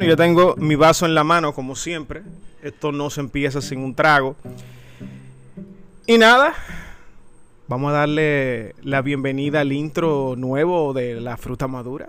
[0.00, 2.22] Yo tengo mi vaso en la mano, como siempre.
[2.62, 4.34] Esto no se empieza sin un trago.
[6.06, 6.54] Y nada,
[7.68, 12.08] vamos a darle la bienvenida al intro nuevo de la fruta madura.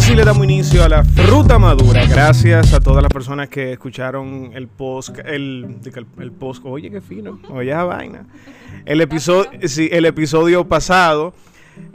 [0.00, 2.06] Ahora sí le damos inicio a la fruta madura.
[2.06, 7.02] Gracias a todas las personas que escucharon el post, el, el, el post, oye qué
[7.02, 8.24] fino, oye vaina.
[8.86, 11.34] El episodio, sí, el episodio pasado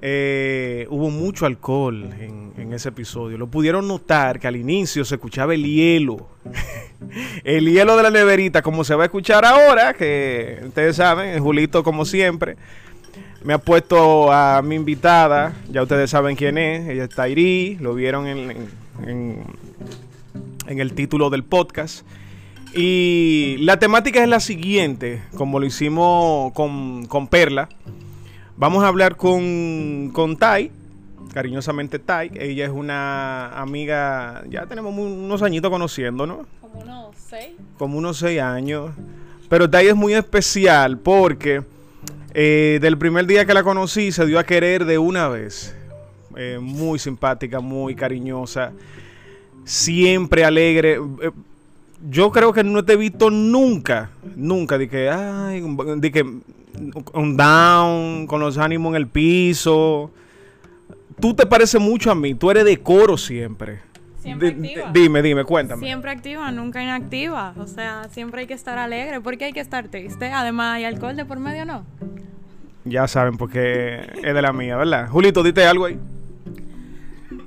[0.04, 3.40] eh, hubo mucho alcohol en, en ese episodio.
[3.40, 6.30] Lo pudieron notar que al inicio se escuchaba el hielo,
[7.44, 11.84] el hielo de la neverita, como se va a escuchar ahora, que ustedes saben, Julito
[11.84, 12.55] como siempre
[13.45, 17.94] me ha puesto a mi invitada, ya ustedes saben quién es, ella es Tairi, lo
[17.94, 18.70] vieron en,
[19.05, 19.44] en,
[20.66, 22.04] en, el título del podcast.
[22.73, 27.70] Y la temática es la siguiente, como lo hicimos con, con Perla.
[28.57, 30.71] Vamos a hablar con, con Tai,
[31.32, 32.32] cariñosamente Tai.
[32.34, 36.48] Ella es una amiga, ya tenemos unos añitos conociéndonos.
[36.62, 37.52] Como unos seis.
[37.77, 38.90] Como unos seis años.
[39.49, 41.74] Pero Tai es muy especial porque
[42.38, 45.74] eh, del primer día que la conocí se dio a querer de una vez.
[46.36, 48.74] Eh, muy simpática, muy cariñosa,
[49.64, 51.00] siempre alegre.
[51.22, 51.32] Eh,
[52.10, 55.64] yo creo que no te he visto nunca, nunca, de que, ay,
[55.96, 56.24] de que
[57.14, 60.12] un down, con los ánimos en el piso.
[61.22, 63.80] Tú te pareces mucho a mí, tú eres de coro siempre.
[64.25, 64.90] Siempre activa.
[64.91, 65.85] Dime, dime, cuéntame.
[65.85, 67.53] Siempre activa, nunca inactiva.
[67.59, 69.22] O sea, siempre hay que estar alegre.
[69.22, 70.31] porque hay que estar triste?
[70.31, 71.85] Además, ¿hay alcohol de por medio no?
[72.85, 75.09] Ya saben, porque es de la mía, ¿verdad?
[75.09, 76.00] Julito, dite algo ahí.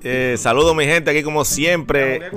[0.04, 2.30] Eh, saludo mi gente aquí como siempre,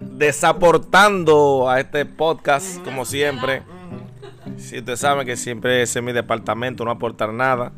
[0.00, 2.84] desaportando a este podcast uh -huh.
[2.84, 3.60] como siempre.
[3.60, 4.58] Uh -huh.
[4.58, 7.72] Si ustedes saben que siempre ese es mi departamento, no aportar nada.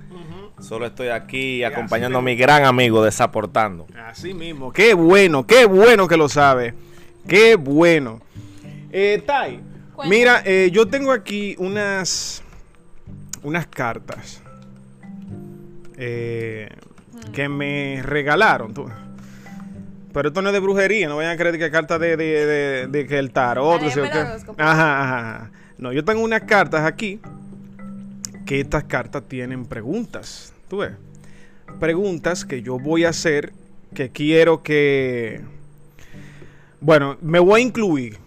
[0.65, 3.87] Solo estoy aquí y acompañando a mi gran amigo desaportando.
[4.07, 6.73] Así mismo, qué bueno, qué bueno que lo sabe.
[7.29, 8.23] Qué bueno.
[8.91, 9.61] Eh, Tai,
[10.09, 12.43] mira, eh, yo tengo aquí unas,
[13.43, 14.41] unas cartas
[15.99, 16.71] eh,
[17.35, 18.73] que me regalaron.
[18.73, 18.87] Tú.
[20.15, 22.87] Pero esto no es de brujería, no vayan a creer que cartas de, de, de,
[22.87, 23.83] de, que el tarot.
[23.83, 24.01] Ay, ¿sí?
[24.01, 25.51] ajá, ajá.
[25.77, 27.21] No, yo tengo unas cartas aquí
[28.47, 30.54] que estas cartas tienen preguntas.
[30.75, 30.91] ¿Tú ves?
[31.79, 33.53] Preguntas que yo voy a hacer
[33.95, 35.41] que quiero que...
[36.81, 38.19] Bueno, me voy a incluir.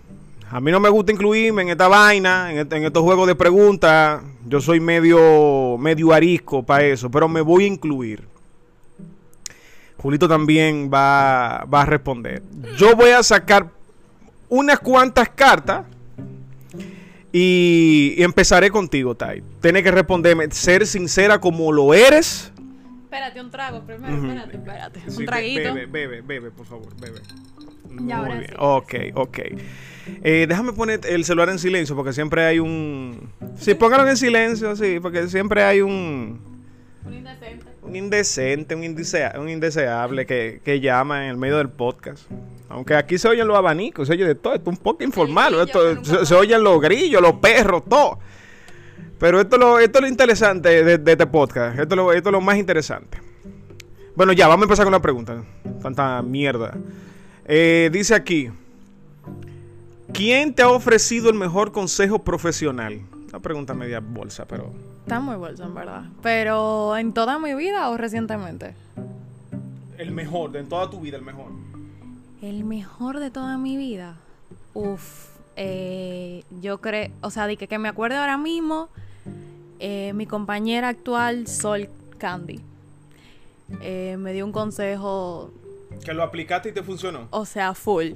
[0.50, 4.24] A mí no me gusta incluirme en esta vaina, en, en estos juegos de preguntas.
[4.46, 8.24] Yo soy medio, medio arisco para eso, pero me voy a incluir.
[9.98, 12.44] Julito también va, va a responder.
[12.78, 13.68] Yo voy a sacar
[14.48, 15.84] unas cuantas cartas
[17.40, 19.44] y, y empezaré contigo, Tai.
[19.62, 22.52] Tienes que responderme, ser sincera como lo eres.
[23.04, 24.28] Espérate, un trago primero, uh -huh.
[24.30, 25.00] espérate, espérate.
[25.08, 25.74] Sí, un traguito.
[25.74, 27.20] Bebe, bebe, bebe, por favor, bebe.
[27.90, 28.50] Y ahora Muy bien.
[28.50, 28.56] sí.
[28.60, 29.40] Ok, ok.
[30.24, 33.30] Eh, déjame poner el celular en silencio porque siempre hay un...
[33.58, 36.40] Sí, póngalo en silencio, sí, porque siempre hay un...
[37.06, 37.67] Un indecente.
[37.88, 42.30] Un indecente, un, indesea, un indeseable que, que, llama en el medio del podcast.
[42.70, 45.54] Aunque aquí se oyen los abanicos, se oye de todo, esto es un poco informal,
[45.56, 48.20] esto, se, se, oyen los grillos, los perros, todo.
[49.20, 52.34] Pero esto, lo, esto es lo interesante de, de este podcast, esto, lo, esto es
[52.34, 53.20] lo más interesante.
[54.18, 55.44] Bueno, ya, vamos a empezar con la pregunta.
[55.82, 56.76] Tanta mierda.
[57.46, 58.50] Eh, dice aquí,
[60.12, 63.00] ¿quién te ha ofrecido el mejor consejo profesional?
[63.30, 64.74] Una pregunta media bolsa, pero...
[65.08, 66.04] Está muy bolsa, en verdad.
[66.22, 68.74] Pero, ¿en toda mi vida o recientemente?
[69.98, 71.46] El mejor, de en toda tu vida, el mejor.
[72.42, 74.18] El mejor de toda mi vida.
[74.74, 78.90] Uf, eh, yo creo, o sea, de que, que me acuerdo ahora mismo,
[79.80, 81.88] eh, mi compañera actual, Sol
[82.18, 82.60] Candy,
[83.80, 85.54] eh, me dio un consejo.
[86.04, 87.30] ¿Que lo aplicaste y te funcionó?
[87.30, 88.08] O sea, full.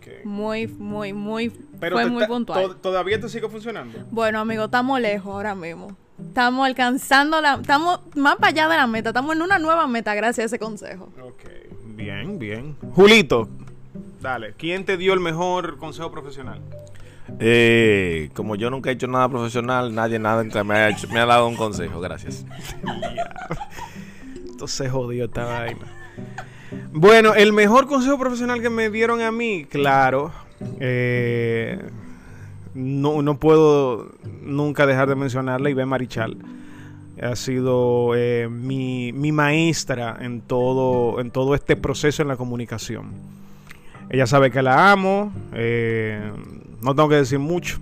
[0.00, 0.24] Okay.
[0.24, 1.50] Muy, muy, muy.
[1.78, 2.68] Pero fue muy puntual.
[2.68, 3.98] To ¿Todavía te sigue funcionando?
[4.10, 5.94] Bueno, amigo, estamos lejos ahora mismo.
[6.18, 7.56] Estamos alcanzando la.
[7.56, 9.10] Estamos más para allá de la meta.
[9.10, 11.12] Estamos en una nueva meta gracias a ese consejo.
[11.22, 11.44] Ok,
[11.96, 12.76] bien, bien.
[12.94, 13.48] Julito,
[14.20, 14.54] dale.
[14.56, 16.60] ¿Quién te dio el mejor consejo profesional?
[17.38, 21.26] Eh, como yo nunca he hecho nada profesional, nadie nada me ha, hecho, me ha
[21.26, 22.00] dado un consejo.
[22.00, 22.46] Gracias.
[24.48, 25.86] Entonces jodió esta vaina.
[26.92, 30.32] Bueno, el mejor consejo profesional que me dieron a mí, claro,
[30.78, 31.78] eh,
[32.74, 34.12] no, no puedo
[34.42, 36.36] nunca dejar de mencionarla, Iván Marichal.
[37.22, 43.12] Ha sido eh, mi, mi, maestra en todo, en todo este proceso en la comunicación.
[44.08, 46.32] Ella sabe que la amo, eh,
[46.80, 47.78] no tengo que decir mucho.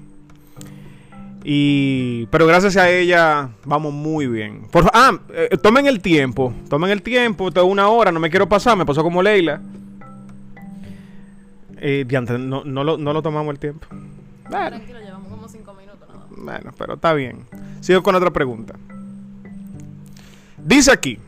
[1.51, 4.67] Y, pero gracias a ella vamos muy bien.
[4.71, 8.47] Por, ah, eh, tomen el tiempo, tomen el tiempo, tengo una hora, no me quiero
[8.47, 9.63] pasar, me pasó como Leila.
[11.79, 12.05] Eh,
[12.39, 13.87] no, no, lo, no lo tomamos el tiempo.
[14.51, 17.47] Bueno, Tranquilo, llevamos como cinco minutos nada bueno, pero está bien.
[17.81, 18.75] Sigo con otra pregunta.
[20.59, 21.19] Dice aquí,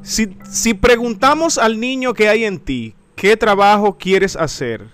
[0.00, 4.86] si, si preguntamos al niño que hay en ti, ¿qué trabajo quieres hacer?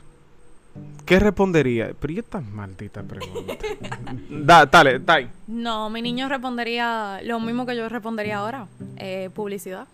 [1.11, 1.91] ¿Qué respondería?
[1.99, 3.55] Pero ¿y esta maldita pregunta?
[4.31, 5.27] da, dale, dale.
[5.49, 8.69] No, mi niño respondería lo mismo que yo respondería ahora.
[8.97, 9.89] Eh, publicidad.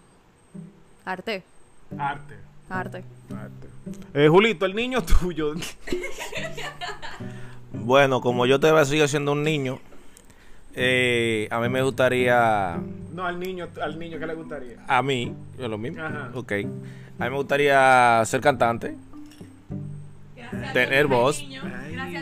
[1.06, 1.42] Arte.
[1.96, 2.34] Arte.
[2.68, 3.04] Arte.
[3.34, 3.68] Arte.
[4.12, 5.54] Eh, Julito, el niño tuyo.
[7.72, 9.78] Bueno, como yo todavía sigo siendo un niño,
[10.74, 12.78] eh, a mí me gustaría,
[13.14, 14.78] no, al niño, al niño, ¿qué le gustaría?
[14.88, 16.30] a mí, es lo mismo, Ajá.
[16.34, 18.96] ok, a mí me gustaría ser cantante,
[20.72, 21.44] tener voz.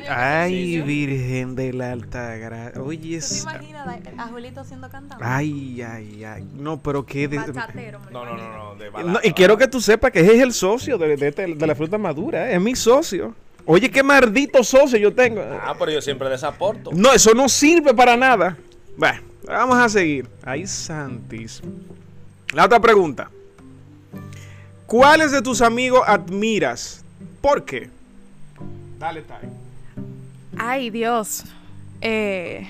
[0.09, 2.81] Ay, Virgen de la Alta Gracia.
[2.83, 3.43] Oye, ¿Tú te es...
[3.43, 3.89] imaginas
[4.19, 5.25] a- Julito siendo cantante?
[5.27, 6.47] Ay, ay, ay.
[6.55, 7.29] No, pero qué...
[7.29, 10.37] de- No, no, no, no, de No, balada, y quiero que tú sepas que ese
[10.37, 13.35] es el socio de, de de la fruta madura, eh, es mi socio.
[13.67, 15.41] Oye, qué maldito socio yo tengo.
[15.43, 16.91] Ah, pero yo siempre desaporto.
[16.93, 18.57] No, eso no sirve para nada.
[18.97, 20.29] Bueno, vamos a seguir.
[20.45, 21.73] Ay, santísimo.
[22.53, 23.31] La otra pregunta.
[24.87, 27.03] ¿Cuáles de tus amigos admiras?
[27.41, 27.89] ¿Por qué?
[29.05, 29.51] Dale, Tai.
[30.57, 31.45] Ay, Dios.
[32.01, 32.67] Eh,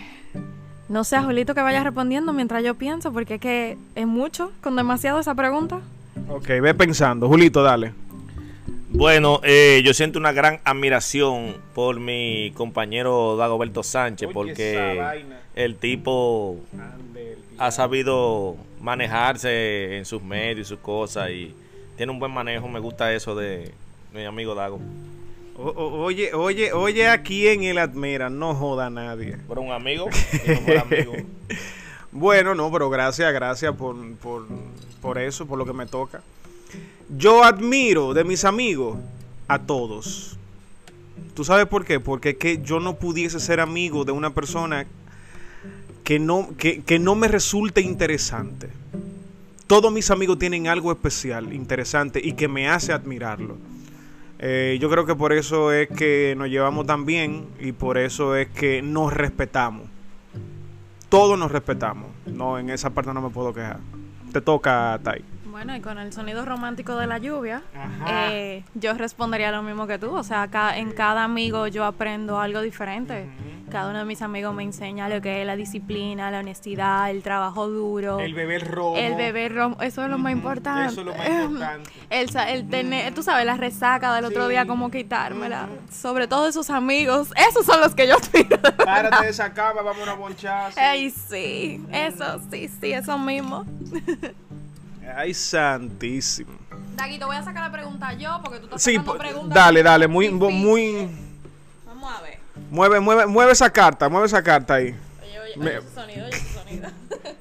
[0.89, 4.75] no sé, Julito, que vaya respondiendo mientras yo pienso, porque es que es mucho, con
[4.75, 5.81] demasiado esa pregunta.
[6.29, 7.29] Ok, ve pensando.
[7.29, 7.93] Julito, dale.
[8.91, 15.05] Bueno, eh, yo siento una gran admiración por mi compañero Dagoberto Sánchez, Oye, porque
[15.55, 16.59] el tipo
[17.59, 21.55] ha sabido manejarse en sus medios y sus cosas y
[21.97, 22.67] tiene un buen manejo.
[22.67, 23.73] Me gusta eso de
[24.13, 24.81] mi amigo Dago.
[25.57, 28.29] O- o- oye, oye, oye a quién él admira.
[28.31, 29.37] No joda a nadie.
[29.47, 30.09] Por un amigo,
[30.83, 31.13] amigo.
[32.11, 34.47] Bueno, no, pero gracias, gracias por, por,
[35.01, 36.23] por eso, por lo que me toca.
[37.17, 38.97] Yo admiro de mis amigos
[39.49, 40.37] a todos.
[41.35, 42.01] ¿Tú sabes por qué?
[42.01, 44.87] Porque es que yo no pudiese ser amigo de una persona
[46.05, 48.69] que no, que, que no me resulte interesante.
[49.67, 53.57] Todos mis amigos tienen algo especial, interesante y que me hace admirarlo.
[54.47, 58.37] Eh, yo creo que por eso es que nos llevamos tan bien y por eso
[58.37, 59.89] es que nos respetamos
[61.15, 62.09] todos nos respetamos.
[62.27, 63.79] No, en esa parte no me puedo quejar.
[64.33, 65.23] Te toca, Tai.
[65.55, 67.63] Bueno, y con el sonido romántico de la lluvia,
[68.09, 70.13] eh, yo respondería lo mismo que tú.
[70.13, 73.29] O sea, ca- en cada amigo yo aprendo algo diferente.
[73.71, 77.23] Cada uno de mis amigos me enseña lo que es la disciplina, la honestidad, el
[77.23, 78.17] trabajo duro.
[78.17, 78.97] beber rojo.
[78.97, 80.91] El beber rom, eso es lo más importante.
[80.93, 81.91] Eso es lo más importante.
[82.11, 84.51] El, sa- el tener, tú sabes, la resaca del otro Sí.
[84.51, 85.69] día, como quitármela.
[85.91, 88.75] Sobre todo esos amigos, esos son los que yo verdad.
[88.77, 90.91] Párate de esa cama, vamos a una bonchaza.
[90.91, 93.65] Ay, sí, eso, sí, sí, eso mismo.
[95.17, 96.53] Ay, santísimo.
[96.97, 99.55] Daguito, voy a sacar la pregunta yo, porque tú estás Sí, sacando preguntas.
[99.55, 100.55] dale, dale, muy, difíciles.
[100.55, 101.09] muy...
[101.87, 102.39] Vamos a ver.
[102.71, 104.95] Mueve, mueve, mueve esa carta, mueve esa carta ahí.
[105.23, 106.89] Oye, oye, Me- oye ese sonido, oye ese sonido.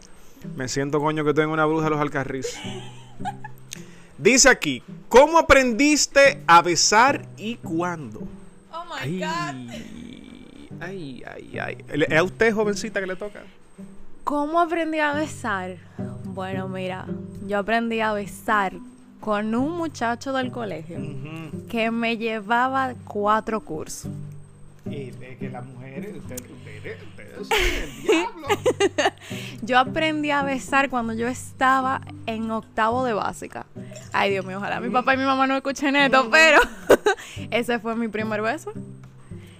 [0.55, 2.59] Me siento coño que tengo una bruja de los alcarrizos.
[4.17, 8.19] Dice aquí, ¿cómo aprendiste a besar y cuándo?
[8.71, 10.81] Oh my Ay, God.
[10.81, 11.77] ay, ay, ay.
[11.89, 13.41] ¿Es a usted, jovencita, que le toca?
[14.23, 15.77] ¿Cómo aprendí a besar?
[16.23, 17.05] Bueno, mira,
[17.45, 18.73] yo aprendí a besar
[19.19, 20.97] con un muchacho del colegio
[21.69, 24.09] que me llevaba cuatro cursos.
[24.85, 28.47] Y de que las mujeres, ustedes, ustedes, ustedes son el diablo.
[29.61, 33.65] Yo aprendí a besar cuando yo estaba en octavo de básica.
[34.11, 36.59] Ay, Dios mío, ojalá mi papá y mi mamá no escuchen esto, pero
[37.51, 38.73] ese fue mi primer beso.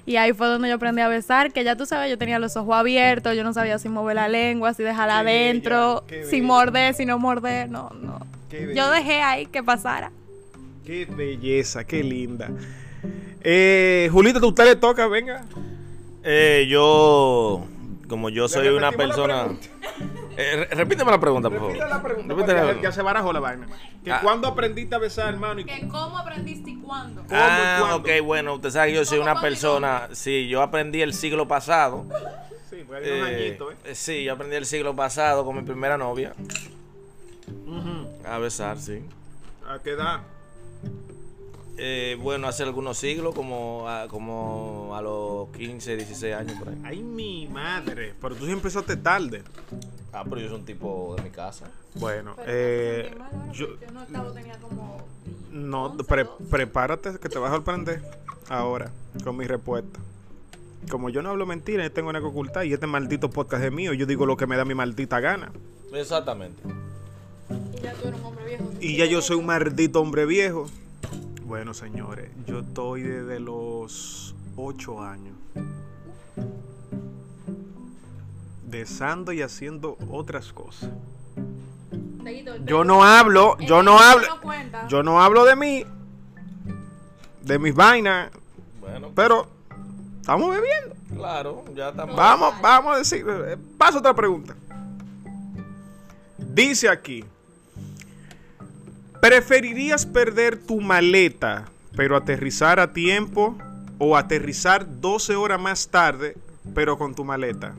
[0.05, 2.57] Y ahí fue donde yo aprendí a besar, que ya tú sabes, yo tenía los
[2.57, 6.43] ojos abiertos, yo no sabía si mover la lengua, si dejarla adentro, si bella.
[6.43, 8.25] morder, si no morder, no, no.
[8.75, 10.11] Yo dejé ahí que pasara.
[10.85, 12.49] Qué belleza, qué linda.
[13.41, 15.07] Eh, Julita, ¿a usted le toca?
[15.07, 15.45] Venga.
[16.23, 17.65] Eh, yo,
[18.07, 19.47] como yo soy una persona...
[20.35, 21.73] Eh, re- repíteme la pregunta, por favor.
[21.73, 23.67] Repita la pregunta, porque la- ya, se barajó la vaina.
[24.03, 24.19] Que Ah.
[24.21, 25.59] ¿Cuándo aprendiste a besar, hermano?
[25.61, 27.21] Y ¿Cómo aprendiste y cuándo?
[27.23, 27.97] ¿Cómo y Ah, cuándo?
[27.97, 30.09] ok, bueno, usted sabe que yo soy ¿Cómo, una cuándo y persona...
[30.13, 32.05] Sí, yo aprendí el siglo pasado.
[32.69, 33.77] Sí, pues hay unos Eh, añitos, ¿eh?
[33.85, 36.33] eh, sí, yo aprendí el siglo pasado con mi primera novia.
[37.67, 38.07] Ujú.
[38.27, 39.03] A besar, sí.
[39.67, 40.21] ¿A qué edad?
[41.77, 46.77] Eh, bueno, hace algunos siglos, como a, como a los 15, 16 años por ahí.
[46.83, 48.13] Ay, mi madre.
[48.21, 49.43] Pero tú sí empezaste tarde.
[50.11, 51.71] Ah, pero yo soy un tipo de mi casa.
[51.95, 53.11] Bueno, eh,
[53.53, 55.03] yo, en octavo tenía como...
[55.51, 58.01] no, pre- prepárate que te vas a sorprender
[58.49, 58.91] ahora
[59.23, 59.99] con mi respuesta.
[60.91, 63.71] como yo no hablo mentira, yo tengo nada que ocultar y este maldito podcast es
[63.71, 65.51] mío, yo digo lo que me da mi maldita gana.
[65.91, 66.61] Exactamente.
[67.75, 68.63] Y ya tú eres un hombre viejo.
[68.79, 70.69] Y ya yo soy un maldito hombre viejo.
[71.53, 75.35] Bueno, señores, yo estoy desde los 8 años.
[78.65, 80.89] Desando y haciendo otras cosas.
[82.65, 84.25] Yo no hablo, yo no hablo,
[84.87, 85.85] yo no hablo de mí,
[87.43, 88.31] de mis vainas,
[88.81, 89.47] Bueno, pero
[90.21, 90.95] estamos bebiendo.
[91.15, 92.15] claro, ya estamos.
[92.15, 93.23] Vamos, vamos a decir.
[93.29, 94.55] eh, Paso a otra pregunta.
[96.35, 97.23] Dice aquí:
[99.23, 101.63] ¿Preferirías perder tu maleta,
[101.95, 103.57] pero aterrizar a tiempo?
[103.97, 106.35] ¿O aterrizar 12 horas más tarde,
[106.75, 107.73] pero con tu maleta?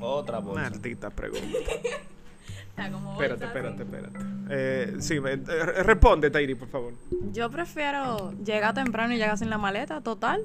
[0.00, 0.62] Otra bolsa.
[0.62, 1.46] Maldita pregunta.
[2.70, 3.94] Está como Espérate, bolsa, espérate, así.
[3.94, 4.18] espérate.
[4.50, 6.92] Eh, sí, eh, eh, responde, Tairi, por favor.
[7.32, 10.42] Yo prefiero llegar temprano y llegar sin la maleta, total.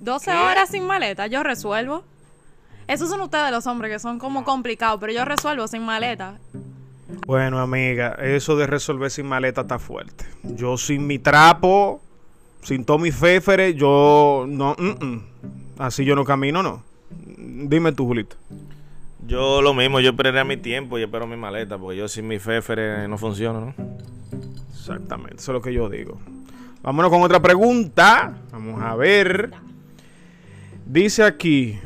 [0.00, 0.36] 12 ¿Qué?
[0.36, 2.04] horas sin maleta, yo resuelvo.
[2.86, 6.34] Esos son ustedes los hombres que son como complicados, pero yo resuelvo sin maleta.
[7.26, 10.24] Bueno, amiga, eso de resolver sin maleta está fuerte.
[10.42, 12.00] Yo sin mi trapo,
[12.62, 14.74] sin todo mi féfere, yo no.
[14.78, 15.22] mm, mm.
[15.78, 16.82] Así yo no camino, no.
[17.38, 18.36] Dime tú, Julito.
[19.26, 22.28] Yo lo mismo, yo esperaré a mi tiempo y espero mi maleta, porque yo sin
[22.28, 23.74] mi fefere no funciona, ¿no?
[24.70, 26.18] Exactamente, eso es lo que yo digo.
[26.82, 28.38] Vámonos con otra pregunta.
[28.52, 29.50] Vamos a ver.
[30.86, 31.78] Dice aquí.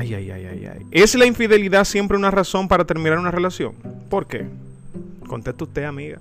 [0.00, 0.86] Ay, ay, ay, ay, ay.
[0.92, 3.74] ¿Es la infidelidad siempre una razón para terminar una relación?
[4.08, 4.48] ¿Por qué?
[5.28, 6.18] Contesta usted, amiga.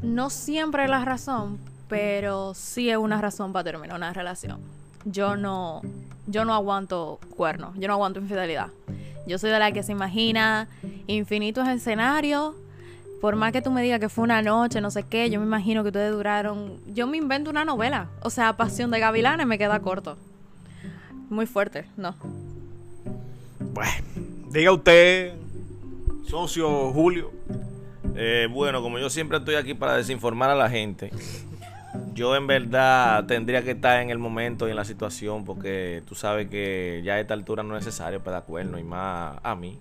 [0.00, 1.58] No siempre es la razón,
[1.88, 4.60] pero sí es una razón para terminar una relación.
[5.04, 5.82] Yo no,
[6.28, 8.68] yo no aguanto cuernos, yo no aguanto infidelidad.
[9.26, 10.68] Yo soy de la que se imagina
[11.08, 12.54] infinitos escenarios.
[13.20, 15.46] Por más que tú me digas que fue una noche, no sé qué, yo me
[15.46, 16.74] imagino que ustedes duraron.
[16.86, 18.10] Yo me invento una novela.
[18.22, 20.16] O sea, Pasión de Gavilanes me queda corto.
[21.34, 22.14] Muy fuerte, no.
[23.58, 23.92] Bueno,
[24.52, 25.32] diga usted,
[26.28, 27.32] socio Julio.
[28.14, 31.10] Eh, bueno, como yo siempre estoy aquí para desinformar a la gente,
[32.14, 36.14] yo en verdad tendría que estar en el momento y en la situación, porque tú
[36.14, 39.76] sabes que ya a esta altura no es necesario pedar cuerno y más a mí.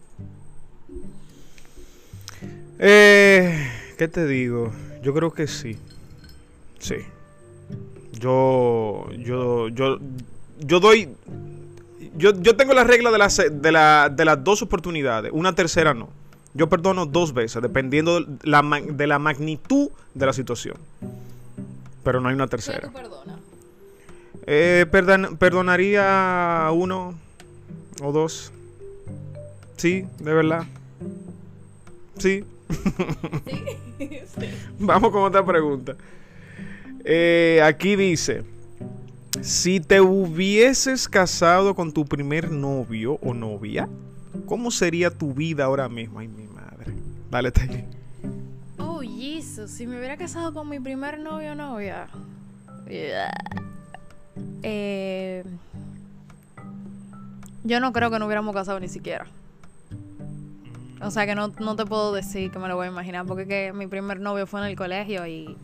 [2.79, 3.69] Eh,
[3.99, 4.73] ¿Qué te digo?
[5.03, 5.77] Yo creo que sí.
[6.79, 6.95] Sí.
[8.13, 9.99] Yo, yo, yo,
[10.59, 11.09] yo doy.
[12.15, 15.31] Yo, yo tengo la regla de las, de, la, de las dos oportunidades.
[15.33, 16.09] Una tercera no.
[16.53, 20.77] Yo perdono dos veces, dependiendo de la, ma- de la magnitud de la situación.
[22.03, 22.91] Pero no hay una tercera.
[24.45, 27.15] Eh, perdon- perdonaría uno
[28.03, 28.51] o dos.
[29.77, 30.63] Sí, de verdad.
[32.17, 32.43] Sí.
[34.79, 35.95] Vamos con otra pregunta.
[37.03, 38.43] Eh, aquí dice:
[39.41, 43.89] Si te hubieses casado con tu primer novio o novia,
[44.45, 46.19] ¿cómo sería tu vida ahora mismo?
[46.19, 46.93] Ay, mi madre.
[47.31, 47.81] Dale, Taylor.
[48.77, 52.07] Oh, Jesus, si me hubiera casado con mi primer novio o novia.
[52.87, 53.31] Yeah.
[54.65, 55.43] Eh,
[57.65, 59.25] yo no creo que no hubiéramos casado ni siquiera.
[61.01, 63.45] O sea que no, no te puedo decir que me lo voy a imaginar, porque
[63.45, 65.57] que mi primer novio fue en el colegio y...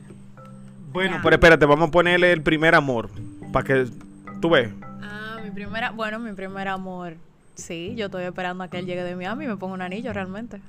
[0.91, 3.09] Bueno, pero espérate, vamos a ponerle el primer amor.
[3.51, 3.87] Para que
[4.41, 4.71] tú ves.
[5.01, 5.91] Ah, mi primera...
[5.91, 7.15] Bueno, mi primer amor.
[7.55, 10.13] Sí, yo estoy esperando a que él llegue de Miami y me ponga un anillo
[10.13, 10.61] realmente.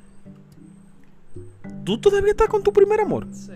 [1.85, 3.27] ¿Tú todavía estás con tu primer amor?
[3.33, 3.53] Sí.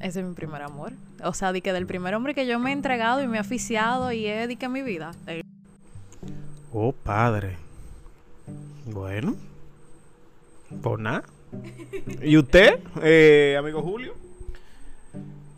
[0.00, 0.92] Ese es mi primer amor.
[1.24, 3.40] O sea, di que del primer hombre que yo me he entregado y me he
[3.40, 5.12] aficiado y he dediqué mi vida.
[5.26, 5.42] Eh,
[6.74, 7.56] Oh, padre.
[8.86, 9.36] Bueno.
[10.82, 11.22] Pues nada.
[12.22, 14.14] ¿Y usted, eh, amigo Julio?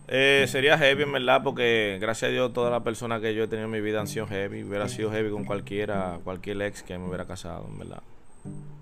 [0.08, 3.48] Eh, sería heavy, en verdad, porque gracias a Dios todas las personas que yo he
[3.48, 4.62] tenido en mi vida han sido heavy.
[4.62, 8.02] Hubiera sido heavy con cualquiera, cualquier ex que me hubiera casado, en verdad.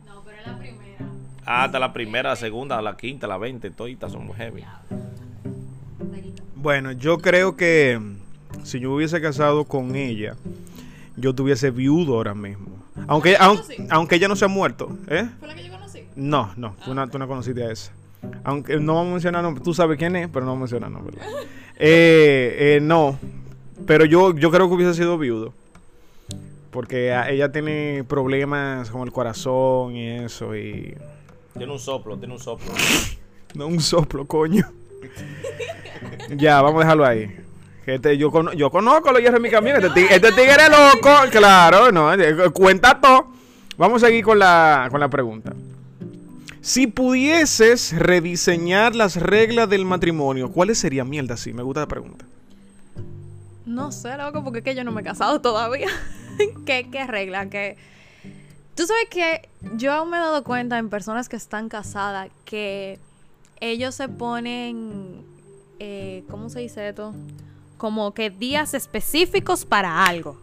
[0.06, 0.98] No, pero es la primera.
[1.44, 4.64] Hasta la primera, la segunda, la quinta, la veinte, toditas son muy heavy.
[6.56, 10.36] Bueno, yo creo que mm, si yo hubiese casado con ella,
[11.16, 12.66] yo tuviese viudo ahora mismo.
[13.06, 13.76] Aunque, Ah, aun- sí.
[13.90, 15.28] aunque ella no se ha muerto, ¿eh?
[15.38, 16.00] ¿Fue la que yo conocí?
[16.16, 17.92] No, no, tú, no, tú no conociste a esa.
[18.44, 20.90] Aunque no vamos a mencionar nombre, tú sabes quién es, pero no vamos a mencionar
[20.90, 21.18] nombre.
[21.78, 23.18] Eh, eh, no,
[23.86, 25.52] pero yo, yo creo que hubiese sido viudo.
[26.70, 30.96] Porque ella tiene problemas con el corazón y eso, y...
[31.56, 32.72] Tiene un soplo, tiene un soplo.
[33.54, 34.66] No un soplo, coño.
[36.36, 37.36] ya, vamos a dejarlo ahí.
[37.84, 39.76] Este- yo, cono- yo conozco los hierros de mi camino.
[39.76, 41.10] Este, tig- este tigre es loco.
[41.30, 42.14] Claro, no.
[42.14, 43.26] eh, Cuenta todo.
[43.76, 45.52] Vamos a seguir con la, con la pregunta.
[46.62, 51.10] Si pudieses rediseñar las reglas del matrimonio, ¿cuáles serían?
[51.10, 52.24] Mierda, sí, me gusta la pregunta.
[53.66, 55.88] No sé, loco, porque es que yo no me he casado todavía.
[56.64, 57.50] ¿Qué, ¿Qué regla?
[57.50, 57.76] Que...
[58.76, 63.00] Tú sabes que yo me he dado cuenta en personas que están casadas que
[63.58, 65.24] ellos se ponen,
[65.80, 67.12] eh, ¿cómo se dice esto?
[67.76, 70.40] Como que días específicos para algo.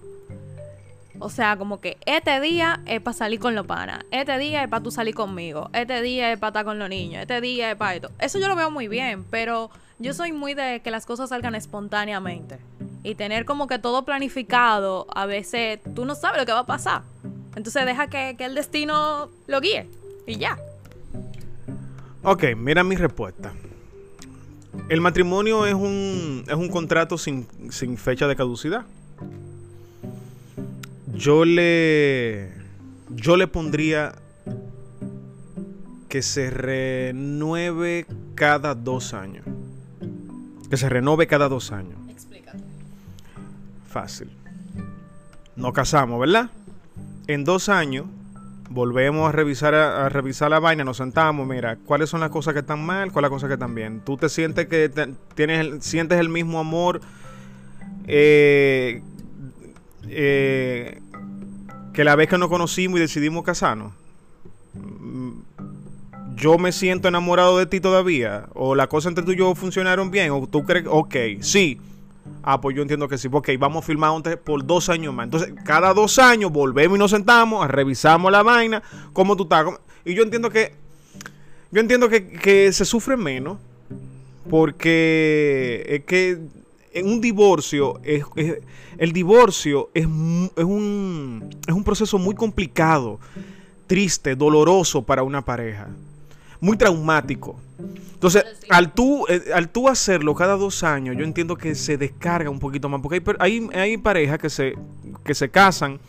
[1.19, 4.69] O sea, como que este día es para salir con los panas, este día es
[4.69, 7.77] para tú salir conmigo, este día es para estar con los niños, este día es
[7.77, 8.11] para esto.
[8.19, 11.55] Eso yo lo veo muy bien, pero yo soy muy de que las cosas salgan
[11.55, 12.57] espontáneamente.
[13.03, 16.65] Y tener como que todo planificado, a veces tú no sabes lo que va a
[16.65, 17.01] pasar.
[17.55, 19.89] Entonces deja que, que el destino lo guíe.
[20.25, 20.57] Y ya.
[22.23, 23.53] Ok, mira mi respuesta.
[24.87, 28.85] El matrimonio es un, es un contrato sin, sin fecha de caducidad.
[31.13, 32.51] Yo le.
[33.09, 34.13] Yo le pondría
[36.07, 39.45] que se renueve cada dos años.
[40.69, 41.97] Que se renove cada dos años.
[42.09, 42.59] Explícate.
[43.87, 44.29] Fácil.
[45.55, 46.49] Nos casamos, ¿verdad?
[47.27, 48.05] En dos años
[48.69, 52.53] volvemos a revisar a, a revisar la vaina, nos sentamos, mira, cuáles son las cosas
[52.53, 54.01] que están mal, cuáles las cosas que están bien.
[54.05, 57.01] Tú te sientes que te- tienes el- sientes el mismo amor
[58.07, 59.01] eh,
[60.07, 61.01] eh,
[61.93, 63.93] que la vez que nos conocimos y decidimos casarnos.
[64.73, 65.31] Mm,
[66.35, 68.47] Yo me siento enamorado de ti todavía.
[68.53, 70.31] O las cosas entre tú y yo funcionaron bien.
[70.31, 71.81] O tú crees, ok, sí.
[72.43, 73.27] Ah, pues yo entiendo que sí.
[73.31, 75.25] Ok, vamos a firmar antes por dos años más.
[75.25, 79.65] Entonces, cada dos años volvemos y nos sentamos, revisamos la vaina, cómo tú estás.
[80.05, 80.73] Y yo entiendo que.
[81.71, 83.57] Yo entiendo que, que se sufre menos.
[84.49, 86.39] Porque es que
[87.03, 88.23] un divorcio, es,
[88.97, 93.19] el divorcio es, es, un, es un proceso muy complicado,
[93.87, 95.87] triste, doloroso para una pareja,
[96.59, 97.57] muy traumático.
[98.13, 102.49] Entonces, al tú, eh, al tú hacerlo cada dos años, yo entiendo que se descarga
[102.49, 102.99] un poquito más.
[103.01, 104.75] Porque hay, hay, hay parejas que se,
[105.23, 105.99] que se casan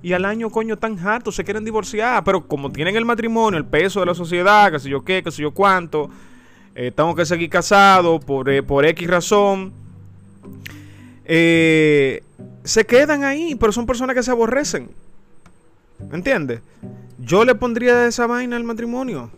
[0.00, 2.22] y al año, coño, están hartos, se quieren divorciar.
[2.22, 5.32] Pero como tienen el matrimonio, el peso de la sociedad, qué sé yo qué, qué
[5.32, 6.08] sé yo cuánto,
[6.76, 9.72] eh, tengo que seguir casado por, eh, por X razón.
[11.24, 12.22] Eh,
[12.64, 14.88] se quedan ahí, pero son personas que se aborrecen.
[16.12, 16.60] ¿Entiendes?
[17.18, 19.30] Yo le pondría esa vaina al matrimonio.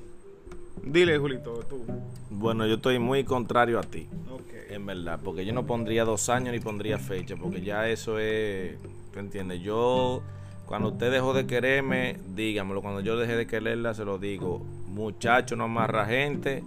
[0.83, 1.85] Dile, Julito, tú.
[2.31, 4.07] Bueno, yo estoy muy contrario a ti,
[4.71, 8.77] en verdad, porque yo no pondría dos años ni pondría fecha, porque ya eso es,
[9.13, 9.61] ¿tú entiendes?
[9.61, 10.23] Yo,
[10.67, 15.57] cuando usted dejó de quererme, dígamelo, cuando yo dejé de quererla, se lo digo, muchacho,
[15.57, 16.63] no amarra gente,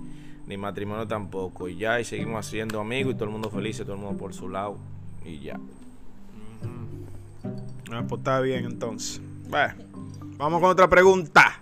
[0.47, 3.84] ni matrimonio tampoco, y ya, y seguimos haciendo amigos, y todo el mundo feliz, y
[3.84, 4.77] todo el mundo por su lado,
[5.25, 5.60] y ya.
[7.91, 9.21] Ah, pues está bien entonces.
[9.49, 9.75] Bueno,
[10.38, 11.62] vamos con otra pregunta.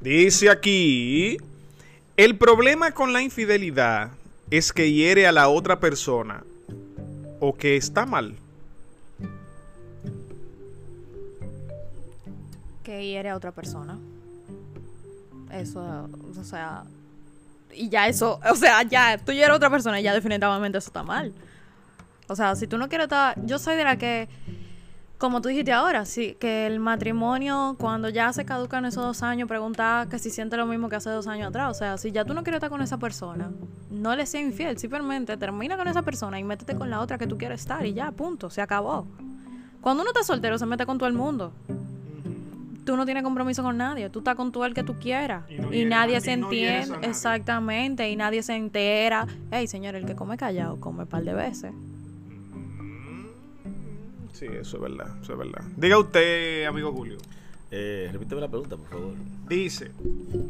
[0.00, 1.38] Dice aquí,
[2.16, 4.10] el problema con la infidelidad
[4.50, 6.44] es que hiere a la otra persona
[7.40, 8.36] o que está mal.
[12.84, 13.98] que hiere a otra persona.
[15.50, 16.84] Eso, o sea,
[17.74, 20.88] y ya eso, o sea, ya tú hieres a otra persona y ya definitivamente eso
[20.88, 21.32] está mal.
[22.28, 24.28] O sea, si tú no quieres estar, yo soy de la que,
[25.18, 29.46] como tú dijiste ahora, sí, que el matrimonio, cuando ya se caducan esos dos años,
[29.46, 31.70] pregunta que si siente lo mismo que hace dos años atrás.
[31.70, 33.50] O sea, si ya tú no quieres estar con esa persona,
[33.90, 37.26] no le seas infiel, simplemente termina con esa persona y métete con la otra que
[37.26, 39.06] tú quieres estar y ya, punto, se acabó.
[39.82, 41.52] Cuando uno está soltero, se mete con todo el mundo
[42.84, 44.10] tú no tienes compromiso con nadie.
[44.10, 45.44] Tú estás con todo el que tú quieras.
[45.50, 46.98] Y no Y, hieres nadie se no entiende.
[47.02, 48.10] Exactamente.
[48.10, 49.26] Y nadie se entera.
[49.50, 51.72] Hey, señor, el que come callado come un par de veces.
[54.32, 55.62] Sí, eso es verdad, eso es verdad.
[55.76, 57.18] Diga usted, amigo Julio.
[57.70, 59.14] Eh, repíteme la pregunta, por favor.
[59.48, 59.90] Dice,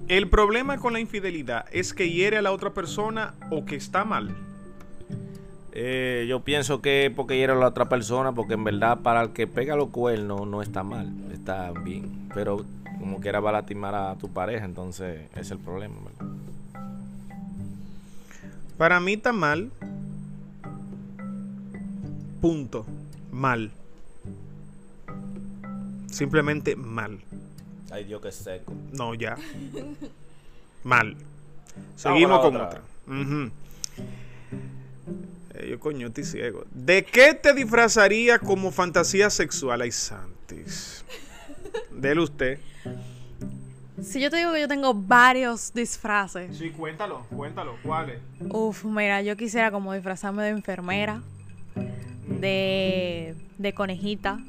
[0.08, 4.04] el problema con la infidelidad es que hiere a la otra persona o que está
[4.04, 4.34] mal.
[5.76, 9.30] Eh, yo pienso que porque hiere a la otra persona, porque en verdad para el
[9.30, 12.28] que pega los cuernos no está mal, está bien.
[12.32, 12.64] Pero
[13.00, 15.96] como quiera va a lastimar a tu pareja, entonces ese es el problema.
[16.00, 16.36] ¿verdad?
[18.78, 19.72] Para mí está mal.
[22.40, 22.86] Punto.
[23.32, 23.72] Mal.
[26.08, 27.18] Simplemente mal.
[27.90, 28.72] Ay Dios que seco.
[28.92, 29.36] No, ya.
[30.84, 31.16] Mal.
[31.96, 32.80] Seguimos con otra.
[35.54, 36.64] Eh, yo coño, estoy ciego.
[36.72, 39.82] ¿De qué te disfrazaría como fantasía sexual?
[39.82, 41.04] Ay, Santis.
[41.90, 42.58] Dele usted.
[44.02, 46.56] Si yo te digo que yo tengo varios disfraces.
[46.58, 47.76] Sí, cuéntalo, cuéntalo.
[47.82, 48.18] ¿Cuáles?
[48.40, 51.22] Uf, mira, yo quisiera como disfrazarme de enfermera.
[52.26, 54.40] De, de conejita.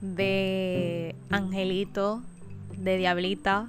[0.00, 2.22] De angelito.
[2.76, 3.68] De diablita.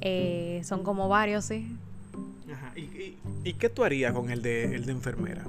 [0.00, 1.76] Eh, son como varios, sí.
[2.54, 2.72] Ajá.
[2.76, 5.42] ¿Y, y, y qué tú harías con el de, el de enfermera?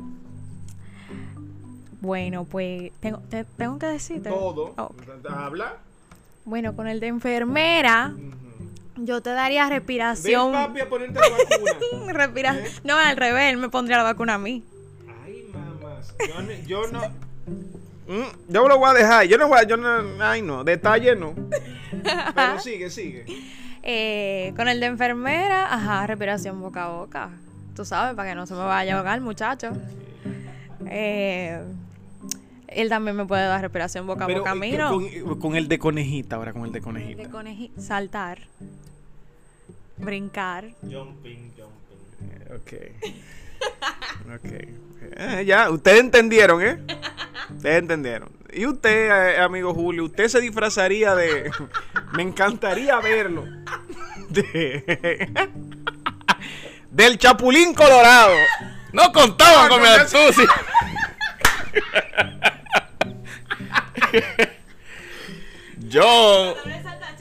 [2.01, 4.29] Bueno, pues tengo, te- tengo que decirte.
[4.29, 4.73] Todo.
[4.77, 4.93] Oh,
[5.29, 5.77] Habla.
[6.45, 8.13] Bueno, con el de enfermera,
[8.97, 10.51] yo te daría Ven, respiración.
[10.51, 12.13] papi, a ponerte la vacuna.
[12.13, 14.63] Respira- No, al revés, él me pondría la vacuna a mí.
[15.25, 16.13] Ay, mamás.
[16.27, 16.51] Yo no.
[16.67, 17.01] Yo no.
[18.07, 19.25] Mm, yo me lo voy a dejar.
[19.25, 19.63] Yo no voy a.
[19.63, 20.23] Yo no.
[20.23, 20.63] Ay, no.
[20.63, 21.33] Detalle no.
[22.35, 23.25] Pero sigue, sigue.
[23.87, 27.29] Eh, con el de enfermera, ajá, respiración boca a boca.
[27.75, 29.69] Tú sabes, para que no se me vaya a ahogar, muchacho.
[30.87, 31.61] Eh,
[32.67, 34.89] él también me puede dar respiración boca a Pero, boca a eh, mí, que- ¿no?
[34.89, 37.21] con, con el de conejita, ahora con el de conejita.
[37.23, 38.39] De coneji- saltar,
[39.97, 40.69] brincar.
[40.81, 42.55] Jumping, jumping.
[42.55, 42.73] Ok.
[44.33, 44.51] Ok.
[45.17, 46.77] Eh, ya, ustedes entendieron, ¿eh?
[47.55, 48.29] Ustedes entendieron.
[48.51, 51.51] Y usted, eh, amigo Julio, usted se disfrazaría de.
[52.13, 53.45] Me encantaría verlo.
[54.29, 55.29] De-
[56.91, 58.35] Del Chapulín Colorado.
[58.93, 60.45] No contaba con mi astucia.
[65.89, 66.55] Yo,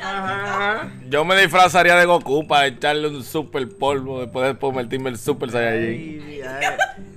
[0.05, 0.91] Ajá.
[1.09, 5.51] yo me disfrazaría de Goku para echarle un super polvo después de convertirme en Super
[5.51, 6.23] Saiyajin.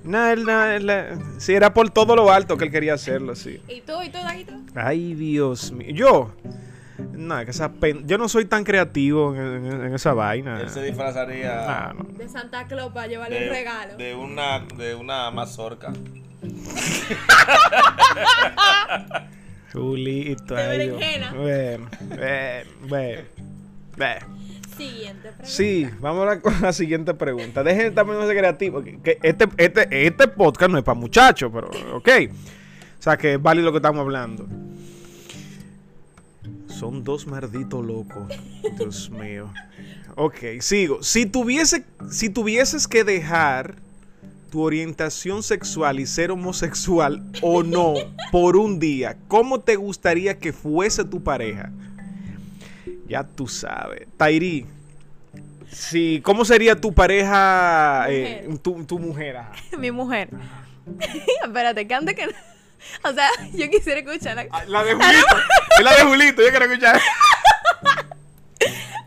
[0.03, 0.89] No, él, no, él,
[1.37, 3.59] sí, era por todo lo alto que él quería hacerlo, sí.
[3.67, 4.53] ¿Y tú, y tú, Daguito?
[4.75, 5.89] Ay, Dios mío.
[5.93, 6.31] Yo.
[7.11, 10.61] No, que esa pen- yo no soy tan creativo en, en- en esa vaina.
[10.61, 12.05] Él se disfrazaría Ah, no.
[12.17, 15.91] De Santa Claus para llevarle de, de una de una mazorca.
[19.73, 20.55] Julito.
[20.55, 21.33] De berenjena.
[21.33, 21.89] Bueno,
[22.87, 23.21] bueno,
[23.97, 24.37] bueno.
[24.77, 25.45] Siguiente pregunta.
[25.45, 27.63] Sí, vamos a la, con la siguiente pregunta.
[27.63, 28.83] Dejen también de creativo.
[28.83, 32.09] Que, que este, este, este podcast no es para muchachos, pero ok.
[32.99, 34.47] O sea que es válido lo que estamos hablando.
[36.67, 38.27] Son dos malditos locos.
[38.77, 39.51] Dios mío.
[40.15, 41.01] Ok, sigo.
[41.01, 43.75] Si, tuviese, si tuvieses que dejar
[44.49, 47.93] tu orientación sexual y ser homosexual o no
[48.31, 51.69] por un día, ¿cómo te gustaría que fuese tu pareja?
[53.07, 54.07] Ya tú sabes.
[54.17, 54.65] Tairi,
[55.71, 58.59] sí, ¿cómo sería tu pareja, eh, Mujer.
[58.59, 59.37] tu, tu mujer?
[59.37, 59.51] ajá?
[59.77, 60.29] Mi mujer.
[61.45, 62.27] Espérate, que antes que.
[63.03, 65.37] O sea, yo quisiera escuchar la- La de Julito.
[65.77, 66.99] es la de Julito, yo quiero escuchar.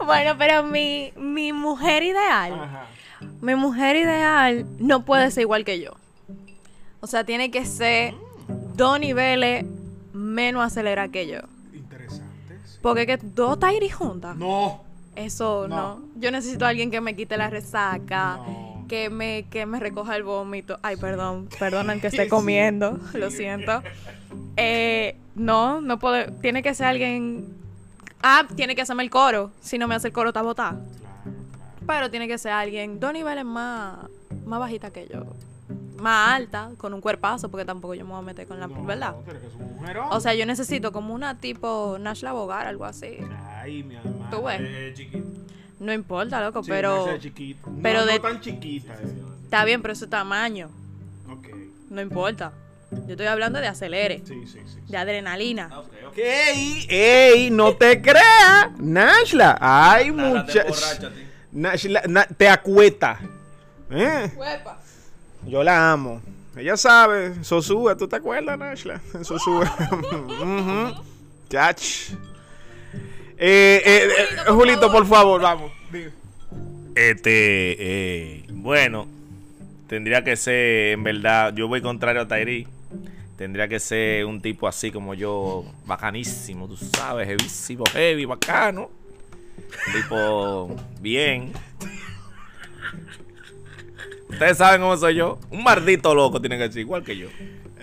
[0.05, 2.55] Bueno, pero mi, mi mujer ideal.
[2.55, 2.87] Ajá.
[3.41, 5.93] Mi mujer ideal no puede ser igual que yo.
[7.01, 8.15] O sea, tiene que ser
[8.75, 9.65] dos niveles
[10.13, 11.39] menos acelerada que yo.
[11.73, 12.59] Interesante.
[12.83, 14.37] Porque que dos Tairi juntas.
[14.37, 14.83] No.
[15.17, 15.77] Eso No.
[15.77, 16.03] no.
[16.17, 18.85] Yo necesito a alguien que me quite la resaca, No.
[18.89, 20.79] que me que me recoja el vómito.
[20.83, 23.83] Ay, perdón, perdonen que esté comiendo, lo siento.
[24.57, 27.57] Eh, no, no puede, tiene que ser alguien
[28.23, 29.51] Ah, tiene que hacerme el coro.
[29.63, 30.79] Si no me hace el coro, está botada.
[31.91, 33.99] Pero tiene que ser alguien dos niveles más,
[34.47, 35.25] más bajita que yo.
[35.97, 38.69] Más alta, con un cuerpazo, porque tampoco yo me voy a meter con la.
[38.69, 39.17] ¿Verdad?
[40.11, 43.19] O sea, yo necesito como una tipo Nashla Bogar, algo así.
[43.61, 44.31] Ay, mi alma.
[44.31, 44.61] Tú ves.
[44.63, 45.25] Eh, chiquito.
[45.81, 47.09] No importa, loco, Sí, pero.
[47.11, 47.69] es chiquita.
[47.69, 48.95] No, pero no de- tan chiquita.
[48.95, 49.23] eh.
[49.45, 50.69] Está bien, pero ese tamaño.
[51.29, 51.49] Ok.
[51.91, 52.53] No importa.
[53.07, 54.79] Yo estoy hablando de acelere, Sí, sí, sí.
[54.89, 55.71] de adrenalina.
[56.17, 56.87] ¡Ey!
[56.89, 57.51] ¡Ey!
[57.51, 58.71] ¡No te creas!
[58.79, 59.59] Nashla.
[59.61, 60.65] Ay, mucha.
[61.53, 63.19] Nashla, na- te acueta.
[63.91, 64.31] ¿Eh?
[65.47, 66.21] Yo la amo.
[66.57, 67.43] Ella sabe.
[67.45, 69.01] Sosúa, ¿tú te acuerdas, Nashla?
[69.23, 69.71] Sosúa.
[71.49, 72.11] Chach.
[73.43, 75.73] Eh, eh, eh, Julito, por favor, vamos.
[76.95, 79.07] Este, eh, bueno,
[79.89, 82.67] tendría que ser, en verdad, yo voy contrario a Tairi.
[83.39, 88.91] Tendría que ser un tipo así como yo, bacanísimo, tú sabes, heavísimo, heavy, bacano.
[89.87, 91.53] Un tipo bien.
[94.29, 95.39] Ustedes saben cómo soy yo.
[95.51, 97.29] Un maldito loco tiene que ser igual que yo.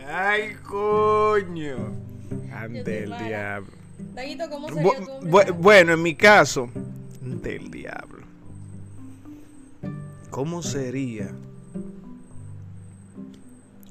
[0.08, 1.76] Ay, coño.
[2.54, 3.28] Ante el mala.
[3.28, 3.72] diablo.
[4.14, 6.70] Daguito, ¿cómo Bu- bu- bueno, en mi caso,
[7.22, 8.26] del diablo.
[10.30, 11.30] ¿Cómo sería?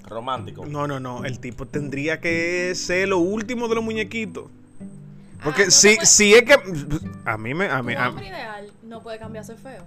[0.09, 0.65] Romántico.
[0.67, 1.25] No, no, no.
[1.25, 4.45] El tipo tendría que ser lo último de los muñequitos.
[5.43, 6.55] Porque Ah, no si, puede- si es que.
[7.25, 7.69] A mí me.
[7.69, 9.85] A mí, Tu a- hombre ideal no puede cambiarse feo.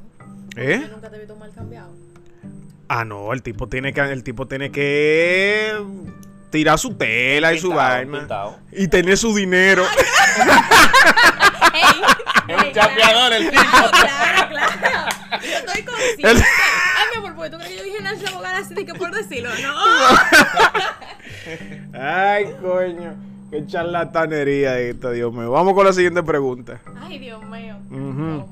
[0.56, 0.80] ¿Eh?
[0.82, 1.92] Yo nunca te he visto mal cambiado.
[2.88, 4.02] Ah, no, el tipo tiene que.
[4.02, 5.76] El tipo tiene que.
[6.50, 8.18] Tirar su tela y su Pintado, vaina.
[8.20, 8.58] pintado.
[8.72, 9.86] Y tener su dinero.
[11.74, 12.02] ¡Ey!
[12.68, 13.62] un chapeador el tipo.
[13.62, 14.76] Claro, claro.
[15.44, 16.30] Yo estoy consciente.
[16.32, 18.96] El- Ay, mi amor, porque tú crees que yo dije Nash Bogar así de que
[18.96, 19.50] por decirlo.
[19.62, 19.76] No.
[22.02, 23.16] Ay, coño.
[23.52, 25.52] Qué charlatanería esta, Dios mío.
[25.52, 26.82] Vamos con la siguiente pregunta.
[27.02, 28.46] Ay, Dios mío.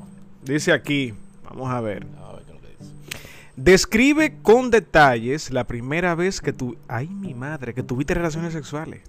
[0.43, 1.13] Dice aquí.
[1.43, 2.07] Vamos a ver.
[2.23, 2.93] A ver qué es lo que dice.
[3.55, 9.01] Describe con detalles la primera vez que tú, ay mi madre, que tuviste relaciones sexuales.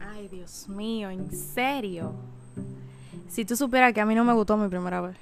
[0.00, 2.12] Ay, Dios mío, en serio.
[3.28, 5.16] Si tú supieras que a mí no me gustó mi primera vez.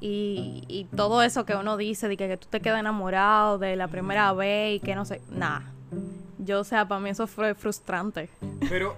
[0.00, 3.76] Y, y todo eso que uno dice, de que, que tú te quedas enamorado de
[3.76, 5.62] la primera vez y que no sé, nada.
[6.38, 8.28] Yo, o sea, para mí eso fue frustrante.
[8.68, 8.96] Pero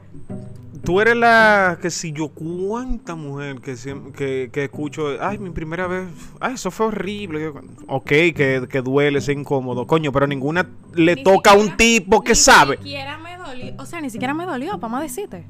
[0.84, 3.74] tú eres la que si yo cuánta mujer que,
[4.16, 6.08] que, que escucho, ay, mi primera vez,
[6.40, 7.52] ay, eso fue horrible.
[7.88, 12.22] Ok, que, que duele, es incómodo, coño, pero ninguna le Ni toca a un tipo
[12.22, 12.76] que ni sabe.
[12.76, 13.74] siquiera me dolió.
[13.78, 15.44] O sea, ni siquiera me dolió, para más decirte.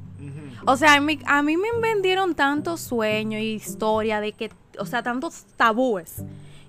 [0.66, 4.86] O sea, a mí, a mí me vendieron tantos sueños y historia de que, o
[4.86, 6.24] sea, tantos tabúes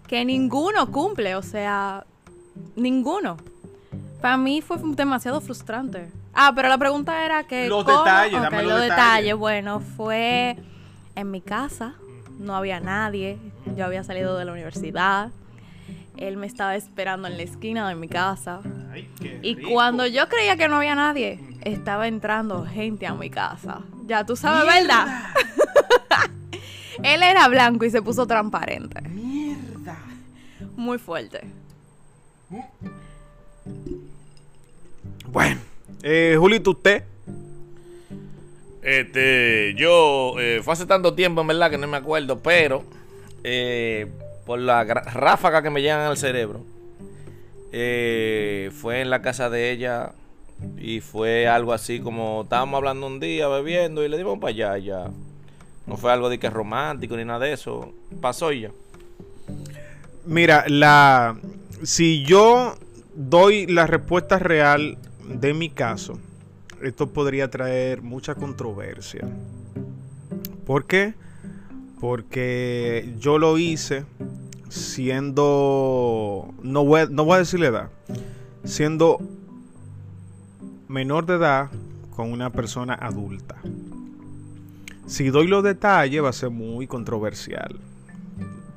[0.07, 2.05] que ninguno cumple, o sea,
[2.75, 3.37] ninguno.
[4.21, 6.09] Para mí fue demasiado frustrante.
[6.33, 7.67] Ah, pero la pregunta era que...
[7.67, 7.99] Los ¿cómo?
[7.99, 8.97] detalles, Ok, dame los los detalles.
[9.05, 9.35] detalles.
[9.35, 10.57] Bueno, fue
[11.15, 11.93] en mi casa,
[12.39, 13.37] no había nadie,
[13.77, 15.29] yo había salido de la universidad,
[16.17, 18.61] él me estaba esperando en la esquina de mi casa.
[18.91, 19.69] Ay, qué Y rico.
[19.71, 23.79] cuando yo creía que no había nadie, estaba entrando gente a mi casa.
[24.05, 25.07] Ya tú sabes, ¿verdad?
[27.03, 29.01] Él era blanco y se puso transparente.
[29.01, 29.97] Mierda.
[30.75, 31.41] Muy fuerte.
[35.27, 35.61] Bueno,
[36.03, 37.03] eh, Julito, usted.
[38.81, 42.83] Este, yo, eh, fue hace tanto tiempo en verdad que no me acuerdo, pero
[43.43, 44.05] eh,
[44.45, 46.61] por la ráfaga que me llegan al cerebro,
[47.71, 50.13] eh, fue en la casa de ella
[50.77, 54.77] y fue algo así como estábamos hablando un día bebiendo y le dimos para allá
[54.77, 55.11] ya.
[55.87, 58.71] No fue algo de que romántico ni nada de eso, pasó y ya.
[60.25, 61.37] Mira, la
[61.83, 62.75] si yo
[63.15, 64.97] doy la respuesta real
[65.27, 66.19] de mi caso,
[66.81, 69.27] esto podría traer mucha controversia.
[70.65, 71.13] ¿Por qué?
[71.99, 74.05] Porque yo lo hice
[74.69, 77.89] siendo no voy, no voy a decir la edad,
[78.63, 79.19] siendo
[80.87, 81.69] menor de edad
[82.15, 83.55] con una persona adulta.
[85.05, 87.75] Si doy los detalles va a ser muy controversial.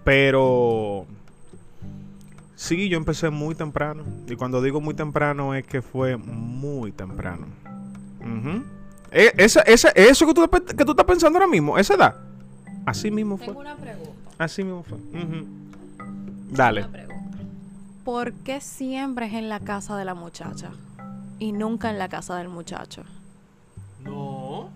[0.05, 1.07] Pero
[2.59, 4.03] sí, yo empecé muy temprano.
[4.27, 7.47] Y cuando digo muy temprano es que fue muy temprano.
[9.13, 12.17] Eh, esa- esa- eso que tú, que tú estás pensando ahora mismo, esa edad.
[12.85, 13.55] Así mismo fue.
[13.55, 14.13] una pregunta.
[14.39, 14.99] Así mismo fue.
[16.51, 16.85] Dale.
[16.85, 17.39] pregunta.
[18.05, 20.71] ¿Por qué siempre es en la casa de la muchacha
[21.39, 23.03] y nunca en la casa del muchacho?
[24.03, 24.71] No.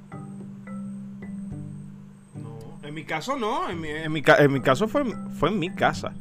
[2.35, 2.59] No.
[2.87, 3.69] En mi caso no.
[3.71, 5.05] En mi, en mi en mi caso fue,
[5.39, 6.13] fue en mi casa.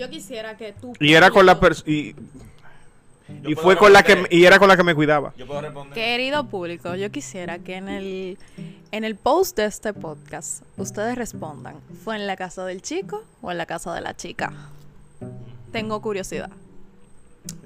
[0.00, 0.94] Yo quisiera que tú...
[0.98, 1.92] Y era con la persona.
[1.92, 2.14] Y,
[3.44, 5.34] y fue con la que y era con la que me cuidaba.
[5.36, 5.92] Yo puedo responder.
[5.92, 8.38] Querido público, yo quisiera que en el,
[8.92, 13.50] en el post de este podcast ustedes respondan, ¿fue en la casa del chico o
[13.52, 14.54] en la casa de la chica?
[15.70, 16.48] Tengo curiosidad.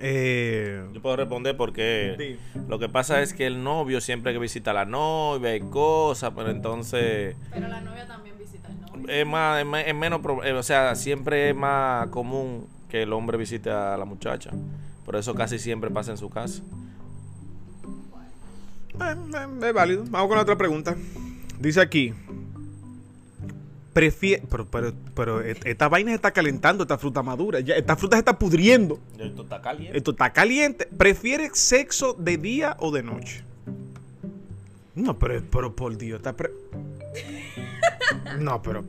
[0.00, 4.72] Eh, Yo puedo responder porque lo que pasa es que el novio siempre que visita
[4.72, 8.33] a la novia y cosas, pero entonces Pero la novia también.
[9.08, 13.36] Es más, es, es menos, eh, o sea, siempre es más común que el hombre
[13.38, 14.50] visite a la muchacha.
[15.04, 16.62] Por eso casi siempre pasa en su casa.
[19.00, 20.04] Eh, eh, es válido.
[20.08, 20.94] Vamos con la otra pregunta.
[21.58, 22.14] Dice aquí.
[23.92, 24.42] Prefiere.
[24.50, 27.60] Pero, pero, pero esta vaina se está calentando, esta fruta madura.
[27.60, 28.98] Ya, esta fruta se está pudriendo.
[29.18, 29.98] Esto está caliente.
[29.98, 30.86] Esto está caliente.
[30.96, 33.44] ¿Prefiere sexo de día o de noche?
[34.94, 36.50] No, pero, pero por Dios, está pre-
[38.38, 38.84] No, pero.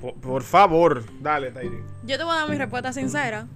[0.00, 1.78] Por, por favor, dale, Tairi.
[2.06, 3.46] Yo te voy a dar mi respuesta sincera,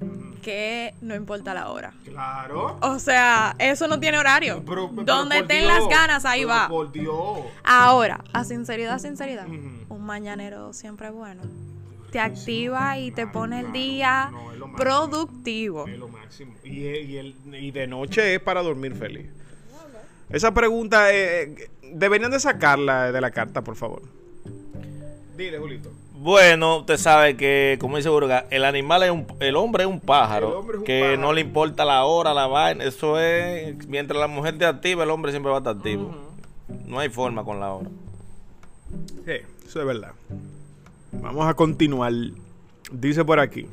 [0.43, 1.95] que no importa la hora.
[2.05, 2.77] Claro.
[2.83, 4.63] O sea, eso no tiene horario.
[4.67, 6.69] Pero- pero Donde estén Dios, las ganas, ahí va.
[6.69, 7.39] Por Dios.
[7.65, 11.41] Ahora, a sinceridad, sinceridad, un mañanero siempre es bueno.
[12.13, 14.77] Te activa y te pone el día No, es lo máximo.
[14.77, 15.89] productivo.
[15.89, 16.53] Es lo máximo.
[16.63, 19.27] Y, eh, y el- y de noche es para dormir feliz.
[20.31, 24.03] Esa pregunta eh, deberían de sacarla de la carta, por favor.
[25.37, 25.91] Dile, Julito.
[26.17, 30.01] Bueno, usted sabe que, como dice Burga, el animal es un, el hombre es un
[30.01, 31.21] pájaro, El hombre es un que pájaro.
[31.21, 35.11] no le importa la hora, la vaina, eso es, mientras la mujer esté activa, el
[35.11, 36.15] hombre siempre va a estar activo.
[36.87, 37.91] No hay forma con la hora.
[39.27, 39.33] Sí,
[39.67, 40.13] eso es verdad.
[41.13, 42.13] Vamos a continuar.
[42.91, 43.67] Dice por aquí.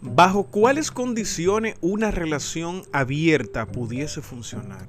[0.00, 4.86] ¿Bajo cuáles condiciones una relación abierta pudiese funcionar?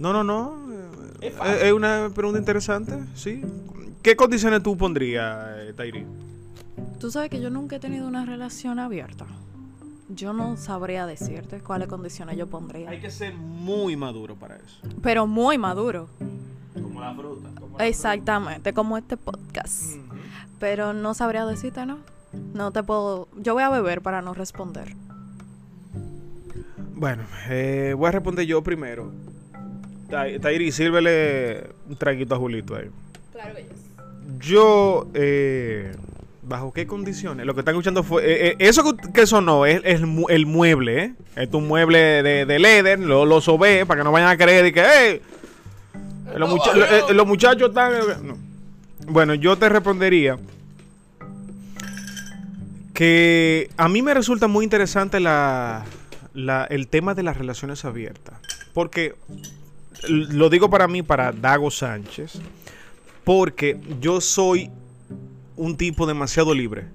[0.00, 0.56] No, no, no.
[0.72, 1.54] eh, Es fácil.
[1.66, 3.42] Es una pregunta interesante, sí.
[4.02, 6.06] ¿Qué condiciones tú pondrías, eh, Tairi?
[6.98, 9.26] Tú sabes que yo nunca he tenido una relación abierta.
[10.08, 12.98] Yo no sabría decirte cuáles condiciones yo pondría.
[12.98, 14.80] que ser muy maduro para eso.
[15.02, 16.08] Pero muy maduro.
[16.72, 17.48] Como la fruta.
[17.84, 19.96] Exactamente, como este podcast.
[20.58, 21.98] Pero no sabría decirte, ¿no?
[22.54, 23.28] No te puedo.
[23.36, 24.94] Yo voy a beber para no responder.
[26.94, 29.12] Bueno, eh, voy a responder yo primero.
[30.10, 32.86] Tai- Tairi, sírvele un traguito a Julito ahí.
[33.32, 33.66] Claro que
[34.40, 35.94] Yo, eh,
[36.42, 37.46] ¿bajo qué condiciones?
[37.46, 38.22] Lo que están escuchando fue.
[38.24, 41.14] eh, eh, eso que, sonó es, es el mueble, ¿eh?
[41.36, 44.66] Es un mueble de, de leather, lo, lo sobé para que no vayan a creer
[44.66, 45.22] y que, ¡eh!
[46.36, 47.92] Los, mucha- lo- eh, los muchachos están.
[48.26, 48.36] no.
[49.08, 50.38] Bueno, yo te respondería
[52.94, 55.84] que a mí me resulta muy interesante la,
[56.34, 58.38] la- el tema de las relaciones abiertas.
[58.74, 59.14] Porque
[60.08, 62.40] lo digo para mí, para Dago Sánchez,
[63.24, 64.70] porque yo soy
[65.56, 66.86] un tipo demasiado libre.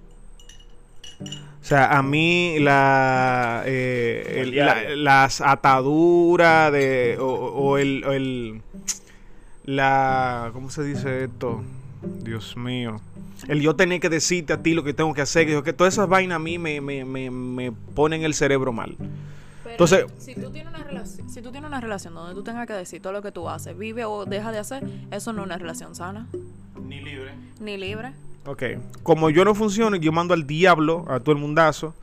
[1.61, 8.61] O sea, a mí la, eh, el- la- las ataduras de, o, o el, el-
[9.65, 11.63] la, ¿cómo se dice esto?
[12.23, 13.01] Dios mío.
[13.47, 15.93] El yo tener que decirte a ti lo que tengo que hacer, que, que todas
[15.95, 18.95] esas vainas a mí me, me, me, me ponen el cerebro mal.
[19.75, 22.73] Entonces- si tú, tienes una relación, si tú tienes una relación donde tú tengas que
[22.73, 25.57] decir todo lo que tú haces, vive o deja de hacer, eso no es una
[25.57, 26.27] relación sana,
[26.87, 27.33] Ni libre.
[27.59, 28.13] ni libre.
[28.45, 28.63] Ok.
[29.03, 31.93] Como yo no funciono, yo mando al diablo, a todo el mundazo,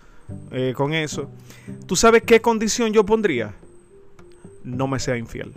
[0.50, 1.30] eh, con eso.
[1.86, 3.54] ¿Tú sabes qué condición yo pondría?
[4.64, 5.52] No me sea infiel.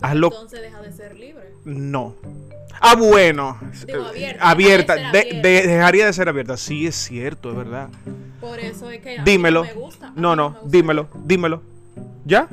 [0.00, 0.28] Hazlo.
[0.28, 1.52] Entonces deja de ser libre.
[1.64, 2.14] No.
[2.80, 3.58] Ah, bueno.
[3.86, 4.94] Digo, Eh, abierta, abierta.
[4.94, 6.56] deja de De- dejaría de ser abierta.
[6.56, 7.88] Sí, es cierto, es verdad.
[8.40, 9.62] Por eso es que a Dímelo.
[9.64, 10.12] mí no me gusta.
[10.14, 10.66] No, no, gusta.
[10.68, 11.62] dímelo, dímelo.
[12.24, 12.48] ¿Ya?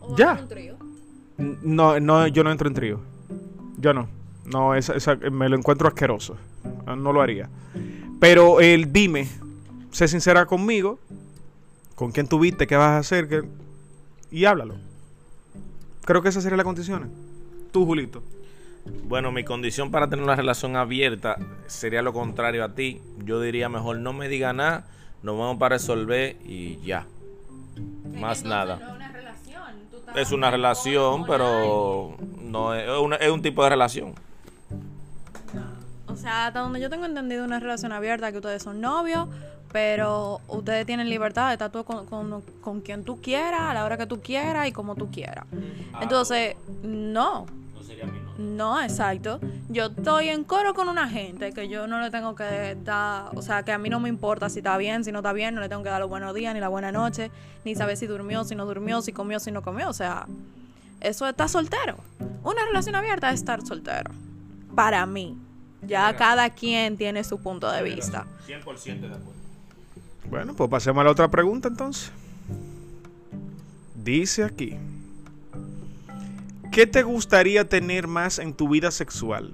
[0.00, 0.38] O ya.
[0.42, 0.76] un trío.
[1.36, 3.00] No, no, yo no entro en trío.
[3.78, 4.08] Yo no.
[4.44, 6.36] No, esa, esa- me lo encuentro asqueroso.
[6.86, 7.48] No lo haría.
[8.18, 9.28] Pero el dime,
[9.92, 10.98] sé sincera conmigo,
[11.94, 13.42] con quién tuviste, qué vas a hacer, qué-
[14.32, 14.74] y háblalo.
[16.08, 17.10] Creo que esas serían las condiciones.
[17.70, 18.22] Tú, Julito.
[19.04, 23.02] Bueno, mi condición para tener una relación abierta sería lo contrario a ti.
[23.26, 24.86] Yo diría mejor no me diga nada,
[25.22, 27.04] nos vamos para resolver y ya.
[28.18, 28.78] Más nada.
[30.16, 34.14] Es una relación, pero no es, una- es un tipo de relación.
[36.06, 39.28] O sea, hasta donde yo tengo entendido una relación abierta, que ustedes son novios,
[39.72, 43.84] pero ustedes tienen libertad de estar tú con, con- con quien tú quieras, a la
[43.84, 45.44] hora que tú quieras y como tú quieras.
[46.00, 49.40] Entonces, no, No sería mi no, exacto.
[49.68, 53.42] Yo estoy en coro con una gente que yo no le tengo que dar, o
[53.42, 55.60] sea, que a mí no me importa si está bien, si no está bien, no
[55.60, 57.30] le tengo que dar los buenos días, ni la buena noche,
[57.64, 59.88] ni saber si durmió, si no durmió, si comió, si no comió.
[59.88, 60.26] O sea,
[61.00, 61.96] eso está soltero.
[62.44, 64.12] Una relación abierta es estar soltero.
[64.74, 65.36] Para mí.
[65.82, 68.24] Ya cada quien tiene su punto de vista.
[68.46, 69.32] 100% de acuerdo.
[70.30, 72.10] Bueno, pues pasemos a la otra pregunta entonces.
[73.94, 74.76] Dice aquí.
[76.72, 79.52] ¿Qué te gustaría tener más en tu vida sexual?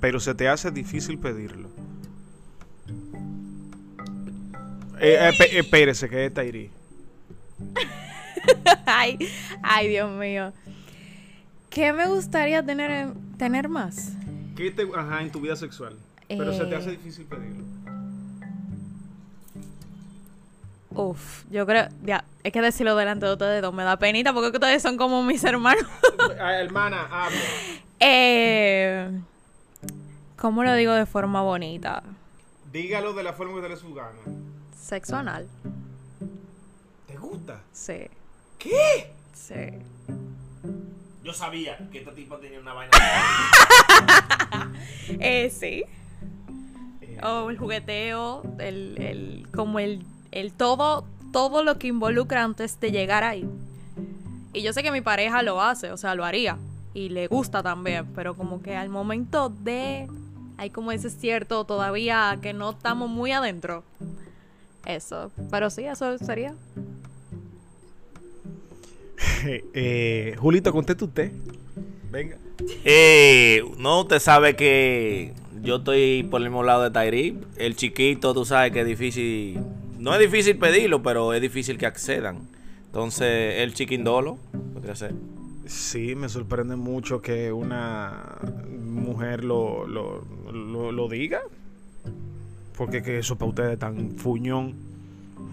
[0.00, 1.68] Pero se te hace difícil pedirlo.
[5.00, 6.70] Eh, eh, pe- espérese, que es Tairi.
[8.86, 9.18] ay,
[9.62, 10.52] ay, Dios mío.
[11.70, 14.12] ¿Qué me gustaría tener, en- tener más?
[14.56, 15.96] ¿Qué te ajá, en tu vida sexual?
[16.28, 16.76] Pero se te Eh.
[16.78, 17.64] hace difícil pedirlo.
[20.94, 24.46] Uf, yo creo, ya, es que decirlo delante de ustedes dos me da penita porque
[24.46, 25.84] es que ustedes son como mis hermanos.
[26.40, 27.38] Ah, hermana, habla.
[28.00, 29.10] eh,
[30.36, 32.02] ¿Cómo lo digo de forma bonita?
[32.72, 34.18] Dígalo de la forma que te le su gana.
[34.78, 35.46] Sexo anal.
[37.06, 37.60] ¿Te gusta?
[37.72, 38.08] Sí.
[38.58, 39.12] ¿Qué?
[39.32, 39.54] Sí.
[41.22, 42.92] Yo sabía que esta tipa tenía una vaina.
[45.20, 45.84] Eh, sí.
[47.22, 50.04] O el jugueteo, el, el, como el,
[50.34, 53.48] el todo, todo lo que involucra antes de llegar ahí.
[54.52, 56.58] Y yo sé que mi pareja lo hace, o sea, lo haría.
[56.92, 60.08] Y le gusta también, pero como que al momento de...
[60.56, 63.82] Hay como ese cierto todavía que no estamos muy adentro.
[64.86, 65.32] Eso.
[65.50, 66.54] Pero sí, eso sería.
[69.74, 71.32] Eh, Julito, conteste usted.
[72.10, 72.38] Venga.
[72.84, 77.38] Eh, no, usted sabe que yo estoy por el mismo lado de Tairi.
[77.56, 79.60] El chiquito, tú sabes que es difícil.
[80.04, 82.46] No es difícil pedirlo, pero es difícil que accedan.
[82.86, 84.38] Entonces, el chiquindolo
[84.74, 85.14] podría ser.
[85.66, 88.36] Sí, me sorprende mucho que una
[88.82, 91.40] mujer lo, lo, lo, lo diga.
[92.76, 94.74] Porque que eso para ustedes es tan fuñón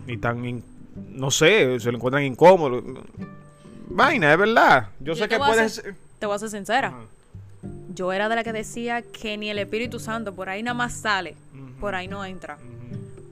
[0.07, 0.63] y tan, in-
[1.11, 2.83] no sé, se lo encuentran incómodo.
[3.89, 4.89] Vaina, es verdad.
[4.99, 5.75] Yo, sé te que puedes...
[5.75, 6.87] ser- Te voy a ser sincera.
[6.89, 6.97] Ajá.
[7.95, 10.93] Yo era de la que decía que ni el Espíritu Santo por ahí nada más
[10.93, 11.35] sale,
[11.79, 12.57] por ahí no entra.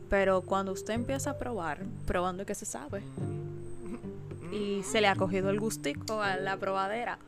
[0.09, 3.03] Pero cuando usted empieza a probar, probando que se sabe,
[4.51, 7.19] y se le ha cogido el gustico a la probadera.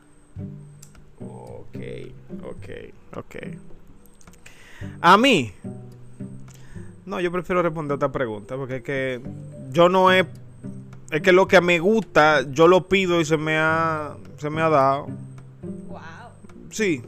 [1.20, 1.76] Ok,
[2.42, 3.36] ok, ok.
[5.00, 5.52] A mí.
[7.06, 9.20] No, yo prefiero responder otra pregunta, porque es que
[9.70, 10.26] yo no he...
[11.10, 14.62] Es que lo que me gusta, yo lo pido y se me ha, se me
[14.62, 15.06] ha dado.
[15.88, 16.00] Wow.
[16.70, 17.02] Sí.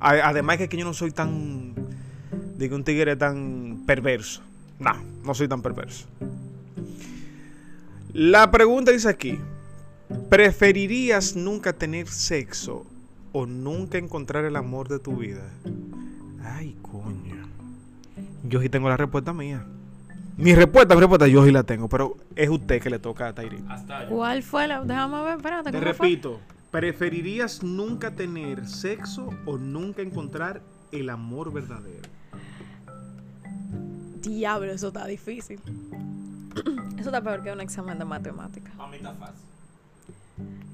[0.00, 1.74] A- además que, que yo no soy tan...
[2.56, 4.42] Digo, un tigre tan perverso.
[4.78, 4.92] No,
[5.24, 6.06] no soy tan perverso.
[8.12, 9.38] La pregunta dice aquí.
[10.30, 12.86] ¿Preferirías nunca tener sexo
[13.32, 15.42] o nunca encontrar el amor de tu vida?
[16.42, 17.48] Ay, coño.
[18.44, 19.66] Yo sí tengo la respuesta mía.
[20.36, 23.34] Mi respuesta, mi respuesta, yo sí la tengo, pero es usted que le toca a
[24.08, 24.84] ¿Cuál fue la.?
[24.84, 25.72] Déjame ver, espérate.
[25.72, 30.60] Te repito, ¿preferirías nunca tener sexo o nunca encontrar
[30.92, 32.08] el amor verdadero?
[34.28, 35.60] Diablo, eso está difícil.
[36.98, 38.70] Eso está peor que un examen de matemática.
[38.78, 39.36] A mí está fácil.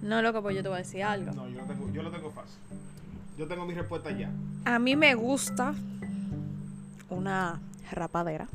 [0.00, 1.32] No, loco, pues yo te voy a decir algo.
[1.32, 2.54] No, yo lo tengo, yo lo tengo fácil.
[3.36, 4.30] Yo tengo mi respuesta ya.
[4.64, 5.74] A mí me gusta
[7.10, 8.46] una rapadera.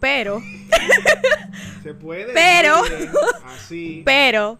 [0.00, 0.40] Pero,
[1.82, 2.32] Se puede.
[2.32, 3.10] Pero- decir
[3.54, 4.02] Así.
[4.04, 4.58] pero,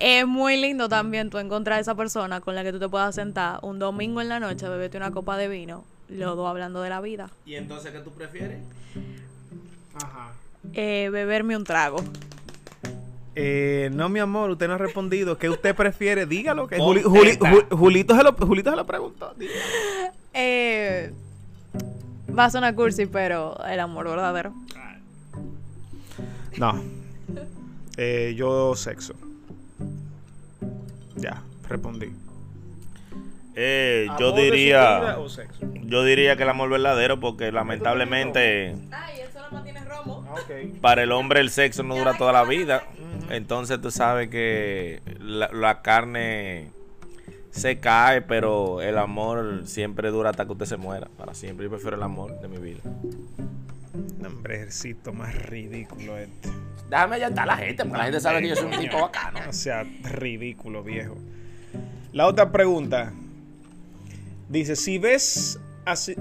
[0.00, 3.60] es muy lindo también tú encontrar esa persona con la que tú te puedas sentar
[3.62, 7.00] un domingo en la noche, beberte una copa de vino, los dos hablando de la
[7.00, 7.30] vida.
[7.46, 8.60] ¿Y entonces qué tú prefieres?
[9.94, 10.32] Ajá.
[10.74, 11.98] Eh, beberme un trago.
[13.34, 15.38] Eh, no, mi amor, usted no ha respondido.
[15.38, 16.26] ¿Qué usted prefiere?
[16.26, 16.66] Dígalo.
[16.66, 16.76] Que.
[16.78, 19.34] Juli- Juli- Ju- Julito, se lo, Julito se lo preguntó.
[19.36, 19.58] dígalo.
[20.34, 21.12] Eh,
[22.38, 24.54] va a sonar cursi, pero el amor verdadero.
[26.56, 26.82] No.
[27.98, 29.12] Eh, yo sexo.
[31.16, 32.10] Ya, respondí.
[33.54, 35.66] Eh, yo ¿Amor de su diría, vida o sexo?
[35.82, 40.24] yo diría que el amor verdadero porque lamentablemente Ay, él solo mantiene romo.
[40.28, 40.36] Ah,
[40.80, 42.84] para el hombre el sexo no dura toda la vida.
[43.30, 46.70] Entonces tú sabes que la, la carne
[47.50, 51.08] se cae, pero el amor siempre dura hasta que usted se muera.
[51.18, 51.64] Para siempre.
[51.64, 52.80] Yo prefiero el amor de mi vida.
[54.26, 56.48] Hombre, ejercito más ridículo este.
[56.88, 59.40] Déjame allantar a la gente, porque la gente sabe que yo soy un tipo bacano.
[59.48, 61.16] O sea, ridículo, viejo.
[62.12, 63.12] La otra pregunta.
[64.52, 65.58] Dice, si ves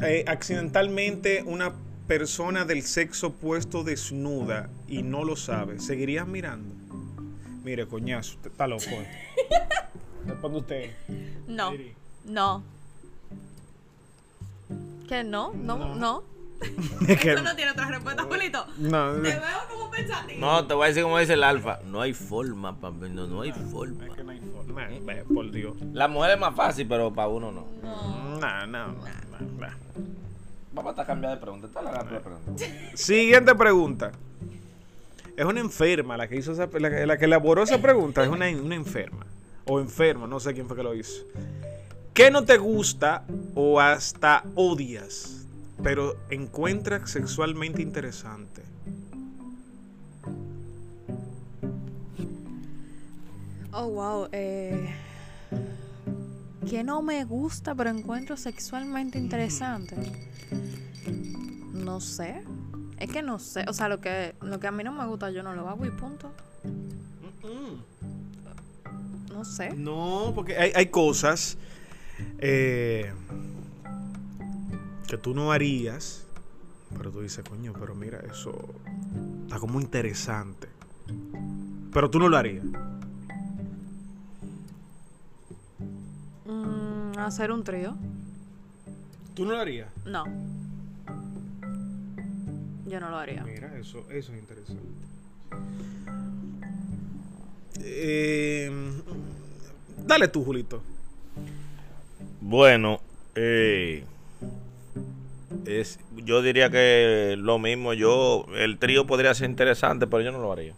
[0.01, 1.73] eh, accidentalmente una
[2.07, 6.73] persona del sexo opuesto desnuda y no lo sabes, ¿seguirías mirando?
[7.65, 8.83] Mire, coñazo, usted está loco.
[8.89, 9.07] eh.
[10.27, 10.91] Responde usted.
[11.47, 11.73] No,
[12.23, 12.63] no.
[15.09, 15.51] ¿Qué no?
[15.53, 15.95] No, No.
[15.95, 16.23] no.
[17.07, 18.65] Es que- Eso no tiene otra respuesta, Julito.
[18.77, 20.39] no, Te veo como pensativo.
[20.39, 21.79] No, te voy a decir como dice el alfa.
[21.85, 23.09] No hay forma, papi.
[23.09, 24.05] No, no hay forma.
[24.07, 24.87] es que no hay forma.
[24.89, 25.75] Eh, Por Dios.
[25.93, 27.65] La mujer es más fácil, pero para uno no.
[27.81, 28.39] No.
[28.39, 29.67] No, no, no, no, no.
[30.73, 31.67] Vamos a cambiar de pregunta.
[31.67, 32.65] Está la de pregunta.
[32.95, 34.11] Siguiente pregunta.
[35.35, 38.23] Es una enferma la que hizo esa, la, la que elaboró esa pregunta.
[38.23, 39.25] Es una, una enferma.
[39.65, 41.23] O enfermo, no sé quién fue que lo hizo.
[42.13, 43.23] ¿Qué no te gusta
[43.55, 45.40] o hasta odias,
[45.83, 48.61] pero encuentras sexualmente interesante?
[53.73, 54.27] Oh, wow.
[54.31, 54.93] Eh,
[56.69, 59.95] que no me gusta, pero encuentro sexualmente interesante.
[61.73, 62.43] No sé.
[62.99, 63.65] Es que no sé.
[63.67, 65.85] O sea, lo que, lo que a mí no me gusta, yo no lo hago
[65.85, 66.31] y punto.
[69.31, 69.73] No sé.
[69.73, 71.57] No, porque hay, hay cosas
[72.39, 73.11] eh,
[75.11, 76.25] que tú no harías,
[76.97, 78.53] pero tú dices, coño, pero mira, eso
[79.43, 80.69] está como interesante.
[81.91, 82.63] Pero tú no lo harías.
[86.45, 87.97] Mm, hacer un trío.
[89.33, 89.89] ¿Tú no lo harías?
[90.05, 90.23] No.
[92.85, 93.43] Yo no lo haría.
[93.43, 94.81] Mira, eso, eso es interesante.
[97.81, 98.71] Eh,
[100.07, 100.81] dale tú, Julito.
[102.39, 103.01] Bueno,
[103.35, 104.05] eh,
[105.65, 107.93] es, yo diría que lo mismo.
[107.93, 110.73] Yo, el trío podría ser interesante, pero yo no lo haría.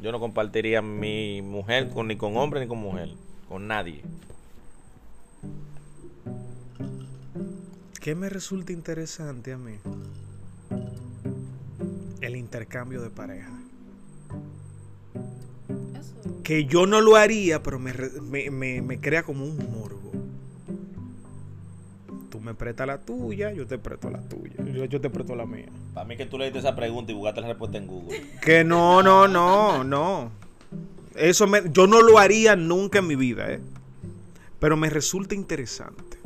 [0.00, 3.10] Yo no compartiría mi mujer con, ni con hombre ni con mujer,
[3.48, 4.02] con nadie.
[8.00, 9.74] ¿Qué me resulta interesante a mí?
[12.20, 13.50] El intercambio de pareja.
[16.42, 20.10] Que yo no lo haría, pero me, re- me, me- me crea como un morbo.
[22.32, 24.54] Tú me prestas la tuya, yo te presto la tuya.
[24.72, 25.66] Yo, yo te presto la mía.
[25.92, 28.22] Para mí que tú leíste esa pregunta y buscaste la respuesta en Google.
[28.40, 30.32] Que no, no, no, no.
[31.14, 33.60] Eso me, yo no lo haría nunca en mi vida, ¿eh?
[34.58, 36.21] Pero me resulta interesante.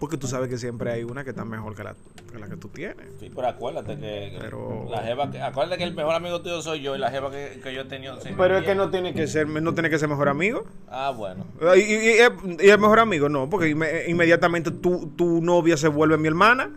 [0.00, 1.94] Porque tú sabes que siempre hay una que está mejor que la
[2.32, 3.06] que, la que tú tienes.
[3.20, 6.62] Sí, pero acuérdate que, que Pero- la jeva que, acuérdate que el mejor amigo tuyo
[6.62, 8.18] soy yo y la jeva que, que yo he tenido.
[8.36, 10.64] Pero es que no tiene que ser, no tiene que ser mejor amigo.
[10.88, 11.44] Ah, bueno.
[11.76, 15.88] Y, y- y- y el mejor amigo, no, porque inme- inmediatamente tu, tu novia se
[15.88, 16.70] vuelve mi hermana.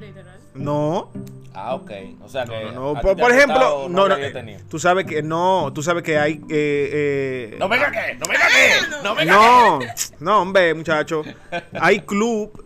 [0.00, 0.38] Literal.
[0.56, 1.10] No,
[1.54, 1.90] Ah, ok.
[2.22, 2.64] O sea que.
[2.72, 3.00] no, no.
[3.00, 4.16] Por, ejemplo, no, no,
[4.68, 8.46] tú sabes que no, tú sabes que hay eh, eh, No venga que, no venga
[8.48, 9.78] que, no venga No,
[10.20, 11.22] no, hombre, muchacho.
[11.80, 12.62] Hay club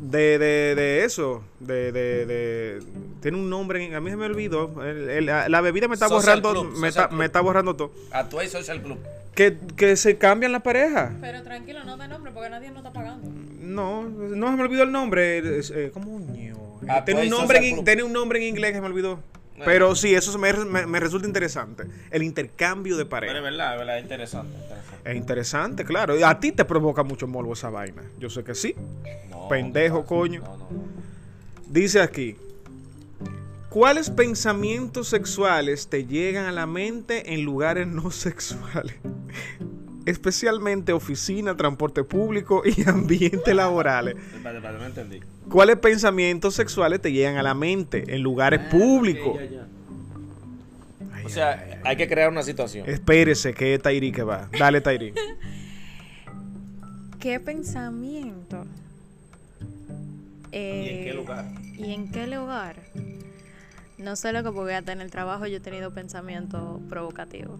[0.00, 1.42] de, de, de eso.
[1.60, 2.82] De, de, de-
[3.22, 3.94] Tiene un nombre.
[3.94, 4.82] A mí se me olvidó.
[4.84, 6.62] El- el- la bebida me está Social borrando.
[6.68, 7.92] club, me, está, me está borrando todo.
[8.12, 8.98] A tu ex social club.
[9.34, 11.12] Que, que se cambian la pareja.
[11.20, 13.28] Pero tranquilo, no de nombre porque nadie no está pagando.
[13.60, 15.38] No, no se me olvidó el nombre.
[15.44, 16.55] Eh, ¿Cómo ño?
[16.88, 19.16] Ah, Tiene un, pues, nombre social en, tiene un nombre en inglés que me olvidó.
[19.16, 19.64] Bueno.
[19.64, 21.84] Pero sí, eso me, me- me resulta interesante.
[22.10, 23.40] El intercambio de Pero es pareja.
[23.40, 24.52] verdad, es verdad, es interesante.
[24.54, 25.10] interesante.
[25.10, 26.18] Es interesante, claro.
[26.18, 28.02] Y A ti te provoca mucho morbo esa vaina.
[28.18, 28.74] Yo sé que sí.
[29.30, 30.40] No, Pendejo, coño.
[30.42, 30.84] No, no, no.
[31.68, 32.36] Dice aquí.
[33.70, 38.94] ¿Cuáles pensamientos sexuales te llegan a la mente en lugares no sexuales?
[40.06, 44.16] Especialmente oficina, transporte público y ambientes laborales.
[45.50, 49.38] ¿Cuáles pensamientos sexuales te llegan a la mente en lugares públicos?
[49.50, 49.66] Ya.
[51.12, 52.88] Ay, O sea, hay que crear una situación.
[52.88, 54.48] espérese que es Tairi que va.
[54.58, 55.12] Dale, Tairi.
[57.20, 58.64] ¿Qué pensamiento?
[60.52, 61.44] ¿Y en qué Eh, lugar?
[61.76, 62.76] ¿Y en qué lugar?
[63.98, 67.58] No sé lo que porque hasta en el trabajo yo he tenido pensamientos provocativos.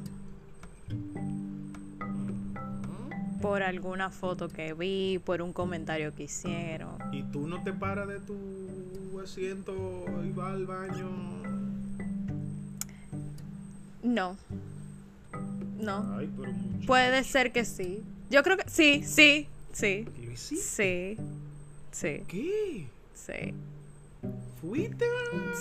[3.40, 6.96] Por alguna foto que vi, por un comentario que hicieron.
[7.12, 9.74] ¿Y tú no te paras de tu asiento
[10.24, 11.08] y vas al baño?
[14.02, 14.36] No.
[15.78, 16.16] No.
[16.16, 16.52] Ay, pero.
[16.86, 18.02] Puede ser que sí.
[18.30, 20.06] Yo creo que sí, sí, sí.
[20.24, 21.16] ¿Lo hiciste?
[21.16, 21.22] Sí.
[21.92, 22.86] Sí, ¿Qué?
[23.14, 23.54] sí.
[24.60, 25.04] ¿Fuiste?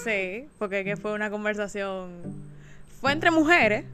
[0.03, 2.09] Sí, porque que fue una conversación.
[2.99, 3.85] Fue entre mujeres.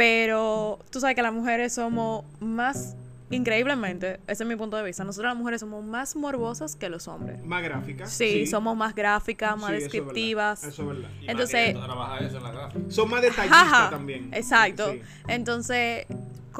[0.00, 2.96] Pero tú sabes que las mujeres somos más.
[3.28, 5.04] Increíblemente, ese es mi punto de vista.
[5.04, 7.44] Nosotras las mujeres somos más morbosas que los hombres.
[7.44, 8.06] ¿Más gráfica?
[8.06, 9.92] Sí, somos más gráficas, más Sí, eso es verdad.
[9.92, 10.64] descriptivas.
[10.64, 11.10] Eso es verdad.
[11.26, 12.70] Entonces, eso en la.
[12.88, 14.30] Son más detallistas Jaja, también.
[14.32, 14.90] Exacto.
[14.90, 15.02] Sí.
[15.28, 16.06] Entonces,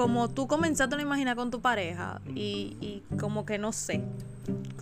[0.01, 4.01] como tú comenzaste a lo imaginar con tu pareja y, y como que no sé,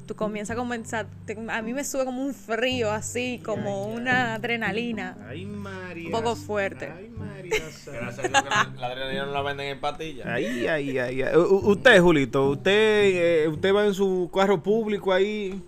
[0.06, 4.34] tú comienzas a comenzar, te- a mí me sube como un frío así, como una
[4.34, 5.16] adrenalina.
[5.28, 6.06] Ay, María.
[6.06, 6.92] Un poco fuerte.
[6.96, 7.56] Ay, María.
[7.86, 10.26] Gracias a Dios que la, la adrenalina no la venden en pastillas.
[10.26, 11.22] Ay, ay, ay.
[11.36, 12.72] U- Usted, Julito, usted,
[13.44, 15.60] eh, usted va en su carro público ahí.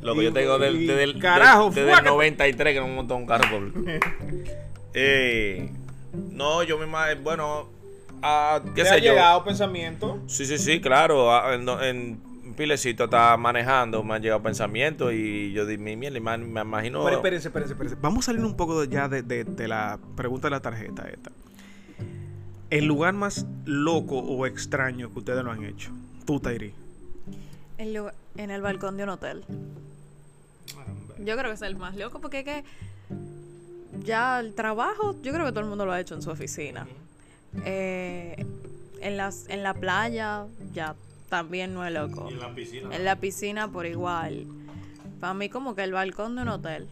[0.00, 2.08] Lo que yo te digo del- Y- desde el, carajo, desde el fuácate.
[2.08, 3.80] 93 que no montó un carro público.
[4.94, 5.70] eh,
[6.32, 7.68] no, yo me imagino, bueno,
[8.74, 9.12] qué ¿Te sé ha yo.
[9.12, 10.20] llegado pensamiento?
[10.26, 11.52] Sí, sí, sí, claro.
[11.52, 12.20] En, en
[12.56, 17.04] Pilecito está manejando, me han llegado pensamientos y yo mi me, me imagino.
[17.04, 17.96] Pero espérense, espérense, espérense.
[18.00, 21.30] Vamos a salir un poco ya de, de- de la pregunta de la tarjeta esta.
[22.70, 25.90] El lugar más loco o extraño que ustedes lo han hecho.
[26.26, 26.74] Tú, Tairi.
[27.78, 29.44] En el balcón de un hotel.
[31.18, 32.64] Yo creo que es el más loco porque es que
[34.04, 36.86] ya el trabajo, yo creo que todo el mundo lo ha hecho en su oficina.
[37.64, 38.44] Eh,
[39.00, 40.94] en, las, en la playa ya
[41.28, 42.28] también no es loco.
[42.30, 42.94] la piscina.
[42.94, 44.46] En la piscina por igual.
[45.20, 46.88] Para mí como que el balcón de un hotel.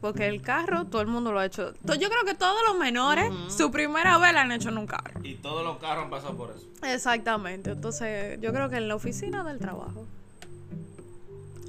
[0.00, 1.74] Porque el carro todo el mundo lo ha hecho.
[1.86, 4.86] To- Yo creo que todos los menores su primera vez la han hecho en un
[4.86, 5.20] carro.
[5.22, 6.66] Y todos los carros han pasado por eso.
[6.84, 7.70] Exactamente.
[7.70, 10.04] Entonces yo creo que en la oficina del trabajo.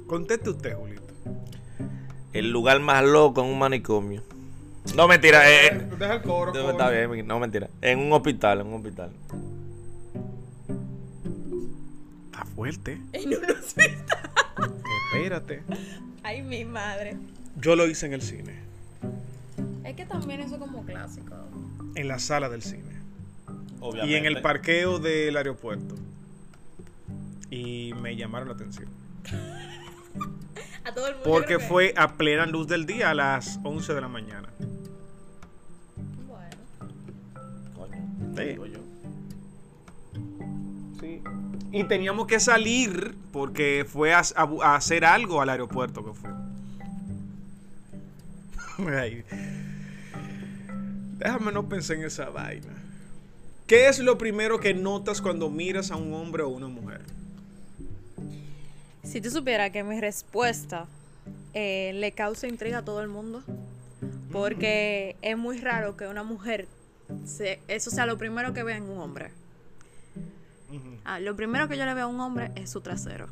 [0.08, 1.02] Conteste usted, Julito.
[2.32, 4.22] El lugar más loco en un manicomio.
[4.94, 5.50] No, mentira.
[5.50, 6.52] Eh, eh, Deja el coro.
[6.52, 7.68] no, está bien, no, mentira.
[7.80, 9.10] En un hospital, en un hospital.
[12.26, 13.00] Está fuerte.
[13.12, 14.18] En un hospital.
[15.12, 15.62] Espérate.
[16.22, 17.16] Ay, mi madre.
[17.60, 18.54] Yo lo hice en el cine.
[19.84, 21.34] Es que también eso como clásico.
[21.94, 22.82] En la sala del cine.
[23.80, 24.12] Obviamente.
[24.12, 25.94] Y en el parqueo del aeropuerto.
[27.50, 28.88] Y me llamaron la atención.
[30.84, 31.30] A todo el mundo.
[31.30, 34.50] Porque fue a plena luz del día a las 11 de la mañana.
[38.36, 38.44] Sí.
[38.44, 38.78] digo yo.
[41.00, 41.22] Sí.
[41.72, 46.30] Y teníamos que salir porque fue a, a- a hacer algo al aeropuerto que fue.
[49.00, 49.24] Ay.
[51.18, 52.72] Déjame no pensar en esa vaina.
[53.66, 57.00] ¿Qué es lo primero que notas cuando miras a un hombre o una mujer?
[59.02, 60.86] Si tú supieras que mi respuesta
[61.54, 63.42] eh, le causa intriga a todo el mundo,
[64.32, 66.66] porque es muy raro que una mujer,
[67.24, 69.30] se- eso sea lo primero que vea en un hombre.
[71.04, 73.28] Ah, lo primero que yo le veo a un hombre es su trasero.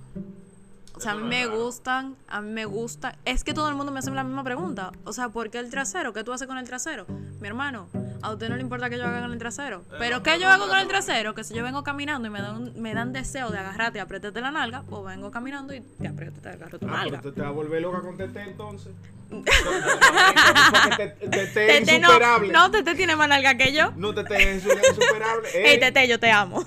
[0.95, 3.16] O sea, a mí me gustan, a mí me gusta.
[3.24, 4.93] Es que todo el mundo me hace la misma pregunta.
[5.05, 6.12] O sea, ¿por qué el trasero?
[6.12, 7.07] ¿Qué tú haces con el trasero?
[7.40, 7.88] Mi hermano,
[8.22, 9.84] a usted no le importa que yo haga con el trasero.
[9.99, 11.34] Pero ¿qué yo hago con el trasero?
[11.34, 14.40] Que si yo vengo caminando y me dan, me dan deseo de agarrarte y apretarte
[14.40, 17.20] la nalga, pues vengo caminando y te aprieto, te agarro tu Ah, nalga.
[17.22, 18.93] tú te vas a volver loca con Tete entonces.
[19.32, 21.55] Tete- Tete es
[21.86, 22.53] Tete insuperable.
[22.53, 23.93] no, Tete tiene más nalga que yo.
[23.97, 25.49] No, Tete es insuperable.
[25.55, 26.62] Ey, Tete, yo te amo.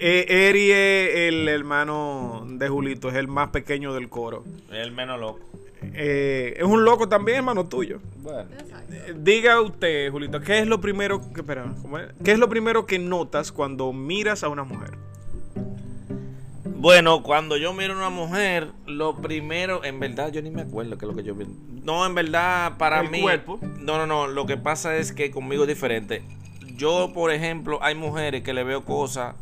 [0.00, 4.44] Eh, Eri es el hermano de Julito, es el más pequeño del coro.
[4.70, 5.40] El menos loco.
[5.82, 8.00] Eh, es un loco también, hermano tuyo.
[8.16, 8.48] Bueno.
[8.90, 12.08] Eh, Diga usted, Julito, ¿qué es lo primero que, espera, ¿cómo es?
[12.24, 14.90] ¿qué es lo primero que notas cuando miras a una mujer?
[16.64, 20.96] Bueno, cuando yo miro a una mujer, lo primero, en verdad yo ni me acuerdo
[20.96, 21.46] qué es lo que yo vi.
[21.82, 23.20] No, en verdad, para El mí.
[23.20, 23.58] cuerpo.
[23.80, 24.28] No, no, no.
[24.28, 26.22] Lo que pasa es que conmigo es diferente.
[26.76, 29.34] Yo, por ejemplo, hay mujeres que le veo cosas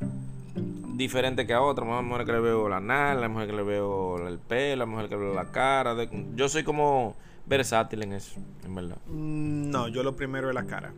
[0.96, 1.88] diferentes que a otras.
[1.88, 4.90] Hay mujeres que le veo la nalga, hay mujeres que le veo el pelo, hay
[4.90, 5.94] mujeres que le veo la cara.
[5.94, 7.16] de- Yo soy como
[7.46, 8.96] versátil en eso, en verdad.
[9.06, 10.92] Mm, No, yo lo primero es la cara.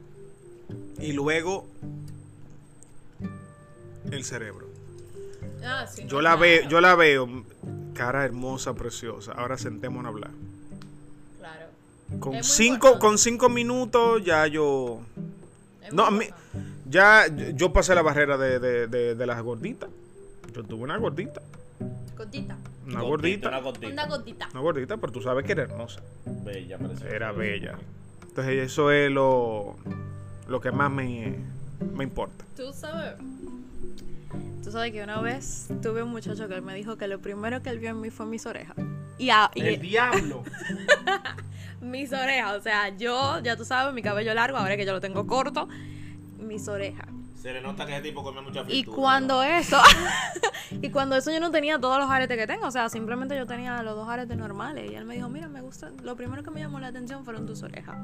[1.00, 1.66] Y luego
[4.10, 4.66] el cerebro.
[5.64, 7.28] Ah, sí, Yo la veo, yo la veo,
[7.94, 9.32] cara hermosa, preciosa.
[9.32, 10.30] Ahora sentémonos a hablar.
[11.38, 11.66] Claro.
[12.20, 15.00] Con Es cinco, con cinco minutos ya yo.
[15.92, 16.26] No, a mí,
[16.88, 19.90] ya yo pasé la barrera de, de, de, de las gorditas.
[20.54, 21.40] Yo tuve una gordita.
[22.16, 22.56] Gotita.
[22.86, 23.48] Una gordita.
[23.48, 23.88] Una gotita.
[23.92, 24.48] Una gotita.
[24.52, 26.00] Una gordita, pero tú sabes que era hermosa.
[26.26, 27.08] Bella, preciosa.
[27.14, 27.78] Era bella.
[28.28, 29.76] Entonces eso es lo,
[30.48, 31.36] lo que más me,
[31.94, 32.44] me importa.
[32.56, 33.14] Tú sabes.
[34.64, 37.62] Tú sabes que una vez tuve un muchacho que él me dijo que lo primero
[37.62, 38.76] que él vio en mí fue mis orejas.
[39.18, 40.42] Y, a- y- diablo.
[41.80, 45.00] mis orejas, o sea, yo, ya tú sabes, mi cabello largo, ahora que yo lo
[45.00, 45.68] tengo corto,
[46.38, 47.06] mis orejas.
[47.40, 49.78] Se le nota que ese tipo come mucha Y cuando eso,
[50.82, 53.46] y cuando eso yo no tenía todos los aretes que tengo, o sea, simplemente yo
[53.46, 54.90] tenía los dos aretes normales.
[54.90, 57.46] Y él me dijo, mira, me gusta, lo primero que me llamó la atención fueron
[57.46, 57.96] tus orejas.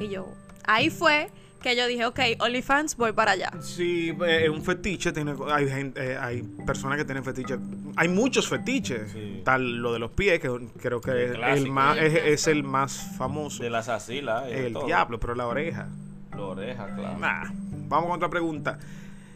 [0.00, 0.26] Y yo,
[0.64, 1.28] ahí fue
[1.62, 3.50] que yo dije, ok, OnlyFans, voy para allá.
[3.60, 7.58] Sí, eh, un fetiche tiene, hay gente, eh, hay personas que tienen fetiche,
[7.96, 9.12] hay muchos fetiches.
[9.12, 9.42] Sí.
[9.44, 10.48] Tal lo de los pies que
[10.80, 13.62] creo que El es el más, es, es el más famoso.
[13.62, 14.46] De las asilas.
[14.46, 14.86] de el todo.
[14.86, 15.88] diablo, pero la oreja.
[16.36, 17.18] La oreja, claro.
[17.18, 17.50] Nah,
[17.88, 18.78] vamos con otra pregunta.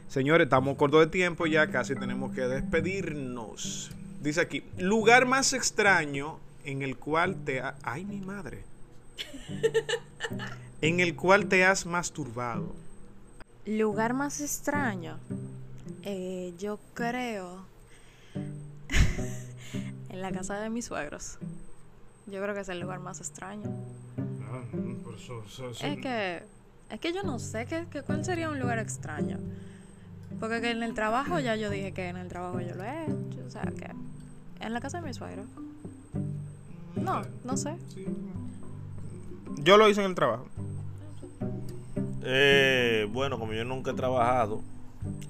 [0.09, 3.91] Señores, estamos cortos de tiempo ya, casi tenemos que despedirnos.
[4.21, 7.77] Dice aquí, lugar más extraño en el cual te ha...
[7.83, 8.65] Ay, mi madre.
[10.83, 12.75] en el cual te has masturbado.
[13.67, 15.19] Lugar más extraño.
[16.03, 17.65] Eh, yo creo.
[20.09, 21.39] en la casa de mis suegros.
[22.27, 23.71] Yo creo que es el lugar más extraño.
[24.51, 26.43] Ah, mm, por eso- eso- eso- Es que.
[26.91, 29.39] Es que yo no sé qué, qué- cuál sería un lugar extraño.
[30.39, 33.05] Porque que en el trabajo ya yo dije que en el trabajo yo lo he
[33.05, 33.45] hecho.
[33.47, 33.91] O sea que.
[34.65, 35.47] En la casa de mis suegros.
[36.97, 37.75] No, no sé.
[39.59, 40.47] Yo lo hice en el trabajo.
[42.23, 44.61] Eh, bueno, como yo nunca he trabajado,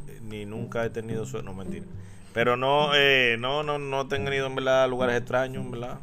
[0.08, 1.86] eh, ni nunca he tenido sueño, no mentira.
[2.34, 5.98] Pero no, eh, no, no, no he tenido en verdad lugares extraños, en verdad.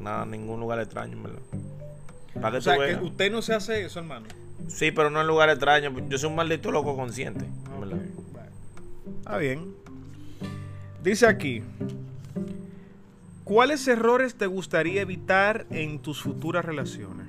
[0.00, 1.42] Nada, ningún lugar extraño, en verdad.
[2.40, 4.26] Para que O sea, que usted no se hace eso, hermano.
[4.68, 5.92] Sí, pero no en lugares extraños.
[6.08, 7.44] Yo soy un maldito loco consciente.
[9.18, 9.74] Está bien.
[11.02, 11.62] Dice aquí.
[13.44, 17.26] ¿Cuáles errores te gustaría evitar en tus futuras relaciones?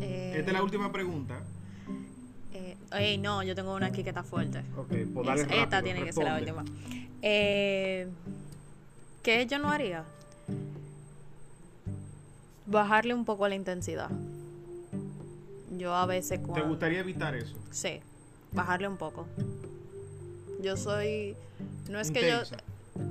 [0.00, 1.40] Eh, Esta es la última pregunta.
[2.96, 4.60] eh, no, yo tengo una aquí que está fuerte.
[4.76, 6.64] Ok, pues dale Es- esta rápido, tiene que ser la última.
[7.22, 8.08] Eh,
[9.22, 10.04] ¿Qué yo no haría?
[12.66, 14.10] Bajarle un poco la intensidad.
[15.76, 16.68] Yo a veces ¿Te cuando...
[16.68, 17.56] gustaría evitar eso?
[17.70, 18.00] Sí,
[18.52, 19.26] bajarle un poco.
[20.62, 21.36] Yo soy...
[21.90, 22.38] No es que yo...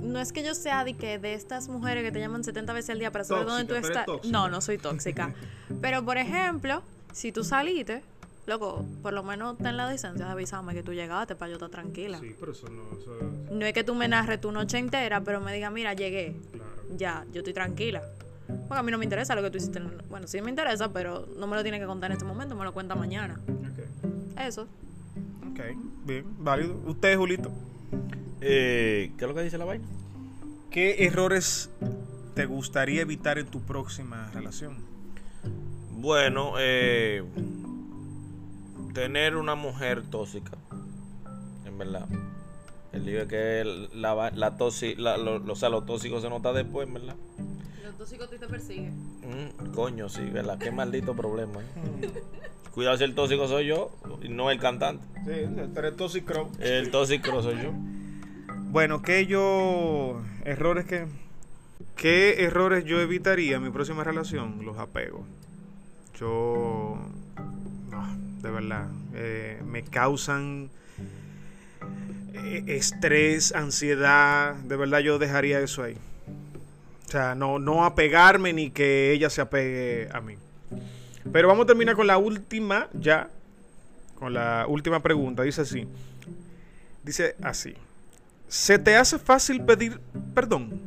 [0.02, 2.90] No es que yo sea de que de estas mujeres que te llaman 70 veces
[2.90, 4.32] al día para saber dónde tú Tóxica, tú eres estás.
[4.32, 5.34] No, no soy tóxica.
[5.82, 6.82] Pero por ejemplo,
[7.12, 8.02] si tú saliste,
[8.46, 11.68] loco, por lo menos ten la decencia de avisarme que tú llegaste para yo estar
[11.68, 12.18] tranquila.
[12.18, 12.82] Sí, pero eso no.
[12.98, 13.10] Eso,
[13.52, 16.34] No es que tú me narres tu noche entera, pero me digas, mira, llegué.
[16.52, 16.70] claro.
[16.96, 18.02] Ya, yo estoy tranquila.
[18.46, 19.78] Porque a mí no me interesa lo que tú hiciste.
[19.78, 22.54] en- Bueno, sí me interesa, pero no me lo tienes que contar en este momento,
[22.54, 23.40] me lo cuenta mañana.
[23.48, 24.38] Ok.
[24.40, 24.68] Eso.
[25.50, 25.60] Ok,
[26.04, 26.74] bien, válido.
[26.86, 27.50] Usted, Julito.
[28.40, 29.86] Eh, ¿Qué es lo que dice la vaina?
[30.70, 31.70] ¿Qué errores
[32.34, 34.76] te gustaría evitar en tu próxima relación?
[35.92, 37.22] Bueno, eh,
[38.92, 40.52] tener una mujer tóxica,
[41.64, 42.06] en verdad.
[42.92, 43.64] El lío es que
[43.94, 44.50] la, la,
[44.96, 47.16] la- lo, o sea, lo tóxico se nota después, en verdad.
[47.84, 48.94] Los tóxicos te persiguen.
[49.20, 50.58] Mm, coño, sí, ¿verdad?
[50.58, 51.60] Qué maldito problema.
[51.60, 52.10] eh.
[52.72, 55.04] Cuidado si el tóxico soy yo y no el cantante.
[55.24, 56.50] Sí, eres tóxico.
[56.58, 57.70] El tóxico soy yo.
[58.70, 60.20] bueno, ¿qué yo.
[60.44, 61.06] Errores que.
[61.94, 64.64] ¿Qué errores yo evitaría en mi próxima relación?
[64.64, 65.22] Los apegos.
[66.18, 66.98] Yo.
[67.90, 68.88] No, de verdad.
[69.14, 70.70] eh, me causan
[72.32, 74.54] eh, estrés, ansiedad.
[74.56, 75.96] De verdad yo dejaría eso ahí.
[77.06, 80.34] O sea, no, no apegarme ni que ella se apegue a mí.
[81.32, 83.28] Pero vamos a terminar con la última, ya.
[84.14, 85.42] Con la última pregunta.
[85.42, 85.86] Dice así.
[87.02, 87.74] Dice así.
[88.48, 90.00] ¿Se te hace fácil pedir
[90.34, 90.80] perdón?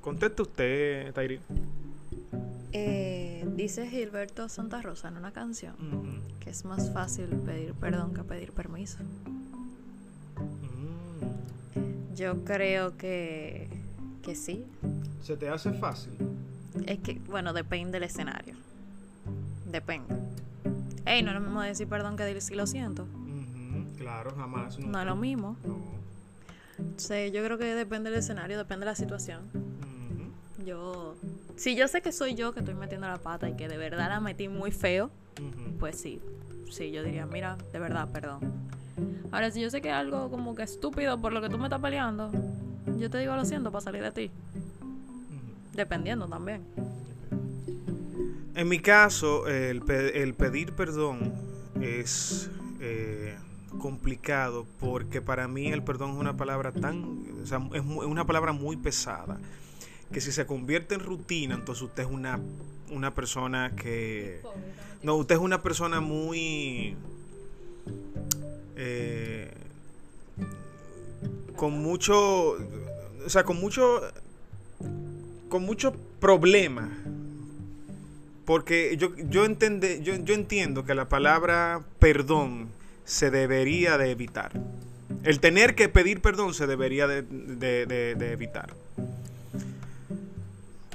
[0.00, 1.40] Conteste usted, Tairi.
[2.72, 8.24] Eh, dice Gilberto Santa Rosa en una canción que es más fácil pedir perdón que
[8.24, 8.98] pedir permiso.
[12.16, 13.68] Yo creo que,
[14.22, 14.64] que sí.
[15.22, 16.12] ¿Se te hace fácil?
[16.86, 18.54] Es que, bueno, depende del escenario.
[19.70, 20.14] Depende.
[21.04, 23.06] Ey, no es lo mismo decir perdón que decir lo siento.
[23.98, 24.78] Claro, jamás.
[24.78, 25.56] No es lo mismo.
[25.64, 25.78] No.
[26.96, 29.42] Sí, yo creo que depende del escenario, depende de la situación.
[30.64, 31.16] Yo,
[31.56, 34.08] si yo sé que soy yo que estoy metiendo la pata y que de verdad
[34.08, 35.10] la metí muy feo,
[35.78, 36.20] pues sí,
[36.70, 38.40] sí, yo diría, mira, de verdad, perdón.
[39.32, 41.64] Ahora, si yo sé que es algo como que estúpido por lo que tú me
[41.64, 42.30] estás peleando,
[42.98, 44.30] yo te digo lo siento para salir de ti.
[45.74, 46.62] Dependiendo también.
[48.54, 51.32] En mi caso, el, pe- el pedir perdón
[51.80, 53.34] es eh,
[53.78, 58.08] complicado porque para mí el perdón es una palabra tan, o sea, es mu- es
[58.08, 59.38] una palabra muy pesada
[60.12, 62.38] que si se convierte en rutina, entonces usted es una,
[62.90, 64.42] una persona que,
[65.02, 66.94] no, usted es una persona muy,
[68.76, 69.41] eh,
[71.56, 74.00] con mucho, o sea, con mucho,
[75.48, 76.88] con muchos problemas
[78.44, 82.68] porque yo, yo, entende- yo, yo entiendo que la palabra perdón
[83.04, 84.52] se debería de evitar.
[85.22, 88.74] El tener que pedir perdón se debería de, de- de- de evitar.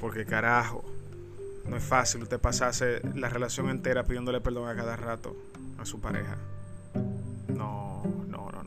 [0.00, 0.84] Porque carajo,
[1.66, 5.34] no es fácil usted pasarse la relación entera pidiéndole perdón a cada rato
[5.78, 6.36] a su pareja.
[7.48, 8.57] No, no, no.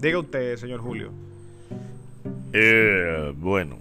[0.00, 1.10] Diga usted, señor Julio.
[2.52, 3.76] Eh, bueno.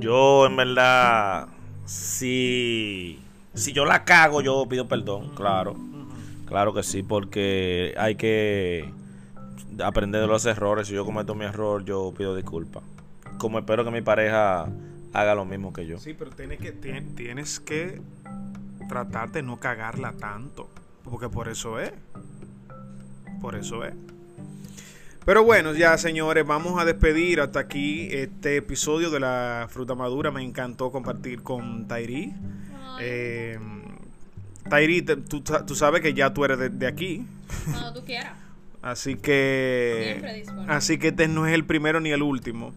[0.00, 1.48] Yo, en verdad,
[1.86, 3.20] si,
[3.54, 5.76] si yo la cago, yo pido perdón, claro.
[6.46, 8.90] Claro que sí, porque hay que
[9.82, 10.88] aprender de los errores.
[10.88, 12.82] Si yo cometo mi error, yo pido disculpas.
[13.38, 14.68] Como espero que mi pareja
[15.12, 15.98] haga lo mismo que yo.
[15.98, 18.00] Sí, pero tienes que, tien- tienes que
[18.88, 20.68] tratar de no cagarla tanto.
[21.04, 21.92] Porque por eso es.
[23.40, 23.94] Por eso es.
[25.24, 30.30] Pero bueno, ya señores, vamos a despedir hasta aquí este episodio de la fruta madura.
[30.30, 32.32] Me encantó compartir con Tairi.
[33.00, 33.58] Eh,
[34.70, 37.26] Tairi, tú, tú sabes que ya tú eres de, de aquí.
[37.64, 38.32] Cuando tú quieras.
[38.80, 40.44] Así que.
[40.66, 42.72] Así que este no es el primero ni el último.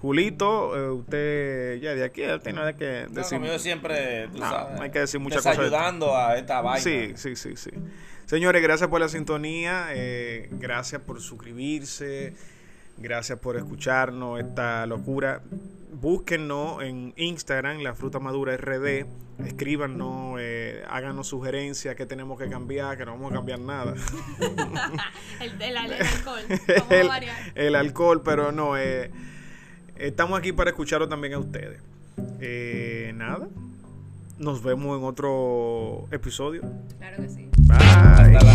[0.00, 3.40] Julito, eh, usted ya de aquí, usted no hay que No, decir.
[3.42, 5.56] yo siempre, tú No, sabes, no hay que decir muchas cosas.
[5.58, 6.80] desayudando a esta vaina.
[6.80, 7.70] Sí, sí, sí, sí.
[8.26, 12.34] Señores, gracias por la sintonía, eh, gracias por suscribirse,
[12.98, 15.42] gracias por escucharnos esta locura.
[15.92, 19.04] Búsquennos en Instagram, La Fruta Madura RD,
[19.44, 23.94] escríbanos, eh, háganos sugerencias que tenemos que cambiar, que no vamos a cambiar nada.
[25.40, 26.40] El, el, el alcohol.
[26.90, 27.10] el,
[27.56, 29.10] el alcohol, pero no, eh,
[29.98, 31.80] estamos aquí para escucharlo también a ustedes.
[32.40, 33.48] Eh, nada,
[34.38, 36.62] nos vemos en otro episodio.
[36.98, 37.48] Claro que sí.
[37.66, 38.47] Bye.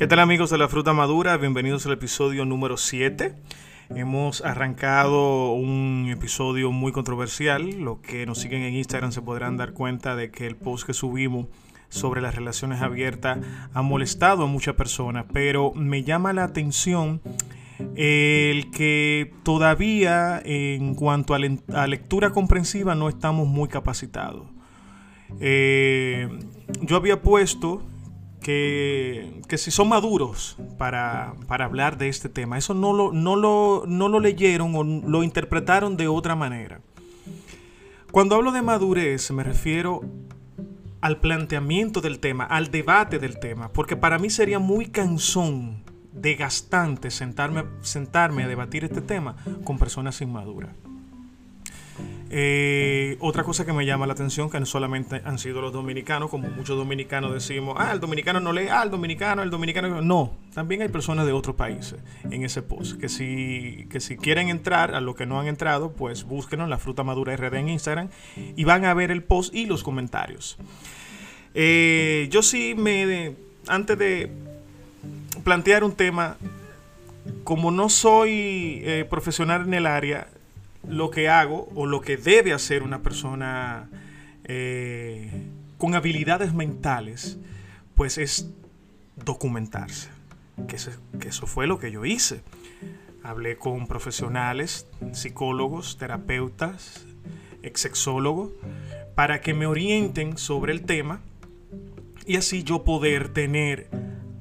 [0.00, 1.36] ¿Qué tal amigos de la fruta madura?
[1.36, 3.34] Bienvenidos al episodio número 7.
[3.90, 7.68] Hemos arrancado un episodio muy controversial.
[7.80, 10.94] Los que nos siguen en Instagram se podrán dar cuenta de que el post que
[10.94, 11.48] subimos
[11.90, 13.40] sobre las relaciones abiertas
[13.74, 17.20] ha molestado a muchas personas, pero me llama la atención
[17.94, 24.46] el que todavía en cuanto a, lectura comprensiva no estamos muy capacitados.
[25.40, 26.26] Eh,
[26.80, 27.82] yo había puesto
[28.40, 33.36] que, que si son maduros para, para hablar de este tema, eso no lo, no,
[33.36, 36.80] lo, no lo leyeron o lo interpretaron de otra manera.
[38.10, 40.00] Cuando hablo de madurez me refiero
[41.00, 47.10] al planteamiento del tema, al debate del tema, porque para mí sería muy cansón, desgastante
[47.10, 50.74] sentarme, sentarme a debatir este tema con personas inmaduras.
[52.32, 56.30] Eh, otra cosa que me llama la atención, que no solamente han sido los dominicanos,
[56.30, 60.00] como muchos dominicanos decimos, ah, el dominicano no lee, ah, el dominicano, el dominicano.
[60.00, 61.98] No, también hay personas de otros países
[62.30, 65.92] en ese post, que si, que si quieren entrar, a lo que no han entrado,
[65.92, 68.08] pues búsquenos la fruta madura RD en Instagram
[68.56, 70.56] y van a ver el post y los comentarios.
[71.54, 73.34] Eh, yo sí me,
[73.66, 74.30] antes de
[75.42, 76.36] plantear un tema,
[77.44, 80.28] como no soy eh, profesional en el área,
[80.88, 83.88] lo que hago o lo que debe hacer una persona
[84.44, 85.30] eh,
[85.78, 87.38] con habilidades mentales,
[87.94, 88.50] pues es
[89.16, 90.08] documentarse.
[90.68, 92.42] Que, eso fue lo que yo hice.
[93.22, 97.06] Hablé con profesionales, psicólogos, terapeutas,
[97.62, 98.50] exsexólogos,
[99.14, 101.20] para que me orienten sobre el tema
[102.26, 103.88] y así yo poder tener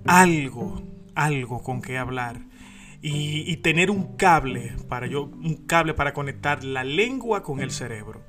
[0.06, 0.82] algo,
[1.16, 2.49] algo con que hablar
[3.02, 8.22] y, tener un cable para yo, un cable para conectar la lengua con el cerebro.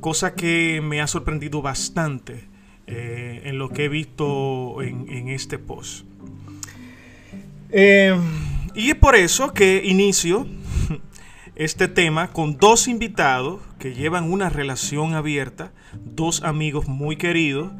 [0.00, 2.48] Cosa que me ha sorprendido bastante
[2.86, 6.06] eh, en lo que he visto en, este post.
[7.70, 8.16] Eh,
[8.74, 10.46] y es por eso que inicio
[11.56, 17.72] este tema con dos invitados que llevan una relación abierta, dos amigos muy queridos,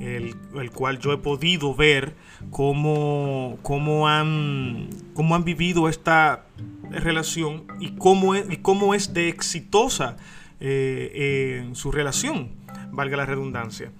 [0.00, 2.14] el, el cual yo he podido ver
[2.50, 6.44] cómo, cómo, han, cómo han vivido esta
[6.90, 10.16] relación y cómo es, cómo es de exitosa
[10.60, 12.50] eh, su relación,
[12.90, 13.90] valga la redundancia.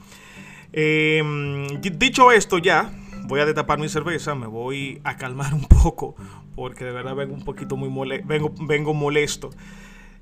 [0.72, 2.92] Em, dicho esto ya,
[3.24, 6.14] voy a destapar mi cerveza, me voy a calmar un poco,
[6.54, 9.50] porque de verdad vengo un poquito muy molesto, vengo, vengo molesto.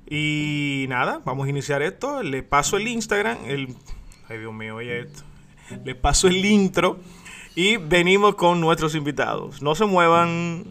[0.09, 2.21] Y nada, vamos a iniciar esto.
[2.21, 3.75] Le paso el Instagram, el...
[4.27, 5.23] Ay Dios mío, oye esto.
[5.85, 6.99] Le paso el intro
[7.55, 9.61] y venimos con nuestros invitados.
[9.61, 10.65] No se muevan.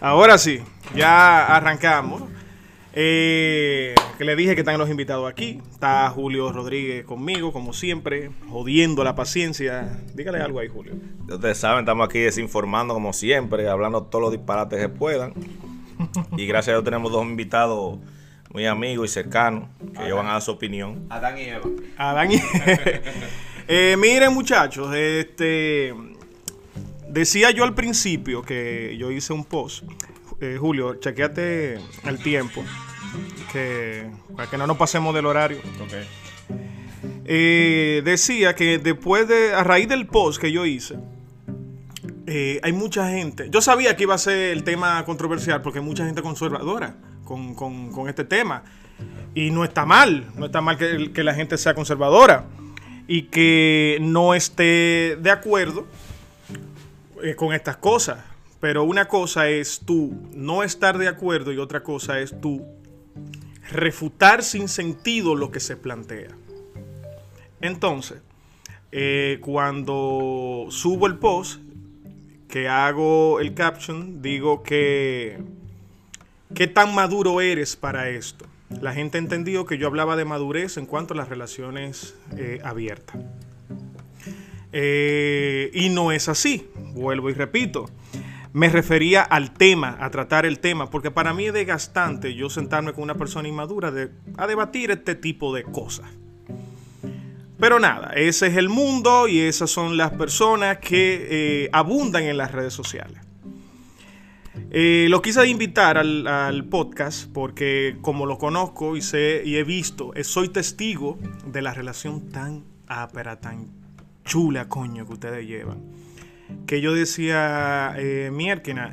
[0.00, 0.62] Ahora sí,
[0.94, 2.22] ya arrancamos.
[2.92, 5.60] Eh, que le dije que están los invitados aquí.
[5.70, 10.00] Está Julio Rodríguez conmigo, como siempre, jodiendo la paciencia.
[10.14, 10.94] Dígale algo ahí, Julio.
[11.28, 15.34] Ustedes saben, estamos aquí desinformando como siempre, hablando todos los disparates que puedan.
[16.36, 17.98] Y gracias a Dios tenemos dos invitados
[18.52, 21.06] muy amigos y cercanos que ellos van a dar su opinión.
[21.10, 21.68] Adán y Eva.
[21.96, 22.36] Adán y
[23.68, 25.94] eh, Miren, muchachos, este
[27.08, 29.84] decía yo al principio que yo hice un post
[30.40, 32.62] eh, Julio, chequeate el tiempo.
[33.52, 35.58] Que, para que no nos pasemos del horario.
[37.24, 40.96] Eh, decía que después de, a raíz del post que yo hice,
[42.26, 43.48] eh, hay mucha gente.
[43.50, 48.08] Yo sabía que iba a ser el tema controversial porque hay mucha gente conservadora con,
[48.08, 48.62] este tema.
[49.34, 52.46] Y no está mal, no está mal que, que, la gente sea conservadora
[53.06, 55.86] y que no esté de acuerdo
[57.36, 58.18] con estas cosas.
[58.60, 62.64] Pero una cosa es tú no estar de acuerdo y otra cosa es tú
[63.70, 66.30] refutar sin sentido lo que se plantea.
[67.60, 68.18] Entonces,
[68.92, 71.60] eh, cuando subo el post,
[72.48, 75.38] que hago el caption, digo que
[76.54, 78.46] qué tan maduro eres para esto.
[78.80, 82.60] La gente ha entendido que yo hablaba de madurez en cuanto a las relaciones eh,
[82.62, 83.16] abiertas.
[84.72, 87.88] Eh, y no es así, vuelvo y repito
[88.56, 92.94] me refería al tema, a tratar el tema, porque para mí es desgastante yo sentarme
[92.94, 93.92] con una persona inmadura
[94.38, 96.08] a debatir este tipo de cosas.
[97.60, 101.26] Pero nada, ese es el mundo y esas son las personas que
[101.64, 103.20] eh, abundan en las redes sociales.
[104.70, 110.14] Eh, lo quise invitar al, podcast porque como lo conozco y sé y he visto,
[110.14, 113.68] eh, soy testigo de la relación tan ápera, tan
[114.24, 116.05] chula, coño, que ustedes llevan
[116.66, 118.30] que yo decía, eh,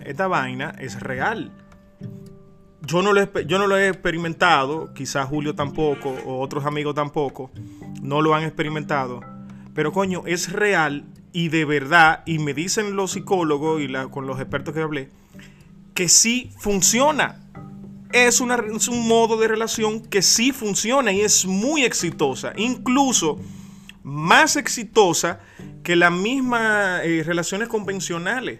[0.06, 1.52] esta vaina es real.
[2.82, 6.96] Yo no, lo he, yo no lo he experimentado, quizás Julio tampoco, o otros amigos
[6.96, 7.50] tampoco,
[8.02, 9.22] no lo han experimentado.
[9.74, 14.40] Pero coño, es real y de verdad, y me dicen los psicólogos y con los
[14.40, 15.10] expertos que hablé,
[15.94, 17.40] que sí funciona.
[18.12, 22.54] Es, es un modo de relación que sí funciona y es muy exitosa.
[22.58, 23.40] Incluso
[24.04, 25.40] más exitosa
[25.82, 28.60] que las mismas eh, relaciones convencionales.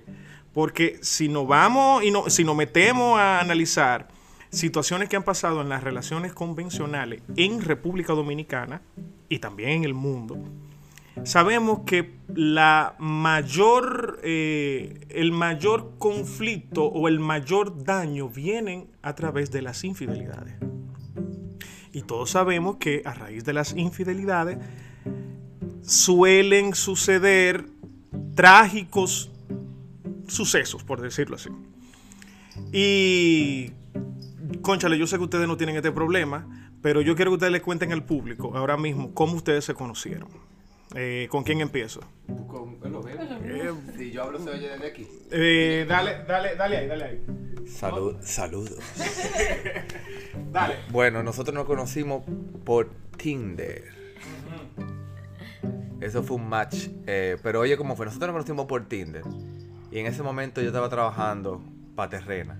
[0.54, 4.08] Porque si nos vamos y no, si nos metemos a analizar
[4.50, 8.82] situaciones que han pasado en las relaciones convencionales en República Dominicana
[9.30, 10.38] y también en el mundo,
[11.24, 19.50] sabemos que la mayor, eh, el mayor conflicto o el mayor daño vienen a través
[19.50, 20.56] de las infidelidades.
[21.92, 24.58] Y todos sabemos que a raíz de las infidelidades
[25.84, 27.66] suelen suceder
[28.36, 29.32] trágicos
[30.28, 31.50] sucesos, por decirlo así.
[32.72, 33.72] Y,
[34.62, 37.62] conchale, yo sé que ustedes no tienen este problema, pero yo quiero que ustedes le
[37.62, 40.30] cuenten al público ahora mismo cómo ustedes se conocieron.
[40.96, 42.02] Eh, ¿Con quién empiezo?
[42.48, 43.78] Con, veo.
[43.98, 45.08] si yo hablo se oye desde aquí.
[45.32, 47.22] Eh, dale, dale, dale ahí, dale ahí.
[47.68, 48.78] Salud, saludos.
[50.52, 50.76] Dale.
[50.90, 52.24] Bueno, nosotros nos conocimos
[52.64, 53.86] por Tinder.
[56.02, 56.88] Eso fue un match.
[57.08, 58.06] eh, pero oye, ¿cómo fue?
[58.06, 59.24] Nosotros nos conocimos por Tinder.
[59.92, 61.62] Y en ese momento yo estaba trabajando
[61.96, 62.58] para Terrena.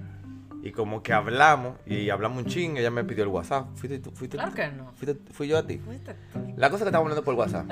[0.62, 3.68] Y como que hablamos, y hablamos un ching, ella me pidió el WhatsApp.
[3.76, 4.12] ¿Fuiste tú?
[4.12, 4.94] ¿Fuiste Claro que no.
[4.94, 5.78] ¿Fuiste- ¿Fui yo a ti?
[5.78, 6.40] ¿Fuiste tú?
[6.56, 7.70] La cosa es que estábamos hablando por WhatsApp.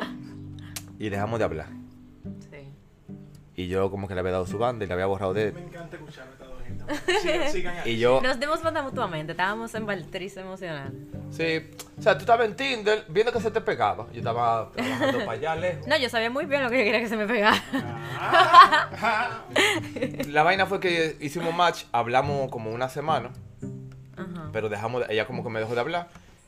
[1.00, 1.68] Y dejamos de hablar.
[2.52, 2.68] Sí.
[3.56, 5.54] Y yo como que le había dado su banda y le había borrado de...
[5.54, 6.28] Me encanta escuchar
[7.22, 7.92] Sigan, sigan ahí.
[7.92, 8.20] Y yo...
[8.22, 10.94] Nos dimos cuenta mutuamente, estábamos en Valtriz emocional.
[11.32, 14.08] Sí, o sea, tú estabas en Tinder viendo que se te pegaba.
[14.12, 15.88] Yo estaba trabajando para allá lejos.
[15.88, 17.62] No, yo sabía muy bien lo que yo quería que se me pegara.
[20.28, 23.32] La vaina fue que hicimos match, hablamos como una semana,
[24.18, 24.50] Ajá.
[24.52, 26.08] pero dejamos, de- ella como que me dejó de hablar.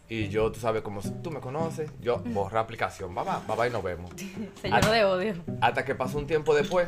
[0.10, 3.72] Y yo, tú sabes, como tú me conoces, yo borré aplicación, va, va, va, y
[3.72, 4.12] nos vemos.
[4.62, 5.36] Se llenó de odio.
[5.62, 6.88] Hasta que pasó un tiempo después,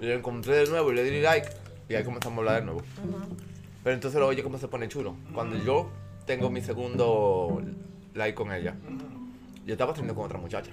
[0.00, 1.48] yo lo encontré de nuevo y le di like,
[1.88, 2.82] y ahí comenzamos a hablar de nuevo.
[3.82, 5.14] Pero entonces lo oye cómo se pone chulo.
[5.32, 5.90] Cuando yo
[6.26, 7.62] tengo mi segundo
[8.14, 8.74] like con ella,
[9.66, 10.70] yo estaba saliendo con otra muchacha.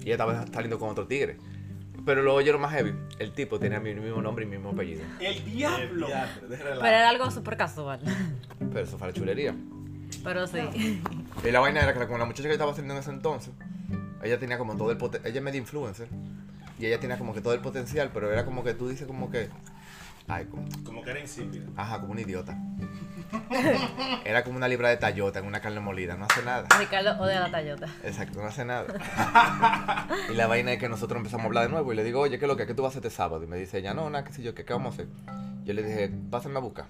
[0.00, 1.36] Y ella estaba saliendo con otro tigre.
[2.04, 2.94] Pero lo oye lo más heavy.
[3.18, 5.02] El tipo tenía mi mismo nombre y mi mismo apellido.
[5.20, 6.06] El diablo.
[6.48, 8.00] Pero era algo súper casual.
[8.58, 9.54] Pero eso fue la chulería.
[10.24, 10.60] Pero sí.
[11.44, 13.52] Y la vaina era que con la muchacha que estaba saliendo en ese entonces,
[14.24, 15.30] ella tenía como todo el potencial.
[15.30, 16.08] Ella es medio influencer.
[16.80, 19.30] Y ella tenía como que todo el potencial, pero era como que tú dices como
[19.30, 19.48] que.
[20.28, 21.64] Ay, como, Como que era insípida.
[21.76, 22.56] ajá, como un idiota.
[24.24, 26.66] Era como una libra de tallota en una carne molida, no hace nada.
[26.78, 27.86] Ricardo odia la Tayota.
[28.02, 28.86] Exacto, no hace nada.
[30.30, 32.38] y la vaina es que nosotros empezamos a hablar de nuevo y le digo, oye,
[32.38, 32.66] ¿qué es lo que?
[32.66, 33.42] ¿Qué tú vas a hacer este sábado?
[33.44, 35.08] Y me dice ella, no, nada, qué sé yo, ¿qué, qué vamos a hacer?
[35.64, 36.86] Yo le dije, pásame a buscar.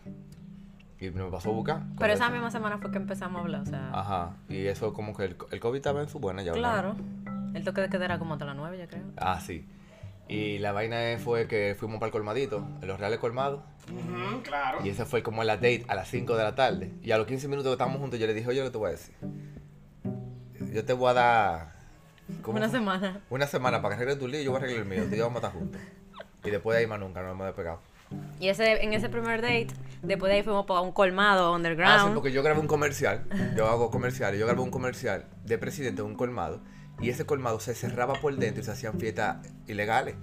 [1.01, 1.83] Y me pasó a buscar.
[1.99, 3.91] Pero esa misma semana fue que empezamos a hablar, o sea.
[3.93, 6.53] Ajá, y eso como que el, el COVID estaba en su buena ya.
[6.53, 6.71] ¿verdad?
[6.71, 6.97] Claro.
[7.55, 9.03] El toque de queda era como hasta las 9, ya creo.
[9.17, 9.67] Ah, sí.
[10.29, 13.61] Y la vaina fue que fuimos para el colmadito, en los reales colmados.
[13.91, 14.79] Ujú, claro.
[14.85, 16.93] Y ese fue como la date a las 5 de la tarde.
[17.03, 18.89] Y a los 15 minutos que estábamos juntos, yo le dije, oye, lo te voy
[18.89, 19.15] a decir.
[20.73, 21.73] Yo te voy a dar.
[22.43, 23.21] ¿cómo Una semana.
[23.31, 25.05] Una semana para que arregles tu lío, yo voy a arreglar el mío.
[25.09, 25.81] Tú y yo vamos a estar juntos.
[26.45, 27.81] Y después de ahí más nunca nos hemos despegado.
[28.41, 29.69] Y ese, en ese primer date,
[30.03, 32.15] después de ahí fuimos para un colmado Ah, sí, underground.
[32.15, 33.25] porque yo grabé un comercial.
[33.57, 34.39] Yo hago comerciales.
[34.39, 36.61] Yo grabé un comercial de presidente de un colmado.
[37.01, 39.37] Y ese colmado se cerraba por dentro y se hacían fiestas
[39.69, 40.17] ilegales.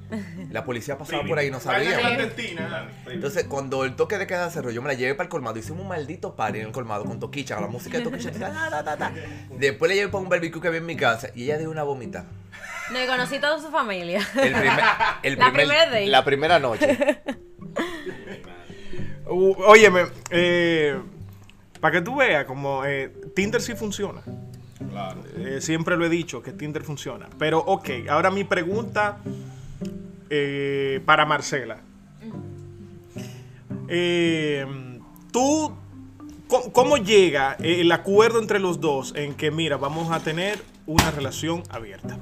[0.51, 1.99] La policía pasaba por ahí y no sabía.
[3.07, 5.57] Entonces, cuando el toque de queda cerró, yo me la llevé para el colmado.
[5.57, 8.32] Hicimos un maldito party en el colmado con Toquicha, con la música de Toquicha.
[8.32, 9.13] ta, ta, ta, ta.
[9.57, 11.84] Después le llevé para un barbecue que había en mi casa y ella dio una
[11.84, 12.26] vomita.
[12.91, 14.19] No, y conocí toda su familia.
[14.36, 14.80] El primer,
[15.23, 16.07] el primer-.
[16.07, 16.97] La primera noche.
[19.28, 20.99] Uh, óyeme, eh,
[21.80, 24.21] para que tú veas, como eh, Tinder sí funciona.
[24.89, 25.23] Claro.
[25.38, 27.27] Eh, siempre lo he dicho que Tinder funciona.
[27.38, 29.19] Pero, ok, ahora mi pregunta
[30.29, 31.77] eh, para Marcela.
[33.88, 34.65] Eh,
[35.31, 35.71] ¿Tú
[36.47, 41.11] cómo, cómo llega el acuerdo entre los dos en que, mira, vamos a tener una
[41.11, 42.17] relación abierta?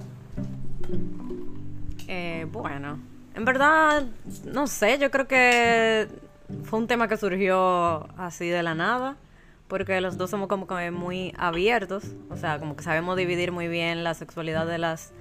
[2.07, 2.99] Eh, bueno,
[3.35, 4.05] en verdad,
[4.45, 6.07] no sé, yo creo que
[6.63, 9.15] fue un tema que surgió así de la nada,
[9.73, 13.67] porque los dos somos como que muy abiertos, o sea, como que sabemos dividir muy
[13.67, 15.13] bien la sexualidad de las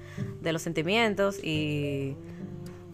[0.43, 2.17] de los sentimientos y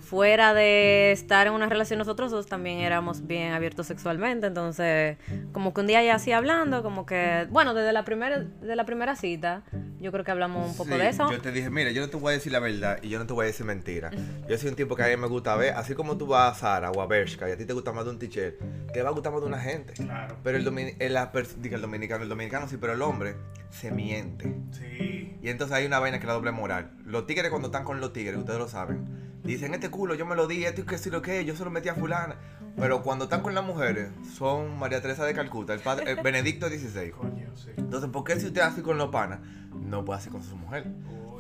[0.09, 5.19] fuera de estar en una relación nosotros dos también éramos bien abiertos sexualmente, entonces
[5.53, 8.87] como que un día ya así hablando, como que, bueno, desde la primera de la
[8.87, 9.63] primera cita,
[10.01, 11.31] yo creo que hablamos un poco Sí, de eso.
[11.31, 13.27] Yo te dije, mira, yo no te voy a decir la verdad y yo no
[13.27, 14.11] te voy a decir mentira.
[14.49, 16.59] Yo soy un tipo que a mí me gusta ver, así como tú vas a
[16.61, 18.55] Sara o a Bershka y a ti te gusta más de un t-shirt,
[18.93, 19.93] te va a gustar más de una gente.
[19.93, 20.37] Claro.
[20.43, 21.19] Pero el, domin- el,
[21.61, 23.35] diga, el dominicano, el dominicano sí, pero el hombre
[23.71, 24.55] se miente.
[24.73, 25.37] Sí.
[25.43, 26.93] Y entonces hay una vaina que es la doble moral.
[27.05, 30.35] Los tigres cuando están con los tigres, ustedes lo saben, dicen, este culo yo me
[30.35, 32.37] lo di, esto y que si lo que, yo se lo metí a fulana.
[32.77, 36.69] Pero cuando están con las mujeres, son María Teresa de Calcuta, el padre, el Benedicto
[36.69, 37.11] XVI.
[37.11, 37.71] Coño, sí.
[37.77, 39.41] Entonces, ¿por qué si usted hace con los panas,
[39.75, 40.87] no puede hacer con su mujer?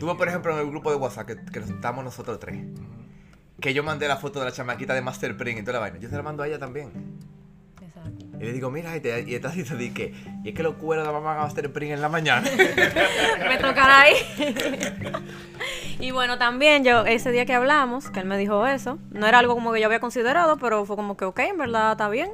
[0.01, 2.65] Tuve, por ejemplo, en el grupo de WhatsApp, que, que estamos nosotros tres,
[3.61, 5.99] que yo mandé la foto de la chamaquita de Master Print y toda la vaina.
[5.99, 6.91] Yo se la mando a ella también.
[7.81, 8.27] Exacto.
[8.41, 10.75] Y le digo, mira, y, te, y esta cita di que, y es que los
[10.75, 12.49] cueros de mamá van a Master Print en la mañana.
[13.49, 14.15] Me tocará ahí.
[16.01, 19.41] Y bueno, también yo, ese día que hablamos, que él me dijo eso, no era
[19.41, 22.31] algo como que yo había considerado, pero fue como que, ok, en verdad está bien.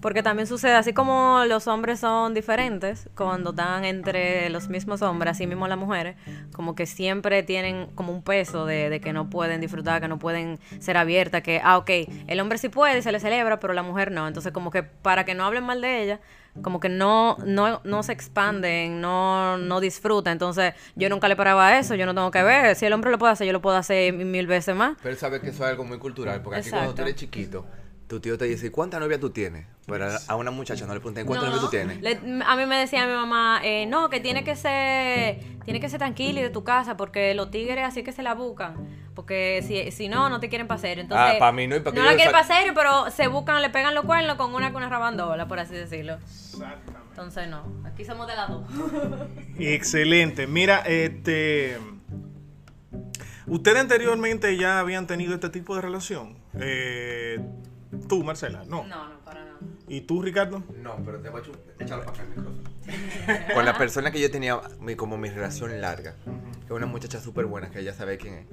[0.00, 5.32] Porque también sucede, así como los hombres son diferentes, cuando están entre los mismos hombres,
[5.32, 6.16] así mismo las mujeres,
[6.52, 10.18] como que siempre tienen como un peso de, de que no pueden disfrutar, que no
[10.18, 11.90] pueden ser abiertas, que, ah, ok,
[12.26, 14.28] el hombre sí puede, se le celebra, pero la mujer no.
[14.28, 16.20] Entonces, como que para que no hablen mal de ella,
[16.62, 20.32] como que no, no, no se expanden, no, no disfruta.
[20.32, 22.76] Entonces, yo nunca le paraba a eso, yo no tengo que ver.
[22.76, 24.96] Si el hombre lo puede hacer, yo lo puedo hacer mil veces más.
[24.98, 27.66] Pero él sabe que eso es algo muy cultural, porque aquí cuando tú eres chiquito,
[28.08, 29.66] tu tío te dice, ¿cuántas novias tú tienes?
[29.86, 32.00] Pero a- una muchacha no le preguntan, ¿cuántas novias tú tienes?
[32.02, 35.88] Le- a mí me decía mi mamá, eh, no, que tiene que ser, tiene que
[35.88, 38.74] ser tranquila y de tu casa, porque los tigres así que se la buscan.
[39.14, 41.02] Porque si, si no, no te quieren para serio.
[41.02, 43.10] Entonces, Ah, pa' mí no, y pa' que no la quieren sa- para serio, pero
[43.10, 46.18] se buscan, le pegan los cuernos con una con una rabandola, por así decirlo.
[47.10, 48.62] Entonces no, aquí somos de las dos.
[49.58, 50.46] Excelente.
[50.46, 51.78] Mira, este.
[53.46, 56.36] ¿Ustedes anteriormente ya habían tenido este tipo de relación?
[56.60, 57.40] Eh,
[58.08, 58.84] tú, Marcela, no.
[58.86, 59.58] No, no, para nada.
[59.88, 60.62] ¿Y tú, Ricardo?
[60.82, 62.68] No, pero te voy a chu- échalo para acá el micrófono.
[63.54, 67.20] Con la persona que yo tenía mi- como mi relación larga, que es una muchacha
[67.20, 68.46] súper buena, que ella sabe quién es.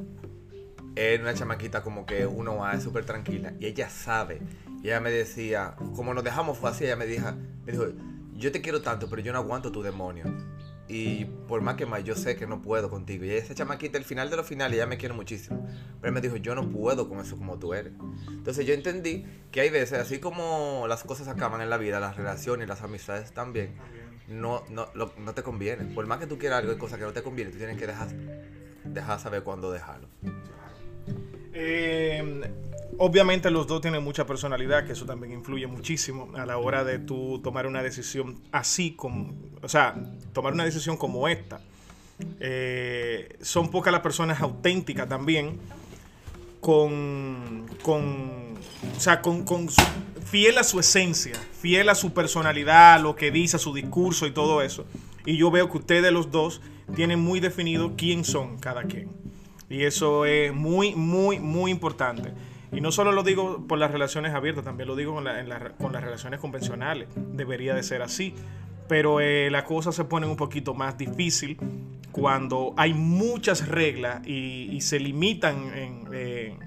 [0.95, 4.41] Es una chamaquita como que uno va súper tranquila y ella sabe.
[4.81, 7.27] Y ella me decía, como nos dejamos fue así, ella me dijo,
[7.65, 7.85] me dijo,
[8.33, 10.25] yo te quiero tanto, pero yo no aguanto tu demonio.
[10.87, 13.25] Y por más que más, yo sé que no puedo contigo.
[13.25, 15.67] Y esa chamaquita, al final de los finales, ella me quiere muchísimo.
[15.99, 17.93] Pero él me dijo, yo no puedo con eso como tú eres.
[18.29, 22.15] Entonces yo entendí que hay veces, así como las cosas acaban en la vida, las
[22.17, 23.73] relaciones, las amistades también,
[24.27, 25.85] no, no, lo- no te conviene.
[25.85, 27.87] Por más que tú quieras algo, hay cosas que no te convienen, tú tienes que
[27.87, 28.09] dejar,
[28.83, 30.07] dejar saber cuándo dejarlo.
[31.53, 32.43] Eh,
[32.97, 36.99] obviamente los dos tienen mucha personalidad, que eso también influye muchísimo a la hora de
[36.99, 39.95] tú tomar una decisión así como, o sea,
[40.33, 41.61] tomar una decisión como esta.
[42.39, 45.59] Eh, son pocas las personas auténticas también,
[46.61, 48.55] con, con,
[48.95, 49.67] o sea, con, con
[50.25, 54.31] fiel a su esencia, fiel a su personalidad, lo que dice, a su discurso y
[54.31, 54.85] todo eso.
[55.25, 56.61] Y yo veo que ustedes los dos
[56.95, 59.09] tienen muy definido quién son cada quien.
[59.69, 62.33] Y eso es muy, muy, muy importante.
[62.75, 65.93] Y no solo lo digo por las relaciones abiertas, también lo digo con, la- con
[65.93, 67.07] las relaciones convencionales.
[67.15, 68.33] Debería de ser así.
[68.87, 71.57] Pero eh, la cosa se pone un poquito más difícil
[72.11, 76.57] cuando hay muchas reglas y, y se limitan en, eh,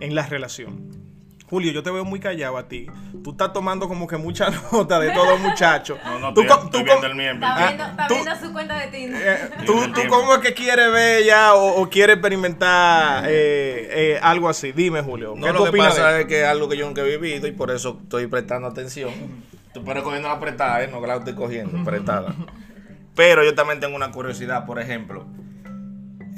[0.00, 1.07] en la relación.
[1.50, 2.86] Julio, yo te veo muy callado a ti.
[3.24, 5.96] Tú estás tomando como que mucha nota de todo muchacho.
[6.04, 7.46] No, no, Tú estoy, viendo el miembro.
[7.48, 9.22] Ah, Está viendo, está tú- viendo su cuenta de Tinder.
[9.26, 9.74] eh, ¿Tú,
[10.08, 14.72] cómo es que quieres ver ya o, o quieres experimentar eh, eh, algo así?
[14.72, 15.34] Dime, Julio.
[15.34, 17.16] ¿Qué No, tú lo que de pasa es que es algo que yo nunca he
[17.16, 19.10] vivido y por eso estoy prestando atención.
[19.72, 20.88] Tú puedes cogiendo la apretada, ¿eh?
[20.88, 22.34] No que la estoy cogiendo, apretada.
[23.14, 25.26] Pero yo también tengo una curiosidad, por ejemplo.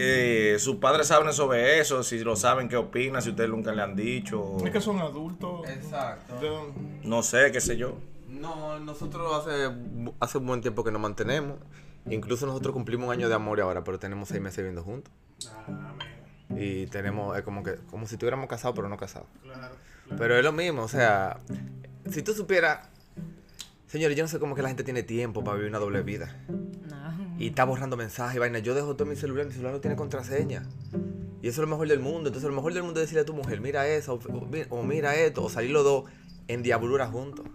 [0.02, 2.02] Eh, ¿Sus padres saben sobre eso?
[2.02, 3.20] Si lo saben, ¿qué opinan?
[3.20, 4.56] Si ustedes nunca le han dicho.
[4.64, 5.68] Es que son adultos.
[5.68, 6.72] Exacto.
[7.02, 7.98] No sé, qué sé yo.
[8.26, 9.70] No, nosotros hace,
[10.18, 11.58] hace un buen tiempo que nos mantenemos.
[12.08, 15.12] Incluso nosotros cumplimos un año de amor ahora, pero tenemos seis meses viviendo juntos.
[16.56, 19.28] Y tenemos, es como que, como si estuviéramos casados, pero no casados.
[20.16, 21.40] Pero es lo mismo, o sea,
[22.10, 22.88] si tú supieras,
[23.86, 26.34] señores, yo no sé cómo que la gente tiene tiempo para vivir una doble vida.
[26.88, 27.29] No.
[27.40, 28.58] Y está borrando mensajes y vaina.
[28.60, 30.62] Yo dejo todo mi celular, mi celular no tiene contraseña.
[31.42, 32.28] Y eso es lo mejor del mundo.
[32.28, 34.64] Entonces, lo mejor del mundo es decirle a tu mujer, mira eso, o, o mi-
[34.68, 36.04] o mira esto, o salir los dos
[36.48, 37.46] en diablura juntos.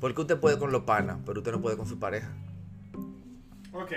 [0.00, 2.32] Porque usted puede con los panas, pero usted no puede con su pareja.
[3.72, 3.92] Ok.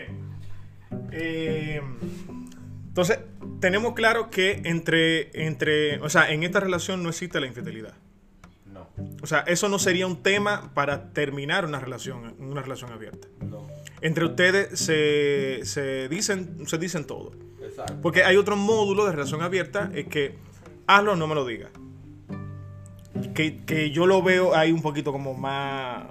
[1.12, 1.82] Eh,
[2.90, 3.20] entonces,
[3.62, 7.94] tenemos claro que entre, entre, o sea, en esta relación no existe la infidelidad.
[8.66, 8.90] No.
[9.24, 13.30] O sea, eso no sería un tema para terminar una relación, una relación abierta.
[13.40, 13.66] No.
[14.02, 17.32] Entre ustedes se, se dicen, se dicen todo.
[17.64, 17.96] Exacto.
[18.02, 20.36] Porque hay otro módulo de relación abierta, es que
[20.88, 21.72] hazlo o no me lo digas.
[23.34, 26.06] Que, que yo lo veo ahí un poquito como más...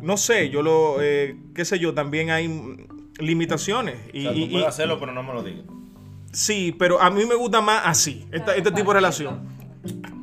[0.00, 1.00] No sé, yo lo...
[1.02, 2.48] eh, qué sé yo, también hay
[3.18, 3.96] limitaciones.
[4.12, 5.64] Y, O sea, y- tú puedes y- hacerlo, pero no me lo digas.
[6.32, 9.40] sí, pero a mí me gusta más así, esta- este tipo de relación.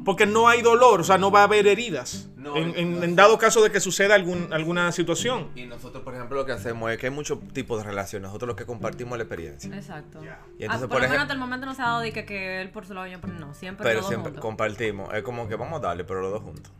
[0.06, 2.30] Porque no hay dolor, o sea, no va a haber heridas.
[2.38, 2.74] No, en,
[3.04, 5.50] en- dado caso de que suceda algún, alguna situación.
[5.56, 8.28] Y nosotros, por ejemplo, lo que hacemos es que hay muchos tipos de relaciones.
[8.30, 9.76] Nosotros lo que compartimos es la experiencia.
[9.76, 10.22] Exacto.
[10.58, 12.14] Y entonces, Ah, por, por lo menos hasta el momento no se ha dado de
[12.14, 13.54] que, que él por su lado yo por no.
[13.54, 14.42] Siempre Pero siempre juntos.
[14.42, 15.14] compartimos.
[15.14, 16.72] Es como que vamos a darle, pero los dos juntos.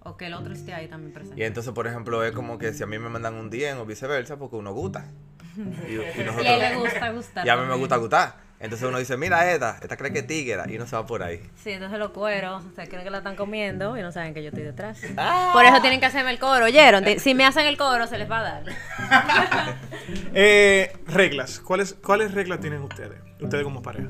[0.00, 1.40] O que el otro esté ahí también presente.
[1.40, 3.86] Y entonces, por ejemplo, es como que si a mí me mandan un DM o
[3.86, 5.06] viceversa, porque uno gusta.
[5.88, 7.44] Y, y Y nosotros- a él le gusta gustar.
[7.46, 8.47] y a mí me gusta gustar.
[8.60, 11.22] Entonces uno dice, mira esta, esta cree que es tigre y no se va por
[11.22, 11.40] ahí.
[11.62, 14.48] Sí, entonces los cueros se creen que la están comiendo y no saben que yo
[14.48, 15.00] estoy detrás.
[15.16, 15.50] Ah.
[15.52, 17.04] Por eso tienen que hacerme el coro, ¿oyeron?
[17.20, 18.64] Si me hacen el coro, se les va a dar.
[20.34, 21.60] Eh, reglas.
[21.60, 23.20] ¿Cuáles, ¿Cuáles reglas tienen ustedes?
[23.40, 24.08] ustedes como pareja?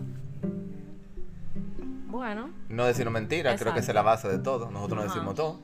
[2.07, 4.71] Bueno, No decirnos mentiras, creo que esa es la base de todo.
[4.71, 5.15] Nosotros nos Ajá.
[5.15, 5.61] decimos todo.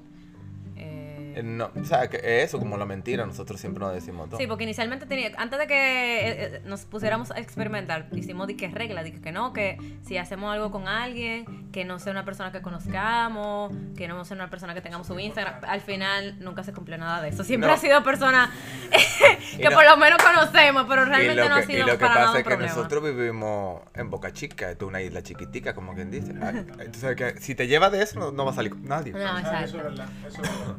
[1.35, 4.39] Eh, Eh, No, o sea, que eso, como la mentira, nosotros siempre nos decimos todo.
[4.39, 8.69] Sí, porque inicialmente tenía, antes de que eh, nos pusiéramos a experimentar, hicimos de que
[8.69, 12.53] regla, de que, no, que si hacemos algo con alguien, que no sea una persona
[12.53, 16.73] que conozcamos, que no sea una persona que tengamos su Instagram, al final nunca se
[16.73, 17.45] cumplió nada de eso.
[17.45, 17.75] Siempre No.
[17.75, 18.51] ha sido persona
[19.55, 21.87] Y que no- por lo menos conocemos, pero Y realmente no ha que, y sido
[21.87, 22.75] lo que para nada pasa es que problema.
[22.75, 26.33] nosotros vivimos en Boca Chica, esto es una isla chiquitica, como quien dice.
[26.43, 29.13] Ay, Entonces, que si te llevas de eso, no, no va a salir con nadie.
[29.13, 29.65] No, Ah, exacto.
[29.65, 30.09] eso es verdad.
[30.27, 30.77] Eso es verdad.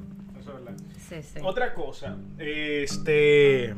[1.10, 1.40] Sí, sí.
[1.44, 3.76] Otra cosa, este.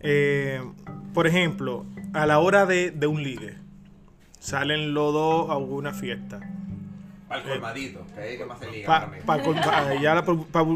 [0.00, 0.60] eh,
[1.14, 3.56] por ejemplo, a la hora de, de un ligue,
[4.38, 6.40] salen los dos a una fiesta.
[7.28, 10.24] Para el colmadito, que ahí que más se liga Pa- pa col- pa- ya la,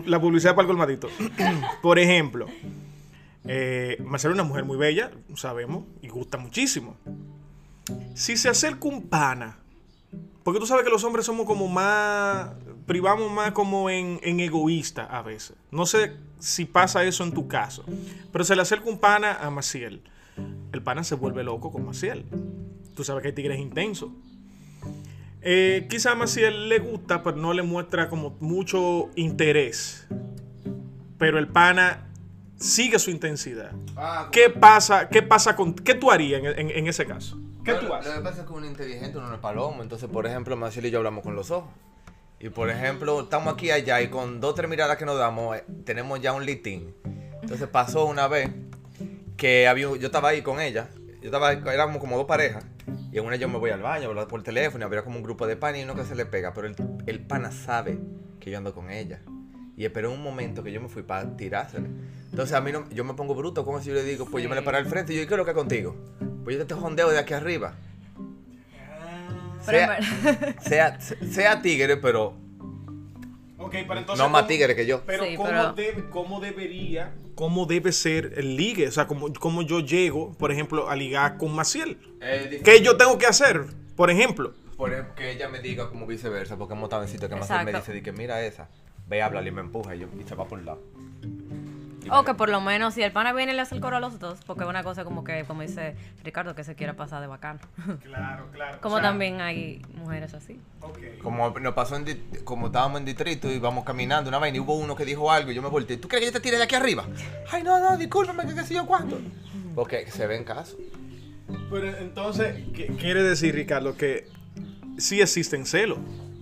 [0.06, 1.08] la publicidad para el colmadito.
[1.82, 2.46] por ejemplo,
[3.44, 6.96] eh, Marcela es una mujer muy bella, sabemos, y gusta muchísimo.
[8.14, 9.58] Si se acerca un pana,
[10.44, 12.50] porque tú sabes que los hombres somos como más,
[12.86, 15.56] privamos más como en, en egoísta a veces.
[15.70, 17.84] No sé si pasa eso en tu caso,
[18.32, 20.02] pero se le acerca un pana a Maciel.
[20.72, 22.24] El pana se vuelve loco con Maciel.
[22.94, 24.10] Tú sabes que hay tigres intensos.
[25.42, 30.06] Eh, quizá a Maciel le gusta, pero no le muestra como mucho interés.
[31.18, 32.06] Pero el pana
[32.56, 33.72] sigue su intensidad.
[33.96, 37.38] Ah, ¿Qué pasa, qué pasa con, qué tú harías en, en- en ese caso?
[37.64, 38.12] ¿Qué Lo- tú Lo haces?
[38.14, 39.82] que pasa es que uno inteligente, uno no es palomo.
[39.82, 41.70] Entonces, por ejemplo, Marcelo y yo hablamos con los ojos.
[42.42, 45.64] Y por ejemplo, estamos aquí allá y con dos tres miradas que nos damos, eh,
[45.84, 46.92] tenemos ya un litín.
[47.40, 48.50] Entonces pasó una vez
[49.36, 50.88] que había, yo estaba ahí con ella.
[51.20, 52.64] Yo estaba, éramos como dos parejas.
[53.12, 55.22] Y en una yo me voy al baño, hablar por teléfono, y había como un
[55.22, 56.52] grupo de pan y uno que se le pega.
[56.52, 56.74] Pero el,
[57.06, 58.00] el pana sabe
[58.40, 59.20] que yo ando con ella.
[59.76, 61.86] Y esperó un momento que yo me fui para tirársela.
[62.28, 64.50] Entonces a mí no, yo me pongo bruto, como si yo le digo, pues yo
[64.50, 65.94] me le paro al frente y yo, ¿y qué es lo que es contigo?
[66.42, 67.76] Pues yo te jondeo de aquí arriba.
[69.64, 69.98] Sea,
[70.60, 72.34] sea, sea tigre, pero
[73.58, 74.18] Ok, pero entonces.
[74.24, 75.02] no más ¿cómo- tigre que yo.
[75.06, 78.88] Pero, Sí, ¿cómo, pero- debe- cómo debería, cómo debe ser el ligue?
[78.88, 81.98] O sea, cómo, cómo yo llego, por ejemplo, a ligar con Maciel.
[82.64, 83.64] ¿Qué yo tengo que hacer?
[83.96, 84.52] Por ejemplo.
[84.76, 87.64] Por ejemplo, que ella me diga como viceversa, porque hemos estado en sitios que más
[87.64, 88.68] me dice, di que mira esa,
[89.06, 90.80] ve, habla y me empuja y, yo, y se va por un lado.
[92.12, 94.00] O que por lo menos si el pana viene y le hace el coro a
[94.00, 97.20] los dos, porque es una cosa como que, como dice Ricardo, que se quiera pasar
[97.20, 97.60] de bacano.
[98.02, 98.78] Claro, claro.
[98.80, 100.60] Como también hay mujeres así.
[101.22, 102.04] Como nos pasó en,
[102.44, 105.50] como estábamos en distrito y íbamos caminando una vaina y hubo uno que dijo algo
[105.50, 107.06] y yo me volteé, ¿tú crees que yo te tire de aquí arriba?
[107.50, 109.18] Ay, no, no, discúlpame, que qué sé yo cuánto.
[109.74, 110.76] Porque se ven casos.
[111.70, 114.28] Pero entonces, ¿qué quiere decir, Ricardo, que
[114.98, 115.98] sí existen celos?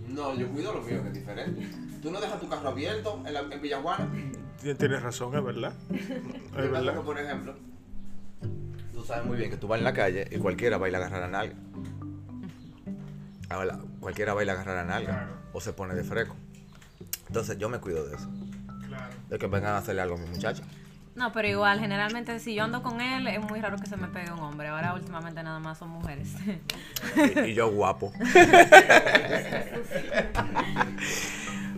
[0.08, 1.68] No, yo cuido lo mío, que es diferente.
[2.02, 4.08] Tú no dejas tu carro abierto en, la, en Villajuana.
[4.60, 5.72] Tien- Tienes razón, es verdad.
[5.90, 6.94] Es verdad.
[6.94, 7.54] que, por ejemplo,
[8.92, 10.94] tú sabes muy bien que tú vas en la calle y cualquiera va a ir
[10.94, 11.54] a agarrar a nalga.
[13.48, 15.32] Ahora, cualquiera va a ir a agarrar a nalga Claro.
[15.52, 16.36] o se pone de fresco.
[17.28, 18.28] Entonces yo me cuido de eso.
[18.88, 19.14] Claro.
[19.28, 20.62] De que vengan a hacerle algo a mi muchacha.
[21.16, 24.06] No, pero igual, generalmente si yo ando con él, es muy raro que se me
[24.08, 24.68] pegue un hombre.
[24.68, 26.28] Ahora últimamente nada más son mujeres.
[27.16, 28.12] Y, y yo guapo.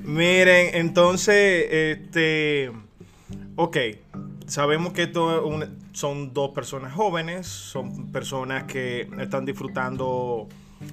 [0.04, 2.72] Miren, entonces, este,
[3.56, 3.76] ok,
[4.46, 5.60] sabemos que esto
[5.92, 10.48] son dos personas jóvenes, son personas que están disfrutando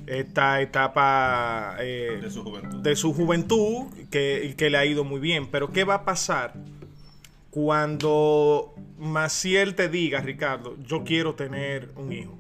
[0.06, 2.78] esta etapa eh, De su juventud.
[2.84, 5.48] de su juventud que, que le ha ido muy bien.
[5.50, 6.54] Pero ¿qué va a pasar
[7.50, 12.38] cuando Maciel te diga, Ricardo, yo quiero tener un hijo?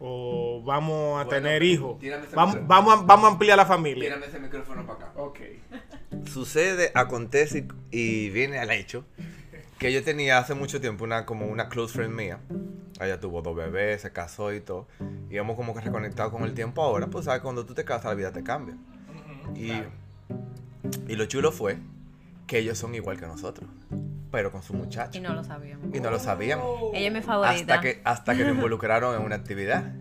[0.00, 1.98] O vamos a Bueno, tener hijos.
[2.34, 4.04] vamos, a, vamos a ampliar la familia.
[4.04, 5.12] Tírame ese micrófono para acá.
[5.16, 5.38] Ok.
[6.28, 9.04] Sucede, acontece y, y viene al hecho
[9.78, 12.40] que yo tenía hace mucho tiempo una como una close friend mía.
[13.00, 14.88] Ella tuvo dos bebés, se casó y todo.
[15.30, 17.06] Y hemos como que reconectado con el tiempo ahora.
[17.06, 18.76] Pues sabes, cuando tú te casas la vida te cambia.
[19.54, 19.72] Y,
[21.06, 21.78] y lo chulo fue
[22.46, 23.68] que ellos son igual que nosotros,
[24.32, 25.16] pero con su muchacho.
[25.16, 25.94] y no lo sabíamos.
[25.94, 26.66] Y no lo sabíamos.
[26.92, 27.74] Ella es mi favorita.
[27.74, 29.92] Hasta que, hasta que nos involucraron en una actividad.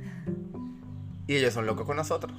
[1.28, 2.36] Y ellos son locos con nosotros.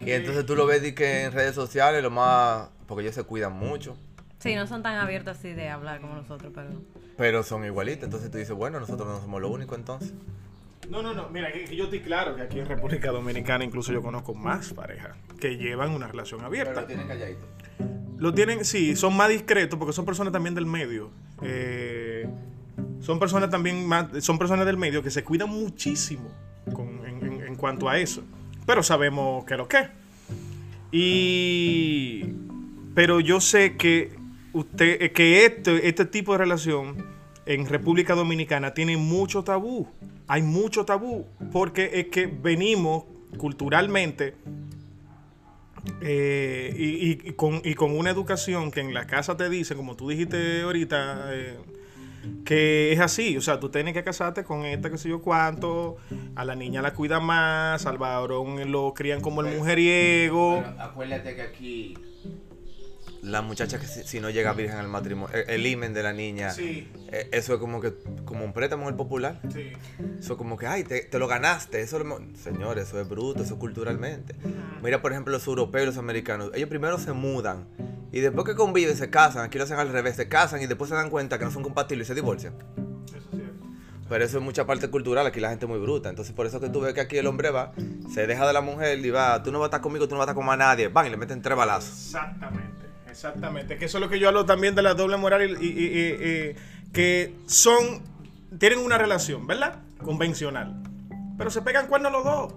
[0.00, 2.68] Y entonces tú lo ves di que en redes sociales, lo más.
[2.86, 3.96] Porque ellos se cuidan mucho,
[4.38, 6.68] Sí, no son tan abiertos así de hablar como nosotros, pero...
[7.16, 8.04] pero son igualitos.
[8.04, 10.12] Entonces tú dices, bueno, nosotros no somos lo único entonces.
[10.90, 11.28] No, no, no.
[11.30, 15.56] Mira, yo estoy claro que aquí en República Dominicana incluso yo conozco más parejas que
[15.56, 16.86] llevan una relación abierta.
[16.86, 17.44] tienen calladito.
[18.18, 21.10] Lo tienen, sí, son más discretos porque son personas también del medio.
[21.42, 22.28] Eh,
[23.00, 26.28] son personas también más, son personas del medio que se cuidan muchísimo
[26.72, 28.22] con- en, en- en cuanto a eso.
[28.66, 29.88] Pero sabemos que lo que.
[30.92, 32.24] Y
[32.94, 34.16] pero yo sé que
[34.54, 36.96] usted, que este, este tipo de relación
[37.44, 39.86] en República Dominicana tiene mucho tabú.
[40.26, 43.04] Hay mucho tabú porque es que venimos
[43.36, 44.34] culturalmente
[46.00, 50.08] eh, y, con, y con una educación que en la casa te dice, como tú
[50.08, 51.58] dijiste ahorita, eh,
[52.44, 53.36] que es así.
[53.36, 55.96] O sea, tú tienes que casarte con esta, que sé yo cuánto.
[56.34, 60.62] A la niña la cuida más, al varón lo crían como el mujeriego.
[60.78, 61.94] Acuérdate que aquí
[63.22, 66.12] la muchacha que si, si no llega virgen al matrimonio, el, el himen de la
[66.12, 66.88] niña, Sí.
[67.12, 67.94] eh, eso es como que
[68.24, 69.40] como un préstamo en el popular.
[69.52, 69.72] Sí.
[70.18, 71.80] Eso es como que, ay, te, te lo ganaste.
[71.80, 74.34] Eso lo- Señor, eso es bruto, eso es culturalmente.
[74.82, 76.50] Mira, por ejemplo, los europeos y los americanos.
[76.54, 77.66] Ellos primero se mudan.
[78.12, 79.44] Y después que conviven, se casan.
[79.44, 80.16] Aquí lo hacen al revés.
[80.16, 82.54] Se casan y después se dan cuenta que no son compatibles y se divorcian.
[83.06, 83.66] Eso es cierto.
[84.08, 85.26] Pero eso es mucha parte cultural.
[85.26, 86.08] Aquí la gente es muy bruta.
[86.08, 87.72] Entonces, por eso que tú ves que aquí el hombre va,
[88.14, 90.20] se deja de la mujer y va, tú no vas a estar conmigo, tú no
[90.20, 90.88] vas a estar con más nadie.
[90.88, 92.06] Van y le meten tres balazos.
[92.06, 92.75] Exactamente,
[93.16, 93.76] exactamente.
[93.78, 95.84] Que eso es lo que yo hablo también de la doble moral y, y- y-
[95.84, 96.56] y- y-
[96.92, 98.02] que son,
[98.58, 99.80] tienen una relación, ¿verdad?
[100.02, 100.82] Convencional.
[101.38, 102.54] Pero se pegan cuernos los dos.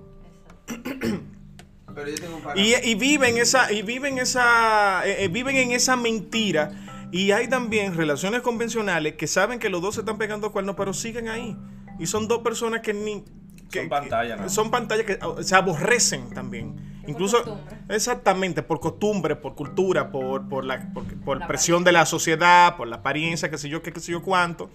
[1.95, 5.71] Pero yo tengo un Y, y viven esa, y viven esa, eh, eh, viven en
[5.71, 6.71] esa mentira.
[7.11, 10.93] Y hay también relaciones convencionales que saben que los dos se están pegando cuernos, pero
[10.93, 11.57] siguen ahí.
[11.97, 13.25] Y son dos personas que ni
[13.71, 14.49] que, Son pantallas, ¿no?
[14.49, 16.98] son pantallas que se aborrecen también.
[17.09, 17.43] Incluso
[17.89, 22.87] exactamente por costumbre, por cultura, por, por la por, por presión de la sociedad, por
[22.87, 24.69] la apariencia, qué sé yo, qué, qué sé yo cuánto.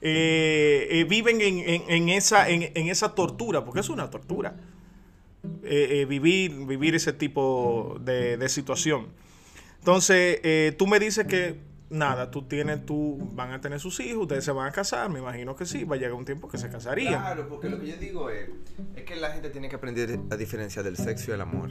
[0.00, 4.54] eh, eh, viven en, en- en esa, en, en esa tortura, porque es una tortura
[5.64, 9.08] eh, vivir, vivir ese tipo de, de situación.
[9.78, 10.40] Entonces,
[10.78, 11.60] tú me dices que
[11.94, 15.20] nada, tú tienes, tú van a tener sus hijos, ustedes se van a casar, me
[15.20, 17.20] imagino que sí, va a llegar un tiempo que se casarían.
[17.20, 18.50] Claro, porque lo que yo digo es,
[18.96, 21.70] es que la gente tiene que aprender a diferenciar del sexo y el amor.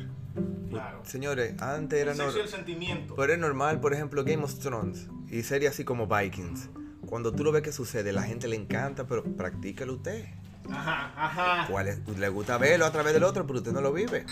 [0.69, 1.01] Claro.
[1.03, 2.55] Señores, antes era El sexo y el normal.
[2.65, 3.15] sentimiento.
[3.15, 6.69] Pero es normal, por ejemplo, Game of Thrones y series así como Vikings.
[7.05, 10.25] Cuando tú lo ves que sucede, la gente le encanta, pero practícalo usted.
[10.71, 11.67] Ajá, ajá.
[11.69, 11.99] ¿Cuál es?
[12.17, 14.25] Le gusta verlo a través del otro, pero usted no lo vive.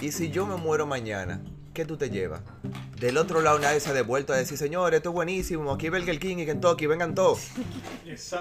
[0.00, 1.42] Y si yo me muero mañana,
[1.74, 2.40] ¿qué tú te llevas?
[3.00, 6.18] Del otro lado nadie se ha devuelto a decir, señores, esto es buenísimo, aquí Burger
[6.18, 7.48] King y Kentucky, vengan todos.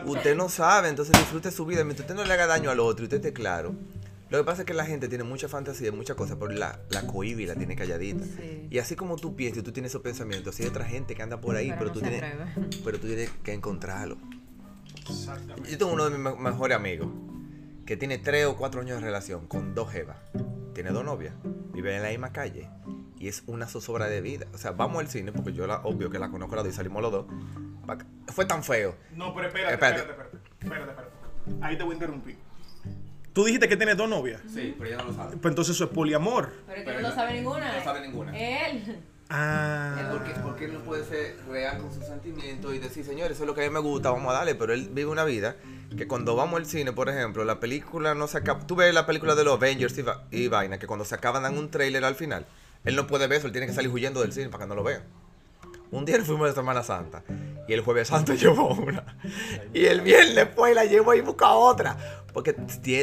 [0.05, 1.83] Usted no sabe, entonces disfrute su vida.
[1.83, 3.75] Mientras usted no le haga daño al otro y usted esté claro.
[4.29, 7.07] Lo que pasa es que la gente tiene mucha fantasía, muchas cosas, pero la, la
[7.07, 8.25] cohibe y la tiene calladita.
[8.25, 8.67] Sí.
[8.69, 11.23] Y así como tú piensas y tú tienes esos pensamientos, así hay otra gente que
[11.23, 12.23] anda por ahí, Pero pero, no tú tienes,
[12.83, 14.17] pero tú tienes que encontrarlo.
[15.09, 15.71] Exactamente.
[15.71, 17.07] Yo tengo uno de mis me- mejores amigos
[17.87, 20.17] que tiene tres o cuatro años de relación con dos jevas.
[20.75, 21.33] Tiene dos novias,
[21.73, 22.69] vive en la misma calle
[23.17, 24.45] y es una zozobra de vida.
[24.53, 26.73] O sea, vamos al cine porque yo la, obvio que la conozco a las dos
[26.73, 27.25] y salimos los dos.
[28.27, 28.95] Fue tan feo.
[29.15, 30.01] No, pero espérate, Espérate.
[30.01, 31.65] espérate, espérate, espérate, espérate.
[31.65, 32.37] Ahí te voy a interrumpir.
[33.33, 34.41] Tú dijiste que tienes dos novias.
[34.53, 35.37] Sí, pero ella no lo sabe.
[35.37, 36.51] Pues entonces eso es poliamor.
[36.67, 37.77] Pero Pero que no no- sabe ninguna.
[37.77, 38.37] no sabe ninguna.
[38.37, 38.99] Él.
[39.29, 40.09] Ah.
[40.11, 43.47] Porque, porque él no puede ser real con sus sentimientos y decir, señores, eso es
[43.47, 44.55] lo que a mí me gusta, vamos a darle.
[44.55, 45.55] Pero él vive una vida
[45.97, 48.65] que cuando vamos al cine, por ejemplo, la película no se acaba.
[48.65, 51.43] Tú ves la película de los Avengers y, va- y vaina, que cuando se acaban
[51.43, 52.45] dan un trailer al final.
[52.85, 54.75] Él no puede ver eso, él tiene que salir huyendo del cine para que no
[54.75, 55.03] lo vean.
[55.91, 57.23] Un día fuimos de Semana Santa
[57.67, 59.03] y el Jueves Santo llevó una.
[59.73, 62.16] Y el viernes pues la llevo y busca otra.
[62.33, 62.53] Porque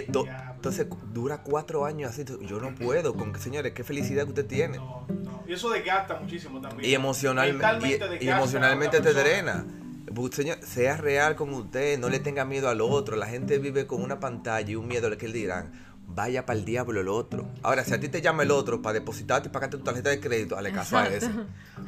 [0.09, 2.25] do- entonces dura cuatro años así.
[2.47, 3.15] Yo no puedo.
[3.15, 4.77] Con señores, qué felicidad que usted tiene.
[4.79, 5.43] No, no.
[5.47, 6.89] Y eso desgasta muchísimo también.
[6.91, 9.65] Y, emocionalmente y, y emocionalmente te drena.
[10.07, 13.17] Bu- Señor, sea real con usted, no le tenga miedo al otro.
[13.17, 15.73] La gente vive con una pantalla y un miedo al que dirán.
[16.07, 17.49] Vaya para el diablo el otro.
[17.63, 20.21] Ahora, si a ti te llama el otro para depositarte y pagarte tu tarjeta de
[20.21, 21.29] crédito, hazle caso a ese.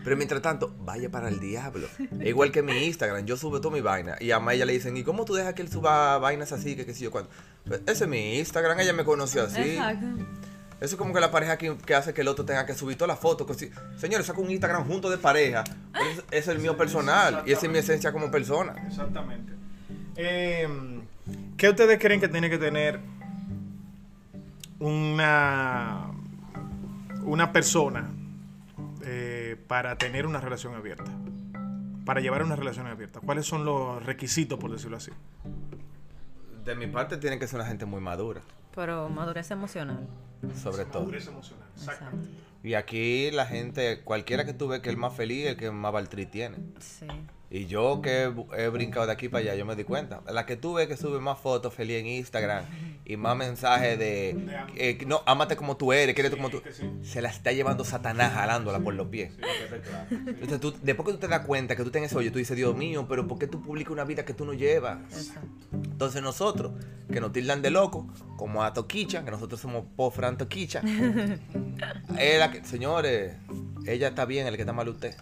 [0.03, 1.87] Pero mientras tanto, vaya para el diablo.
[2.21, 4.17] Es igual que mi Instagram, yo subo toda mi vaina.
[4.19, 6.75] Y a ella le dicen, ¿y cómo tú dejas que él suba vainas así?
[6.75, 7.31] Que qué sé yo cuándo.
[7.67, 9.61] Pues, ese es mi Instagram, ella me conoció así.
[9.61, 10.07] Exacto.
[10.81, 12.97] Eso es como que la pareja que, que hace que el otro tenga que subir
[12.99, 13.57] todas las fotos.
[13.57, 15.63] si- Señores, saco un Instagram junto de pareja.
[15.95, 18.75] ese- ese es el mío personal y esa es mi esencia como persona.
[18.89, 19.53] Exactamente.
[20.17, 20.69] Eh,
[21.57, 23.01] ¿Qué ustedes creen que tiene que tener
[24.79, 26.11] una,
[27.25, 28.11] una persona
[29.05, 31.11] eh, para tener una relación abierta?
[32.05, 33.21] Para llevar una relación abierta.
[33.21, 35.11] ¿Cuáles son los requisitos, por decirlo así?
[36.65, 38.41] De mi parte tiene que ser una gente muy madura,
[38.75, 40.07] Pero madurez emocional.
[40.61, 41.03] sobre todo.
[41.03, 41.69] Madurez emocional.
[41.77, 42.29] Exactamente.
[42.63, 45.71] Y aquí la gente, cualquiera que tú ves que es el más feliz, el que
[45.71, 46.57] más baltri tiene.
[46.81, 47.07] Sí.
[47.49, 50.21] Y yo que he, brincado de aquí para allá, yo me di cuenta.
[50.33, 52.65] La que tú ves que sube más fotos feliz en Instagram
[53.05, 54.37] y más mensajes de,
[54.75, 56.61] eh, no, ámate como tú eres, quédate como tú.
[56.61, 56.91] que sí.
[57.03, 59.33] Se la está llevando Satanás jalándola por los pies.
[60.11, 62.77] Entonces, tú, después que tú te das cuenta que tú tienes hoyo, tú dices, Dios
[62.77, 64.99] mío, pero ¿por qué tú publicas una vida que tú no llevas?
[65.13, 65.49] Exacto.
[65.73, 66.73] Entonces nosotros,
[67.13, 70.83] que nos tildan de loco, como a Toquicha, que nosotros somos Pofran Toquicha,
[72.19, 73.37] es la que, señores,
[73.87, 75.15] ella está bien, el que está mal usted.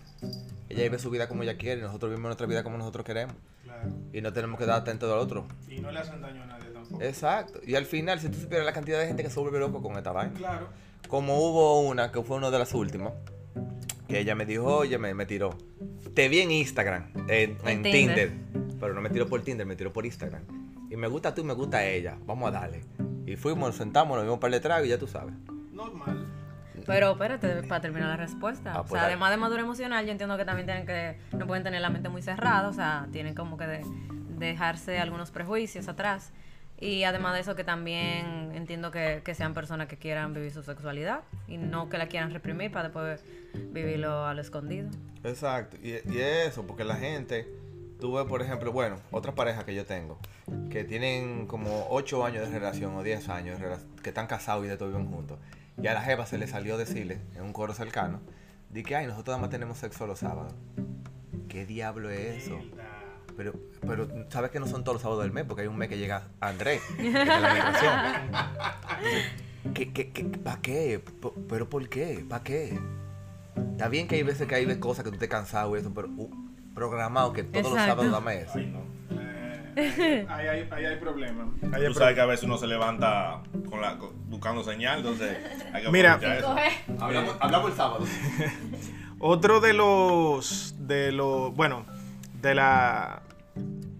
[0.74, 3.34] Ella vive su vida como ella quiere y nosotros vivimos nuestra vida como nosotros queremos.
[3.62, 3.90] Claro.
[4.12, 5.46] Y no tenemos que dar atento al otro.
[5.68, 7.02] Y no le hacen daño a nadie tampoco.
[7.02, 7.60] Exacto.
[7.66, 9.96] Y al final, si tú supieras la cantidad de gente que se vuelve loco con
[9.96, 10.34] esta vaina.
[10.34, 10.68] Claro.
[11.08, 13.12] Como hubo una, que fue una de las últimas,
[14.08, 15.56] que ella me dijo, oye, me, me tiró.
[16.14, 18.30] Te vi en Instagram, en, En en Tinder.
[18.30, 18.32] Tinder.
[18.80, 20.42] Pero no me tiró por Tinder, me tiró por Instagram.
[20.90, 22.16] Y me gusta tú y me gusta ella.
[22.26, 22.82] Vamos a darle.
[23.26, 25.34] Y fuimos, nos sentamos, nos vimos para el tragos y ya tú sabes.
[25.72, 26.26] Normal.
[26.86, 28.72] Pero espérate, para terminar la respuesta.
[28.74, 31.46] Ah, o pues sea, además de madurez emocional, yo entiendo que también tienen que, no
[31.46, 33.84] pueden tener la mente muy cerrada, o sea, tienen como que de-
[34.38, 36.32] dejarse algunos prejuicios atrás.
[36.80, 40.62] Y además de eso, que también entiendo que, que sean personas que quieran vivir su
[40.62, 43.24] sexualidad y no que la quieran reprimir para después
[43.70, 44.90] vivirlo a lo escondido.
[45.22, 45.76] Exacto.
[45.82, 47.48] Y, y eso, porque la gente,
[48.00, 50.18] tú ves, por ejemplo, bueno, otras parejas que yo tengo,
[50.68, 54.64] que tienen como 8 años de relación o 10 años, de rela- que están casados
[54.66, 55.38] y de todo viven juntos.
[55.82, 58.20] Y a la jeva se le salió decirle, en un coro cercano,
[58.70, 60.54] di que, ay, nosotros nada más tenemos sexo los sábados.
[61.48, 62.58] ¿Qué diablo es eso?
[63.36, 63.54] Pero,
[63.86, 65.98] pero sabes que no son todos los sábados del mes, porque hay un mes que
[65.98, 68.00] llega Andrés, de la migración.
[69.74, 71.02] ¿Qué, qué, qué, ¿Para qué?
[71.48, 72.24] ¿Pero por qué?
[72.28, 72.78] ¿Para qué?
[73.72, 76.08] Está bien que hay veces que hay cosas que tú te cansado y eso, pero
[76.08, 76.30] uh,
[76.74, 78.52] programado que todos los sábados dame eso.
[78.54, 78.93] Ay, no.
[80.28, 81.50] Ahí, hay, ahí hay problema.
[81.72, 84.98] Ahí hay Tú sabes que a veces uno se levanta con la, con- buscando señal,
[84.98, 85.36] entonces
[85.72, 86.18] hay que Mira.
[86.38, 86.56] eso.
[87.00, 88.04] Hablamos, hablamos el sábado.
[89.18, 91.86] Otro de los, de los, bueno,
[92.42, 93.22] de la,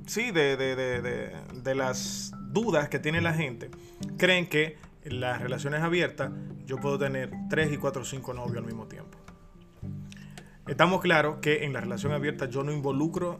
[0.06, 1.32] sí, de, de, de, de,
[1.62, 3.70] de las dudas que tiene la gente,
[4.18, 6.30] creen que en las relaciones abiertas
[6.66, 9.18] yo puedo tener tres y cuatro o cinco novios al mismo tiempo.
[10.66, 13.38] Estamos claros que en la relación abierta yo no involucro,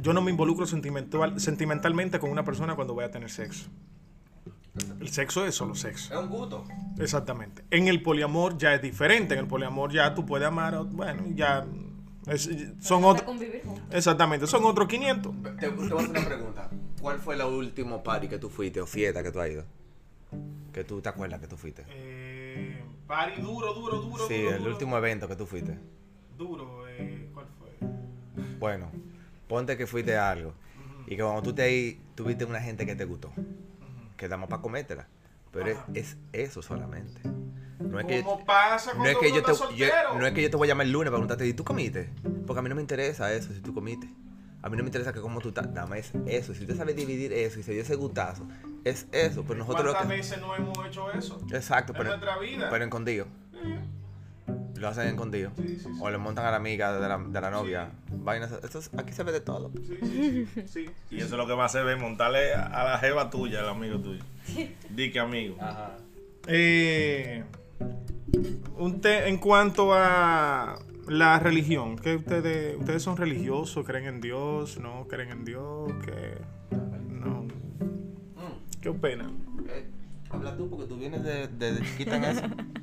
[0.00, 3.68] yo no me involucro sentimental, sentimentalmente con una persona cuando voy a tener sexo.
[5.00, 6.14] El sexo es solo sexo.
[6.14, 6.64] Es un gusto.
[6.98, 7.64] Exactamente.
[7.70, 9.34] En el poliamor ya es diferente.
[9.34, 11.66] En el poliamor ya tú puedes amar, a- bueno, ya
[12.26, 12.48] es-
[12.80, 13.28] son otros.
[13.90, 15.34] Exactamente, son otros 500.
[15.42, 16.70] Te, te voy a hacer una pregunta.
[17.00, 19.64] ¿Cuál fue el último party que tú fuiste o fiesta que tú has ido?
[20.72, 21.84] Que tú te acuerdas que tú fuiste.
[21.88, 24.28] Eh, party duro, duro, duro.
[24.28, 24.70] Sí, duro, el duro.
[24.72, 25.76] último evento que tú fuiste.
[26.36, 27.88] Duro, eh, ¿cuál fue?
[28.60, 28.90] Bueno,
[29.48, 30.54] ponte que fuiste a algo.
[31.06, 33.32] Y que cuando tú te ahí, tuviste una gente que te gustó.
[34.16, 35.08] Que damos para comértela.
[35.50, 37.20] Pero es, es eso solamente.
[37.80, 39.86] No es que, ¿Cómo pasa no es que yo te, yo-
[40.18, 42.10] no es que yo te voy a llamar el lunes para preguntarte, ¿y tú comiste?
[42.46, 44.08] Porque a mí no me interesa eso si tú comiste.
[44.60, 45.72] A mí no me interesa que cómo tú estás.
[45.88, 46.52] Más es eso.
[46.54, 48.46] Si usted sabe dividir eso y se dio ese gustazo,
[48.84, 49.44] es eso.
[49.44, 50.16] Pero nosotros lo ¿Cuántas que.
[50.16, 51.40] veces no hemos hecho eso?
[51.52, 52.68] Exacto, en pero, nuestra vida?
[52.68, 53.26] pero escondido.
[54.78, 55.50] Lo hacen escondido.
[55.56, 55.88] Sí, sí, sí.
[56.00, 57.90] O le montan a la amiga de la, de la novia.
[58.12, 58.52] Vainas.
[58.62, 59.70] Esto es- aquí se ve de todo.
[59.86, 60.90] Sí, sí, sí, sí.
[61.10, 63.68] Y eso es lo que más se ve, montarle a a la jeva tuya, al
[63.70, 64.22] amigo tuyo.
[64.90, 65.56] Di que amigo.
[66.46, 67.44] Eh,
[68.76, 70.78] un te- en cuanto a
[71.08, 73.84] la religión, ¿qué ustedes, ustedes son religiosos?
[73.86, 74.78] ¿Creen en Dios?
[74.78, 75.90] ¿No creen en Dios?
[76.04, 76.38] ¿Qué?
[77.10, 77.46] No.
[78.80, 78.88] ¿Qué?
[79.68, 79.90] Eh,
[80.30, 82.42] habla tú porque tú vienes de, de, de chiquita en eso.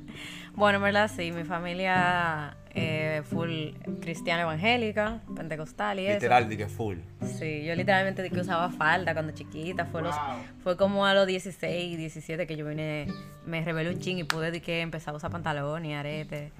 [0.54, 6.14] Bueno, en verdad sí, mi familia eh, full cristiana evangélica, pentecostal y eso.
[6.14, 6.96] Literal, di que full.
[7.38, 9.84] Sí, yo literalmente de que usaba falda cuando chiquita.
[9.84, 10.14] Fue, los,
[10.62, 13.06] fue como a los 16, 17 que yo vine,
[13.44, 16.52] me rebelé un ching y pude de que empezar a usar pantalón y arete.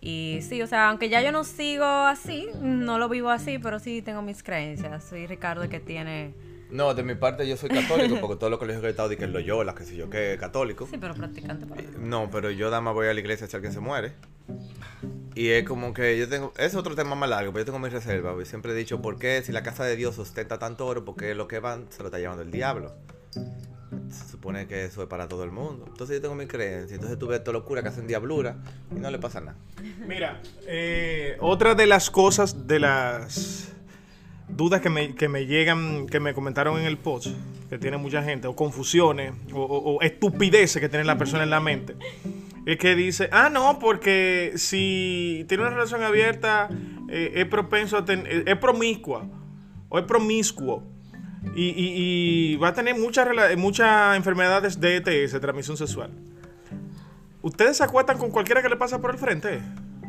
[0.00, 3.78] Y sí, o sea, aunque ya yo no sigo así, no lo vivo así, pero
[3.78, 5.04] sí tengo mis creencias.
[5.04, 6.34] Soy Ricardo que tiene...
[6.70, 9.16] No, de mi parte yo soy católico porque todos los colegios que he estado di
[9.16, 10.86] que en Loyola, que sé yo, que católico.
[10.90, 11.66] Sí, pero practicante.
[11.66, 11.88] para mí.
[11.98, 14.12] No, pero yo nada más voy a la iglesia si alguien se muere.
[15.34, 17.92] Y es como que yo tengo, es otro tema más largo, pero yo tengo mis
[17.92, 18.48] reservas.
[18.48, 21.04] Siempre he dicho, ¿por qué si la casa de Dios ostenta tanto oro?
[21.04, 22.92] Porque lo que van se lo está llevando el diablo.
[24.10, 25.84] Se supone que eso es para todo el mundo.
[25.86, 26.94] Entonces yo tengo mi creencia.
[26.96, 28.56] Entonces tú ves toda locura que hacen diablura
[28.90, 29.56] y no le pasa nada.
[30.06, 33.72] Mira, eh, otra de las cosas, de las
[34.48, 37.28] dudas que me, que me llegan, que me comentaron en el post,
[37.68, 41.96] que tiene mucha gente, o confusiones, o, estupideces que tiene la persona en la mente,
[42.66, 46.68] es que dice, ah, no, porque si tiene una relación abierta,
[47.08, 49.26] eh, es propenso a tener, es promiscua,
[49.88, 50.82] o es promiscuo.
[51.54, 56.10] Y, va a tener muchas, muchas enfermedades de ETS, transmisión sexual.
[57.42, 59.60] ¿Ustedes se acuestan con cualquiera que le pasa por el frente?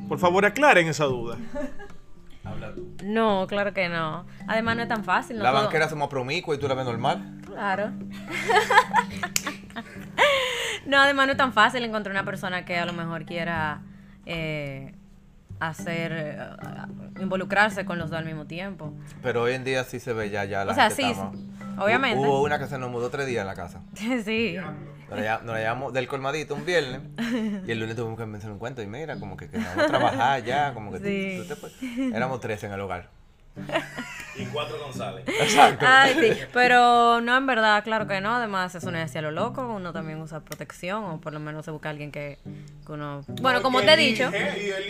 [0.07, 1.37] Por favor, aclaren esa duda.
[3.03, 4.25] No, claro que no.
[4.47, 5.37] Además no es tan fácil.
[5.37, 7.39] No la todo- banquera somos promiscuos y tú la ves normal.
[7.45, 7.91] Claro.
[10.85, 13.81] no, además no es tan fácil encontrar una persona que a lo mejor quiera
[14.25, 14.93] eh,
[15.59, 16.37] hacer, eh,
[17.21, 18.93] involucrarse con los dos al mismo tiempo.
[19.21, 21.79] Pero hoy en día sí se ve ya, ya la O sea, gente sí, más-
[21.79, 22.19] obviamente.
[22.25, 23.81] Hubo una que se nos mudó tres días en la casa.
[24.25, 24.55] sí.
[25.09, 27.01] Nos la, lla- nos la llevamos del colmadito un viernes
[27.67, 30.73] y el lunes tuvimos que pensar un cuento y mira, como que queríamos trabajar ya,
[30.73, 31.43] como que tú- Sí.
[31.47, 33.09] tú te éramos tres en el hogar.
[34.37, 35.25] Y cuatro González.
[35.27, 35.85] Exacto.
[35.89, 38.35] Ay, sí, pero no, en verdad, claro que no.
[38.35, 39.67] Además, eso no es hacia lo loco.
[39.67, 42.37] Uno también usa protección o por lo menos se busca alguien que,
[42.85, 43.21] que uno...
[43.41, 44.31] Bueno, como te he dicho,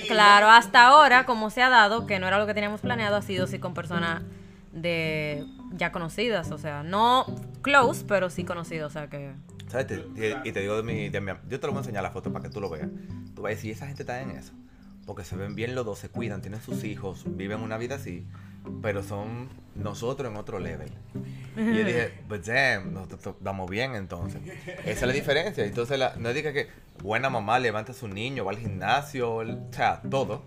[0.07, 3.21] claro, hasta ahora, como se ha dado, que no era lo que teníamos planeado, ha
[3.23, 4.21] sido sí con personas
[4.71, 6.51] de ya conocidas.
[6.51, 7.25] O sea, no
[7.63, 8.87] close, pero sí conocidas.
[8.87, 9.31] O sea que...
[9.69, 9.87] ¿Sabes?
[9.87, 9.95] Te-
[10.45, 12.11] y, y te digo de mi, de mi- Yo te lo voy a enseñar la
[12.11, 12.89] foto para que tú lo veas.
[13.35, 14.51] Tú vas a decir, esa gente está en eso.
[15.05, 18.25] Porque se ven bien los dos, se cuidan, tienen sus hijos, viven una vida así.
[18.81, 20.89] Pero son nosotros en otro level.
[21.55, 24.41] Y yo dije, pues damn, nosotros vamos bien entonces.
[24.85, 25.63] Esa es la diferencia.
[25.65, 26.67] Entonces, la- no diga que
[27.01, 30.43] buena mamá levanta a su niño, va al gimnasio, el- o sea, todo.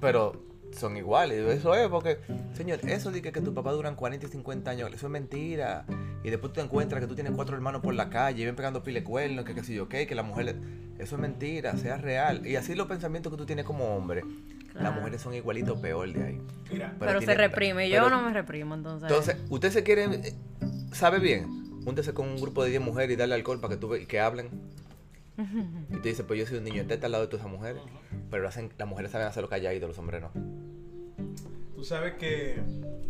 [0.00, 0.40] Pero
[0.74, 1.46] son iguales.
[1.58, 2.18] Eso es porque,
[2.54, 5.84] señor, eso de que, que tu papá duran 40 y 50 años, eso es mentira.
[6.22, 8.56] Y después tú te encuentras que tú tienes cuatro hermanos por la calle y ven
[8.56, 10.44] pegando pile cuernos, que qué sé yo, qué, que la mujer...
[10.46, 12.46] le- Eso es mentira, sea real.
[12.46, 14.22] Y así los pensamientos que tú tienes como hombre.
[14.74, 16.40] Las mujeres son igualitos peor de ahí.
[16.98, 17.88] Pero, se tiene- reprime.
[17.90, 19.08] Yo pero- no me reprimo, entonces...
[19.08, 20.04] Entonces, usted se quiere...
[20.04, 20.34] eh,
[20.92, 21.82] ¿Sabe bien?
[21.84, 24.06] Júntese con un grupo de 10 mujeres y darle alcohol para que tú ve- y
[24.06, 24.48] que hablen.
[25.36, 27.82] Y te dice, pues yo soy un niño teta al lado de todas esas mujeres.
[28.30, 30.30] Pero hacen, las mujeres saben hacerlo calladito, los hombres no.
[31.74, 32.60] Tú sabes que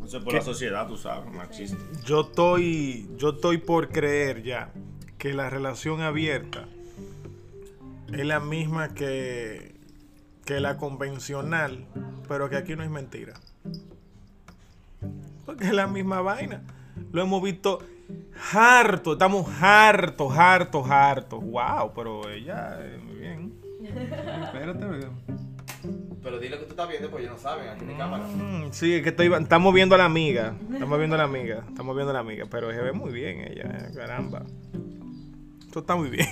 [0.04, 0.38] Eso es por ¿Qué?
[0.38, 1.76] la sociedad, tú sabes, machista.
[2.04, 4.72] yo estoy, yo estoy por creer ya
[5.18, 6.66] que la relación abierta
[8.12, 9.74] es la misma que,
[10.44, 11.86] que la convencional,
[12.28, 13.34] pero que aquí no es mentira.
[15.46, 16.62] Porque es la misma vaina.
[17.12, 17.80] Lo hemos visto
[18.52, 21.42] harto, estamos hartos, hartos, hartos.
[21.42, 23.54] Wow, pero ella, eh, muy bien.
[24.44, 25.08] Espérate.
[26.22, 28.24] Pero dile que tú estás viendo, pues ellos no saben, aquí en cámara.
[28.24, 30.54] Mm, Sí, es que estoy, estamos viendo a la amiga.
[30.72, 31.64] Estamos viendo a la amiga.
[31.68, 32.46] Estamos viendo a la amiga.
[32.50, 34.42] Pero se ve muy bien ella, eh, caramba.
[35.66, 36.26] Esto está muy bien.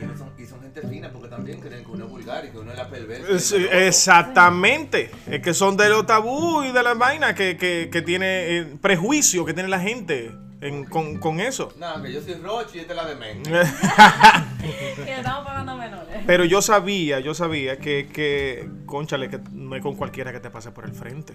[0.00, 2.50] Y, no son, y son gente fina porque también creen que uno es vulgar y
[2.50, 3.38] que uno es la perversa.
[3.38, 5.10] Sí, exactamente.
[5.30, 8.76] Es que son de los tabú y de las vainas que, que, que tiene eh,
[8.80, 11.72] prejuicio que tiene la gente en- con, con eso.
[11.78, 13.42] No, que yo soy Roche y esta es la de Men.
[15.04, 16.18] Que estamos pagando menores.
[16.26, 20.50] Pero yo sabía, yo sabía que, que, conchale, que no es con cualquiera que te
[20.50, 21.34] pase por el frente.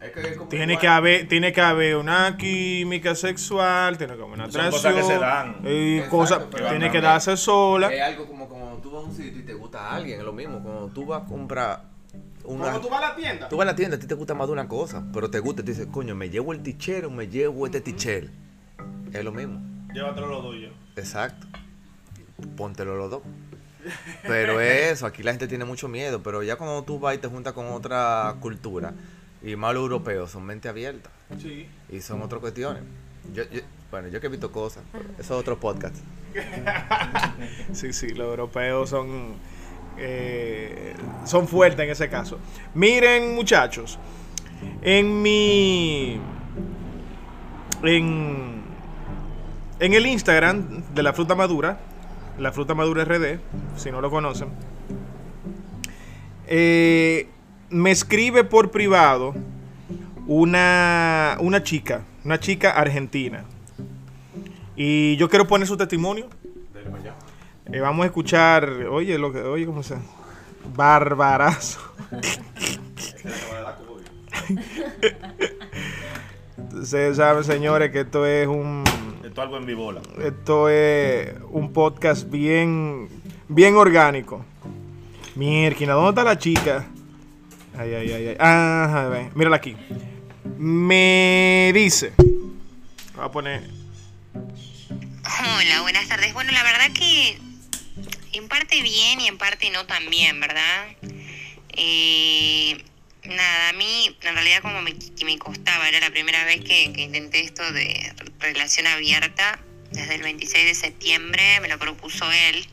[0.00, 0.80] Es que es como Tiene igual.
[0.80, 4.92] que haber, tiene que haber una química sexual, tiene que haber una Son atracción.
[4.94, 5.56] cosas que se dan.
[5.64, 7.92] Y Exacto, cosas, tiene que darse sola.
[7.92, 10.24] Es algo como cuando tú vas a un sitio y te gusta a alguien, es
[10.24, 10.62] lo mismo.
[10.62, 11.82] Cuando tú vas a comprar
[12.44, 12.66] una.
[12.78, 13.48] vas a la tienda.
[13.48, 15.40] Tú vas a la tienda, a ti te gusta más de una cosa, pero te
[15.40, 18.30] gusta, te dices, coño, me llevo el tichero, me llevo este tichel.
[19.12, 19.60] Es lo mismo.
[19.94, 20.70] Llévatelo lo tuyo.
[20.96, 21.46] Exacto.
[22.56, 23.22] Póntelo los dos.
[24.26, 27.18] Pero es eso, aquí la gente tiene mucho miedo, pero ya cuando tú vas y
[27.18, 28.92] te juntas con otra cultura,
[29.42, 31.08] y más los europeos, son mente abierta,
[31.40, 31.68] Sí.
[31.88, 32.82] y son otras cuestiones.
[33.32, 33.60] Yo, yo-
[33.92, 35.94] bueno, yo que he visto cosas, pero eso es otro podcast.
[37.72, 39.34] Sí, sí, los europeos son,
[39.98, 40.94] eh,
[41.24, 42.38] son fuertes en ese caso.
[42.74, 43.98] Miren, muchachos,
[44.82, 46.20] en mi.
[47.84, 48.64] En,
[49.80, 51.78] en el Instagram de la fruta madura,
[52.38, 53.38] la fruta madura RD,
[53.76, 54.48] si no lo conocen,
[56.46, 57.28] eh,
[57.70, 59.34] me escribe por privado
[60.26, 63.44] una, una chica, una chica argentina.
[64.76, 66.28] Y yo quiero poner su testimonio.
[67.72, 69.96] Eh, vamos a escuchar, oye, lo que, oye, ¿cómo se?
[70.74, 71.80] Barbarazo.
[76.72, 78.84] Ustedes saben, señores, que esto es un,
[79.26, 80.02] Esto es algo en vivola.
[80.22, 83.08] esto es un podcast bien,
[83.48, 84.44] bien orgánico.
[85.34, 86.86] Mierquina, ¿dónde está la chica?
[87.76, 88.36] Ay, ay, ay, ay.
[88.38, 89.74] Ajá, ven, mírala aquí.
[90.56, 92.12] Me dice.
[93.16, 93.68] Voy a poner.
[94.32, 96.32] Hola, buenas tardes.
[96.32, 97.36] Bueno, la verdad que
[98.32, 100.86] en parte bien y en parte no tan bien, ¿verdad?
[101.70, 102.80] Eh,
[103.28, 106.84] nada, a mí en realidad como me, que me costaba, era la primera vez que,
[106.84, 109.58] intenté esto de relación abierta,
[109.90, 112.66] desde el 26 de septiembre, me lo propuso él,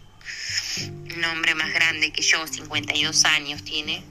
[1.15, 4.03] un hombre más grande que yo, 52 años tiene.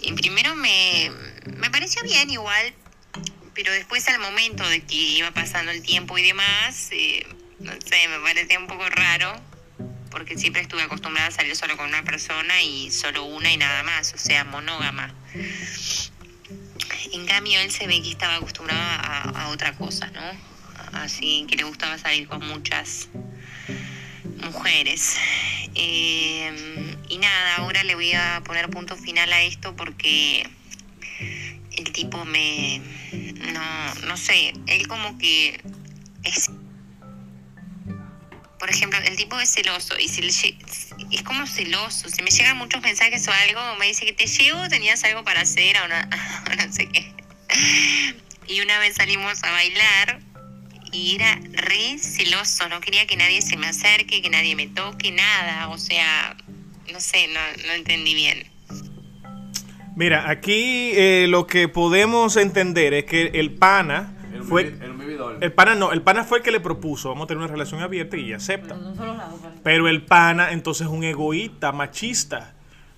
[0.00, 1.10] Y primero me,
[1.56, 2.74] me pareció bien igual,
[3.54, 7.26] pero después al momento de que iba pasando el tiempo y demás, eh,
[7.58, 9.40] no sé, me parecía un poco raro,
[10.10, 13.82] porque siempre estuve acostumbrada a salir solo con una persona y solo una y nada
[13.82, 15.14] más, o sea, monógama.
[17.12, 20.20] En cambio, él se ve que estaba acostumbrado a, a otra cosa, ¿no?
[20.92, 23.08] Así que le gustaba salir con muchas
[24.42, 25.16] mujeres.
[25.74, 30.46] Eh, y nada, ahora le voy a poner punto final a esto porque
[31.72, 32.80] el tipo me...
[33.52, 35.60] No, no sé, él como que
[36.24, 36.50] es
[38.68, 42.10] por ejemplo, el tipo es celoso y si le es como celoso.
[42.10, 45.40] Si me llegan muchos mensajes o algo, me dice que te llevo, tenías algo para
[45.40, 45.94] hacer o no,
[46.66, 47.10] no sé qué.
[48.46, 50.20] Y una vez salimos a bailar
[50.92, 55.12] y era re celoso, no quería que nadie se me acerque, que nadie me toque,
[55.12, 55.68] nada.
[55.70, 56.36] O sea,
[56.92, 58.50] no sé, no, no entendí bien.
[59.96, 64.14] Mira, aquí eh, lo que podemos entender es que el pana
[64.46, 64.64] fue...
[64.64, 64.97] El
[65.40, 67.80] El pana no, el pana fue el que le propuso, vamos a tener una relación
[67.80, 68.74] abierta y ella acepta.
[68.74, 69.60] De un solo lado, parece.
[69.62, 72.54] Pero el pana entonces es un egoísta, machista,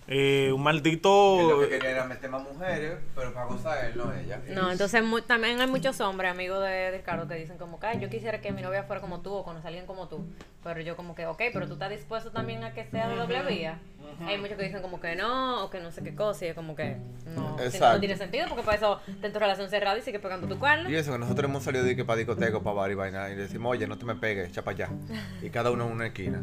[0.09, 1.61] eh, un maldito...
[1.69, 4.41] quería era meter más mujeres, pero para gozar él, no ella.
[4.49, 7.87] No, entonces mu- también hay muchos hombres, amigos de, de Ricardo, que dicen como que
[7.87, 10.27] "Ay, yo quisiera que mi novia fuera como tú o conocer a alguien como tú.
[10.65, 13.43] Pero yo como que, ok, pero tú estás dispuesto también a que sea de doble
[13.45, 13.79] vía.
[14.27, 16.55] Hay muchos que dicen como que no, o que no sé qué cosa, y es
[16.55, 16.97] como que
[17.27, 17.95] no, si no, Exacto.
[17.95, 20.91] no tiene sentido, porque para eso ten tu relación cerrada y sigue pegando tu cuerno.
[20.91, 23.35] Y eso, que nosotros hemos salido de que para discoteca, para bar y vaina, y
[23.35, 24.89] decimos, oye, no te me pegues, echa para allá.
[25.43, 26.43] Y cada uno en una esquina.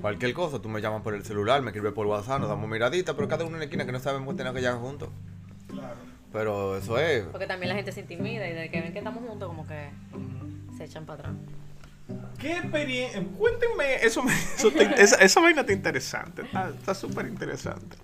[0.00, 3.14] Cualquier cosa, tú me llamas por el celular, me escribes por WhatsApp, nos damos miradita,
[3.14, 5.08] pero cada uno en una esquina que no sabemos que tenemos que llegar juntos.
[6.32, 7.24] Pero eso es.
[7.24, 9.90] Porque también la gente se intimida y de que ven que estamos juntos, como que
[10.76, 11.34] se echan para atrás.
[12.38, 13.22] ¿Qué experiencia?
[13.38, 16.42] Cuéntenme, eso, me- eso te- esa, esa vaina está interesante,
[16.78, 17.96] está súper interesante.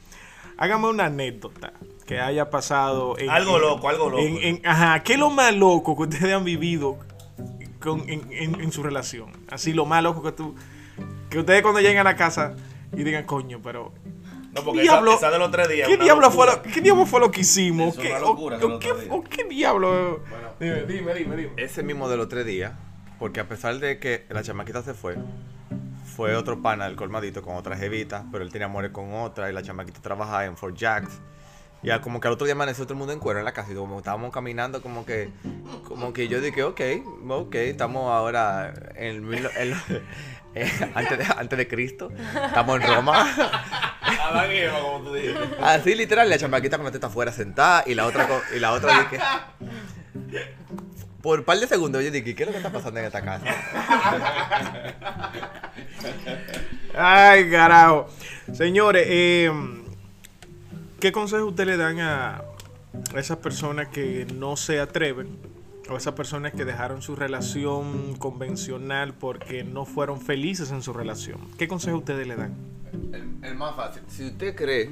[0.56, 1.72] Hágame una anécdota
[2.06, 3.16] que haya pasado.
[3.18, 4.22] En, Algo en- loco, algo loco.
[4.22, 6.98] en- en- ajá, ¿qué es lo más loco que ustedes han vivido
[7.81, 9.32] con- en, en- en su relación?
[9.51, 10.55] Así, lo más loco que tú.
[11.28, 12.55] Que ustedes cuando lleguen a la casa
[12.93, 13.93] y digan, coño, pero.
[14.52, 15.89] No, porque diablo- esa, esa de los tres días.
[15.89, 17.94] ¿Qué diablo, fue lo, ¿Qué diablo fue lo que hicimos?
[17.97, 20.24] Eso ¿Qué, o- o, qué, o qué diablo?
[20.59, 21.52] dime, dime, dime, dime.
[21.56, 22.72] Ese mismo de los tres días,
[23.21, 25.17] porque a pesar de que la chamaquita se fue,
[26.17, 29.53] fue otro pana del colmadito con otra jevita, pero él tenía amores con otra y
[29.53, 31.21] la chamaquita trabajaba en Fort Jacks.
[31.83, 33.73] Ya como que al otro día amaneció todo el mundo en cuero en la casa
[33.73, 35.31] y como estábamos caminando como que
[35.85, 36.81] como que yo dije, ok,
[37.29, 39.75] ok, estamos ahora en, el mil- en-
[40.55, 42.11] eh, antes, de, antes de Cristo,
[42.47, 43.27] estamos en Roma.
[44.11, 45.15] Y como tú.
[45.63, 48.73] Así literal, la chamaquita con la teta afuera sentada y la otra con- y la
[48.73, 49.19] otra dije
[51.23, 53.23] por un par de segundos yo dije, ¿qué es lo que está pasando en esta
[53.23, 53.45] casa?
[56.97, 58.09] Ay, carajo.
[58.53, 59.51] Señores, eh,
[60.99, 62.43] ¿qué consejo usted le dan a
[63.17, 65.39] esas personas que no se atreven?
[65.89, 71.41] O esas personas que dejaron su relación convencional porque no fueron felices en su relación.
[71.59, 72.55] ¿Qué consejo ustedes le dan?
[73.13, 74.03] El, el más fácil.
[74.09, 74.91] Si usted cree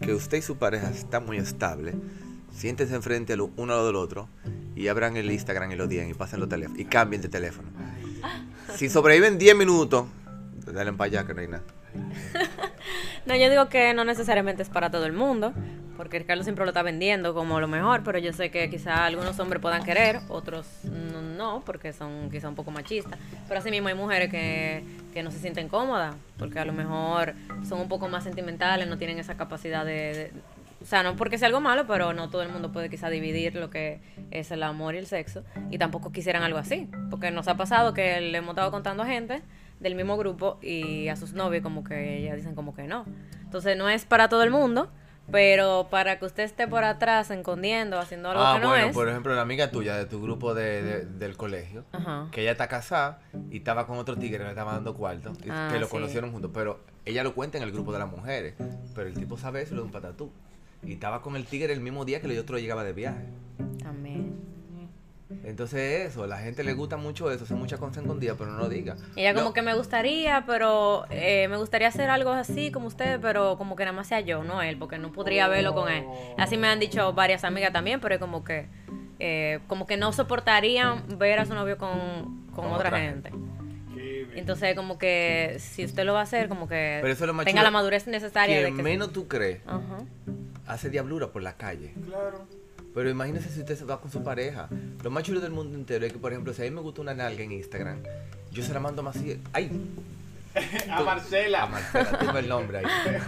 [0.00, 1.94] que usted y su pareja está muy estable,
[2.56, 4.28] siéntense enfrente uno al del otro
[4.74, 7.68] y abran el Instagram y lo digan y pasen los teléfonos y cambien de teléfono.
[8.74, 10.06] Si sobreviven 10 minutos,
[10.72, 11.62] dale para allá que no hay nada.
[13.26, 15.52] No, yo digo que no necesariamente es para todo el mundo,
[15.96, 19.38] porque Ricardo siempre lo está vendiendo como lo mejor, pero yo sé que quizá algunos
[19.40, 23.18] hombres puedan querer, otros no, no, porque son quizá un poco machistas.
[23.48, 27.34] Pero así mismo hay mujeres que, que no se sienten cómodas, porque a lo mejor
[27.68, 29.92] son un poco más sentimentales, no tienen esa capacidad de...
[29.92, 30.32] de-
[30.86, 33.56] o sea, no porque sea algo malo, pero no todo el mundo puede quizá dividir
[33.56, 34.00] lo que
[34.30, 35.42] es el amor y el sexo.
[35.72, 36.88] Y tampoco quisieran algo así.
[37.10, 39.42] Porque nos ha pasado que le hemos estado contando a gente
[39.80, 43.04] del mismo grupo y a sus novios como que ellas dicen como que no.
[43.42, 44.88] Entonces no es para todo el mundo,
[45.32, 48.94] pero para que usted esté por atrás escondiendo, haciendo algo ah, que no bueno, es.
[48.94, 52.28] por ejemplo, la amiga tuya de tu grupo de, de- del colegio, Ajá.
[52.30, 53.18] que ella está casada
[53.50, 55.90] y estaba con otro tigre, le estaba dando cuarto, Ah, que lo sí.
[55.90, 58.54] conocieron juntos, pero ella lo cuenta en el grupo de las mujeres,
[58.94, 60.30] pero el tipo sabe eso lo de un patatú.
[60.86, 63.24] Y estaba con el tigre el mismo día que el otro llegaba de viaje.
[63.82, 64.36] También.
[65.42, 68.58] Entonces eso, a la gente le gusta mucho eso, hace mucha cosa escondida, pero no
[68.58, 68.96] lo diga.
[69.16, 73.58] Ella como que me gustaría, pero eh, me gustaría hacer algo así como usted, pero
[73.58, 76.04] como que nada más sea yo, no él, porque no podría verlo con él.
[76.38, 78.66] Así me han dicho varias amigas también, pero es como que
[79.18, 83.32] eh, como que no soportarían ver a su novio con, con Con otra, otra gente.
[84.36, 87.34] Entonces como que si usted lo va a hacer, como que Pero eso es lo
[87.34, 88.82] más tenga chulo, la madurez necesaria de Quien que...
[88.82, 89.60] menos tú crees,
[90.66, 91.94] hace diablura por la calle.
[92.06, 92.46] Claro.
[92.96, 94.70] Pero imagínese si usted se va con su pareja.
[95.02, 97.02] Lo más chulo del mundo entero es que, por ejemplo, si a mí me gusta
[97.02, 97.98] una nalga en Instagram,
[98.50, 99.38] yo se la mando más así.
[99.52, 99.70] ¡Ay!
[100.90, 101.64] A Marcela.
[101.64, 102.84] A Marcela, tengo el nombre ahí.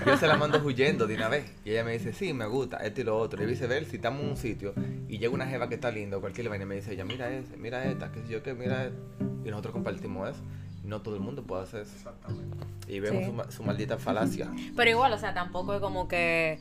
[0.06, 1.44] Yo se la mando huyendo de una vez.
[1.66, 3.42] Y ella me dice, sí, me gusta, esto y lo otro.
[3.42, 4.72] Y viceversa, si estamos en un sitio
[5.06, 7.56] y llega una jeva que está linda cualquier vaina y me dice, ella, mira ese,
[7.58, 8.98] mira esta, qué sé yo qué, mira esta.
[9.44, 10.40] Y nosotros compartimos eso.
[10.88, 11.92] No todo el mundo puede hacer eso.
[11.94, 12.56] Exactamente.
[12.88, 13.26] Y vemos Sí.
[13.26, 14.50] su, ma- su maldita falacia.
[14.74, 16.58] Pero igual, o sea, tampoco es como que,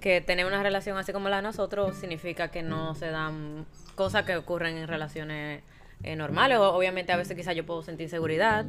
[0.00, 4.24] que tener una relación así como la de nosotros significa que no se dan cosas
[4.24, 5.62] que ocurren en relaciones
[6.02, 6.58] eh, normales.
[6.58, 8.66] O- Obviamente a veces quizás yo puedo sentir inseguridad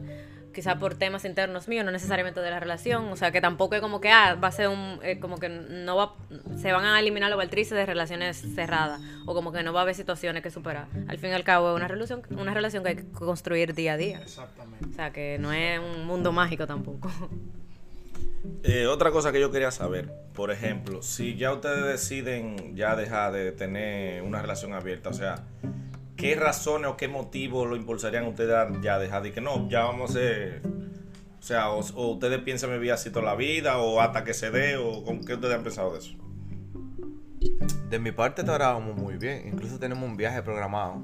[0.54, 3.06] quizá por temas internos míos, no necesariamente de la relación.
[3.10, 5.50] O sea, que tampoco es como que, ah, va a ser un, eh, como que
[5.50, 6.16] no va,
[6.58, 9.84] se van a eliminar los baltrices de relaciones cerradas, o como que no va a
[9.84, 10.88] haber situaciones que superar.
[11.08, 13.94] Al fin y al cabo es una relación, una relación que hay que construir día
[13.94, 14.20] a día.
[14.20, 14.86] Exactamente.
[14.90, 17.12] O sea, que no es un mundo mágico tampoco.
[18.64, 23.32] Eh, otra cosa que yo quería saber, por ejemplo, si ya ustedes deciden ya dejar
[23.32, 25.44] de tener una relación abierta, o sea,
[26.20, 29.86] ¿qué razones o qué motivos lo impulsarían ustedes a ya dejar de que no, ya
[29.86, 30.62] vamos a hacer,
[31.40, 34.52] o sea, o, o ustedes piensan vivir así toda la vida o hasta que se
[34.52, 36.14] dé o con qué ustedes han pensado de eso?
[37.90, 39.48] De mi parte, ahora vamos muy bien.
[39.48, 41.02] Incluso tenemos un viaje programado.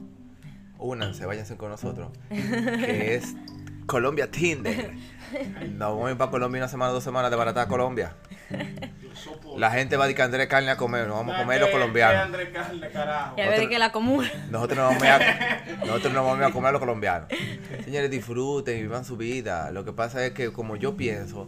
[0.78, 2.12] Únanse, váyanse con nosotros.
[2.30, 3.36] Que es
[3.88, 4.94] Colombia Tinder.
[5.72, 8.18] Nos vamos a ir para Colombia una semana, dos semanas de barata a Colombia.
[9.58, 11.70] La gente va a decir que Andrés carne a comer, nos vamos a comer los
[11.70, 12.30] colombianos.
[13.38, 14.26] Ya ve de que la común.
[14.52, 17.30] Nosotros nos vamos a, nosotros nos vamos a comer a los colombianos.
[17.84, 19.72] Señores, disfruten y vivan su vida.
[19.72, 21.48] Lo que pasa es que como yo pienso,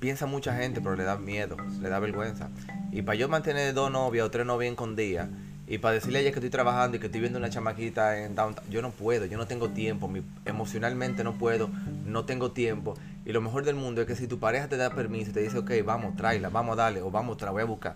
[0.00, 2.50] piensa mucha gente, pero le da miedo, le da vergüenza.
[2.92, 5.28] Y para yo mantener dos novias o tres novias escondidas,
[5.66, 8.34] y para decirle a ella que estoy trabajando y que estoy viendo una chamaquita en
[8.34, 11.68] downtown, yo no puedo, yo no tengo tiempo, mi- emocionalmente no puedo,
[12.06, 12.94] no tengo tiempo.
[13.28, 15.40] Y lo mejor del mundo es que si tu pareja te da permiso y te
[15.40, 17.94] dice, ok, vamos, tráela, vamos a darle, o vamos, la voy a buscar,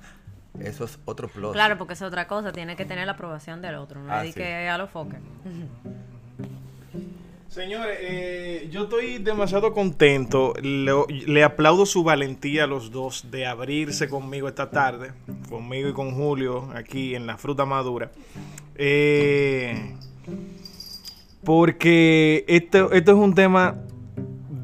[0.60, 1.52] eso es otro plus.
[1.52, 4.34] Claro, porque es otra cosa, tiene que tener la aprobación del otro, no Ah, sí.
[4.34, 5.18] que a los foques.
[7.48, 10.52] Señores, eh, yo estoy demasiado contento.
[10.62, 10.92] Le,
[11.26, 15.12] le aplaudo su valentía a los dos de abrirse conmigo esta tarde,
[15.48, 18.10] conmigo y con Julio, aquí en la fruta madura.
[18.74, 19.96] Eh,
[21.44, 23.76] porque esto, esto es un tema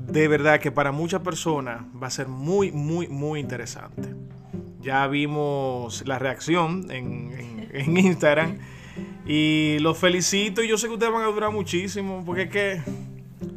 [0.09, 4.15] de verdad que para muchas personas va a ser muy, muy, muy interesante.
[4.81, 8.59] Ya vimos la reacción en, en- en Instagram.
[9.27, 12.81] Y los felicito y yo sé que ustedes van a durar muchísimo porque es que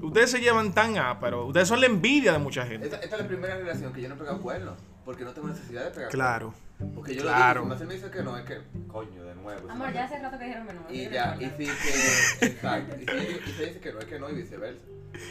[0.01, 2.85] ustedes se llevan tan pero Ustedes son la envidia de mucha gente.
[2.87, 4.73] Esta, esta es la primera relación que yo no he pegado cuernos,
[5.05, 6.47] porque no tengo necesidad de pegar Claro.
[6.47, 6.70] cuernos.
[6.95, 7.61] Porque yo Claro.
[7.61, 9.69] lo digo, si me dice que no, es que, coño, de nuevo.
[9.69, 10.83] Amor, ya hace rato que dijeron menos.
[10.89, 14.19] Y ya, y si que, exacto, y si, y si dice que no, es que
[14.19, 14.81] no, y viceversa.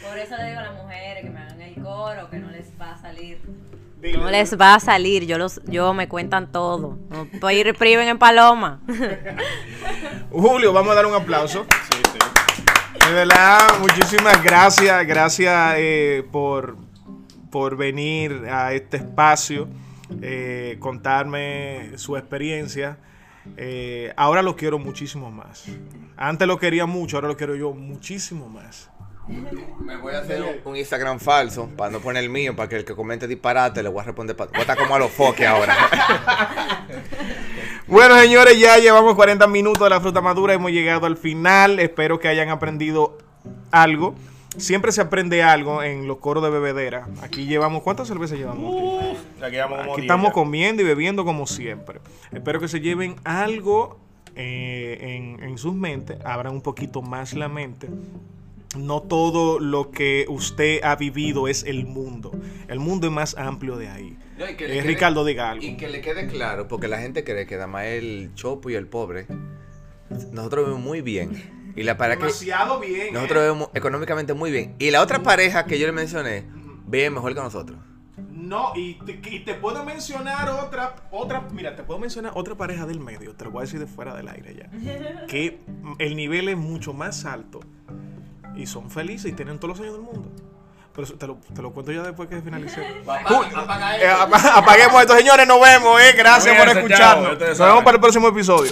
[0.07, 2.67] Por eso le digo a las mujeres que me hagan el coro, que no les
[2.79, 3.41] va a salir.
[4.01, 4.17] Dile.
[4.17, 6.97] No les va a salir, yo los, yo me cuentan todo.
[7.09, 8.81] No puedo ir priven en paloma.
[10.31, 11.65] Julio, vamos a dar un aplauso.
[13.07, 15.05] De verdad, muchísimas gracias.
[15.05, 16.77] Gracias eh, por,
[17.51, 19.67] por venir a este espacio,
[20.21, 22.97] eh, contarme su experiencia.
[23.57, 25.65] Eh, ahora lo quiero muchísimo más.
[26.17, 28.89] Antes lo quería mucho, ahora lo quiero yo muchísimo más.
[29.27, 32.85] Me voy a hacer un, Instagram falso para no poner el mío, para que el
[32.85, 34.35] que comente disparate le voy a responder.
[34.35, 35.75] Voy a estar como a los foques ahora.
[37.87, 40.53] Bueno, señores, ya llevamos 40 minutos de la fruta madura.
[40.53, 41.77] Hemos llegado al final.
[41.77, 43.17] Espero que hayan aprendido
[43.69, 44.15] algo.
[44.57, 47.07] Siempre se aprende algo en los coros de bebedera.
[47.21, 49.01] Aquí llevamos, ¿cuántas cervezas llevamos?
[49.41, 49.55] aquí?
[49.61, 51.99] Aquí 10 estamos comiendo y bebiendo como siempre.
[52.33, 53.97] Espero que se lleven algo
[54.35, 56.17] eh, en, en sus mentes.
[56.25, 57.87] Abran un poquito más la mente.
[58.77, 62.31] No todo lo que usted ha vivido es el mundo.
[62.67, 64.17] El mundo es más amplio de ahí.
[64.37, 65.63] No, y que le Eh, quede- Ricardo, diga algo.
[65.65, 68.75] Y que le quede claro, porque la gente cree que nada más el chopo y
[68.75, 69.27] el pobre,
[70.31, 71.60] nosotros vivimos muy bien.
[71.75, 73.13] Y la pareja que bien.
[73.13, 74.75] nosotros vivimos económicamente muy bien.
[74.79, 76.45] Y la otra pareja que yo le mencioné,
[76.85, 77.79] vive mejor que nosotros.
[78.29, 82.85] No, y te, y te puedo mencionar otra, otra, mira, te puedo mencionar otra pareja
[82.85, 85.25] del medio, te lo voy a decir de fuera del aire ya.
[85.27, 85.61] Que
[85.99, 87.61] el nivel es mucho más alto
[88.55, 90.29] y son felices y tienen todos los años del mundo.
[90.93, 92.81] Pero eso te lo, te lo cuento ya después que finalice.
[94.01, 94.07] Eh,
[94.53, 96.13] apaguemos esto, señores, nos vemos, eh.
[96.17, 97.39] Gracias por chao, escucharnos.
[97.39, 98.71] Nos vemos para el próximo episodio.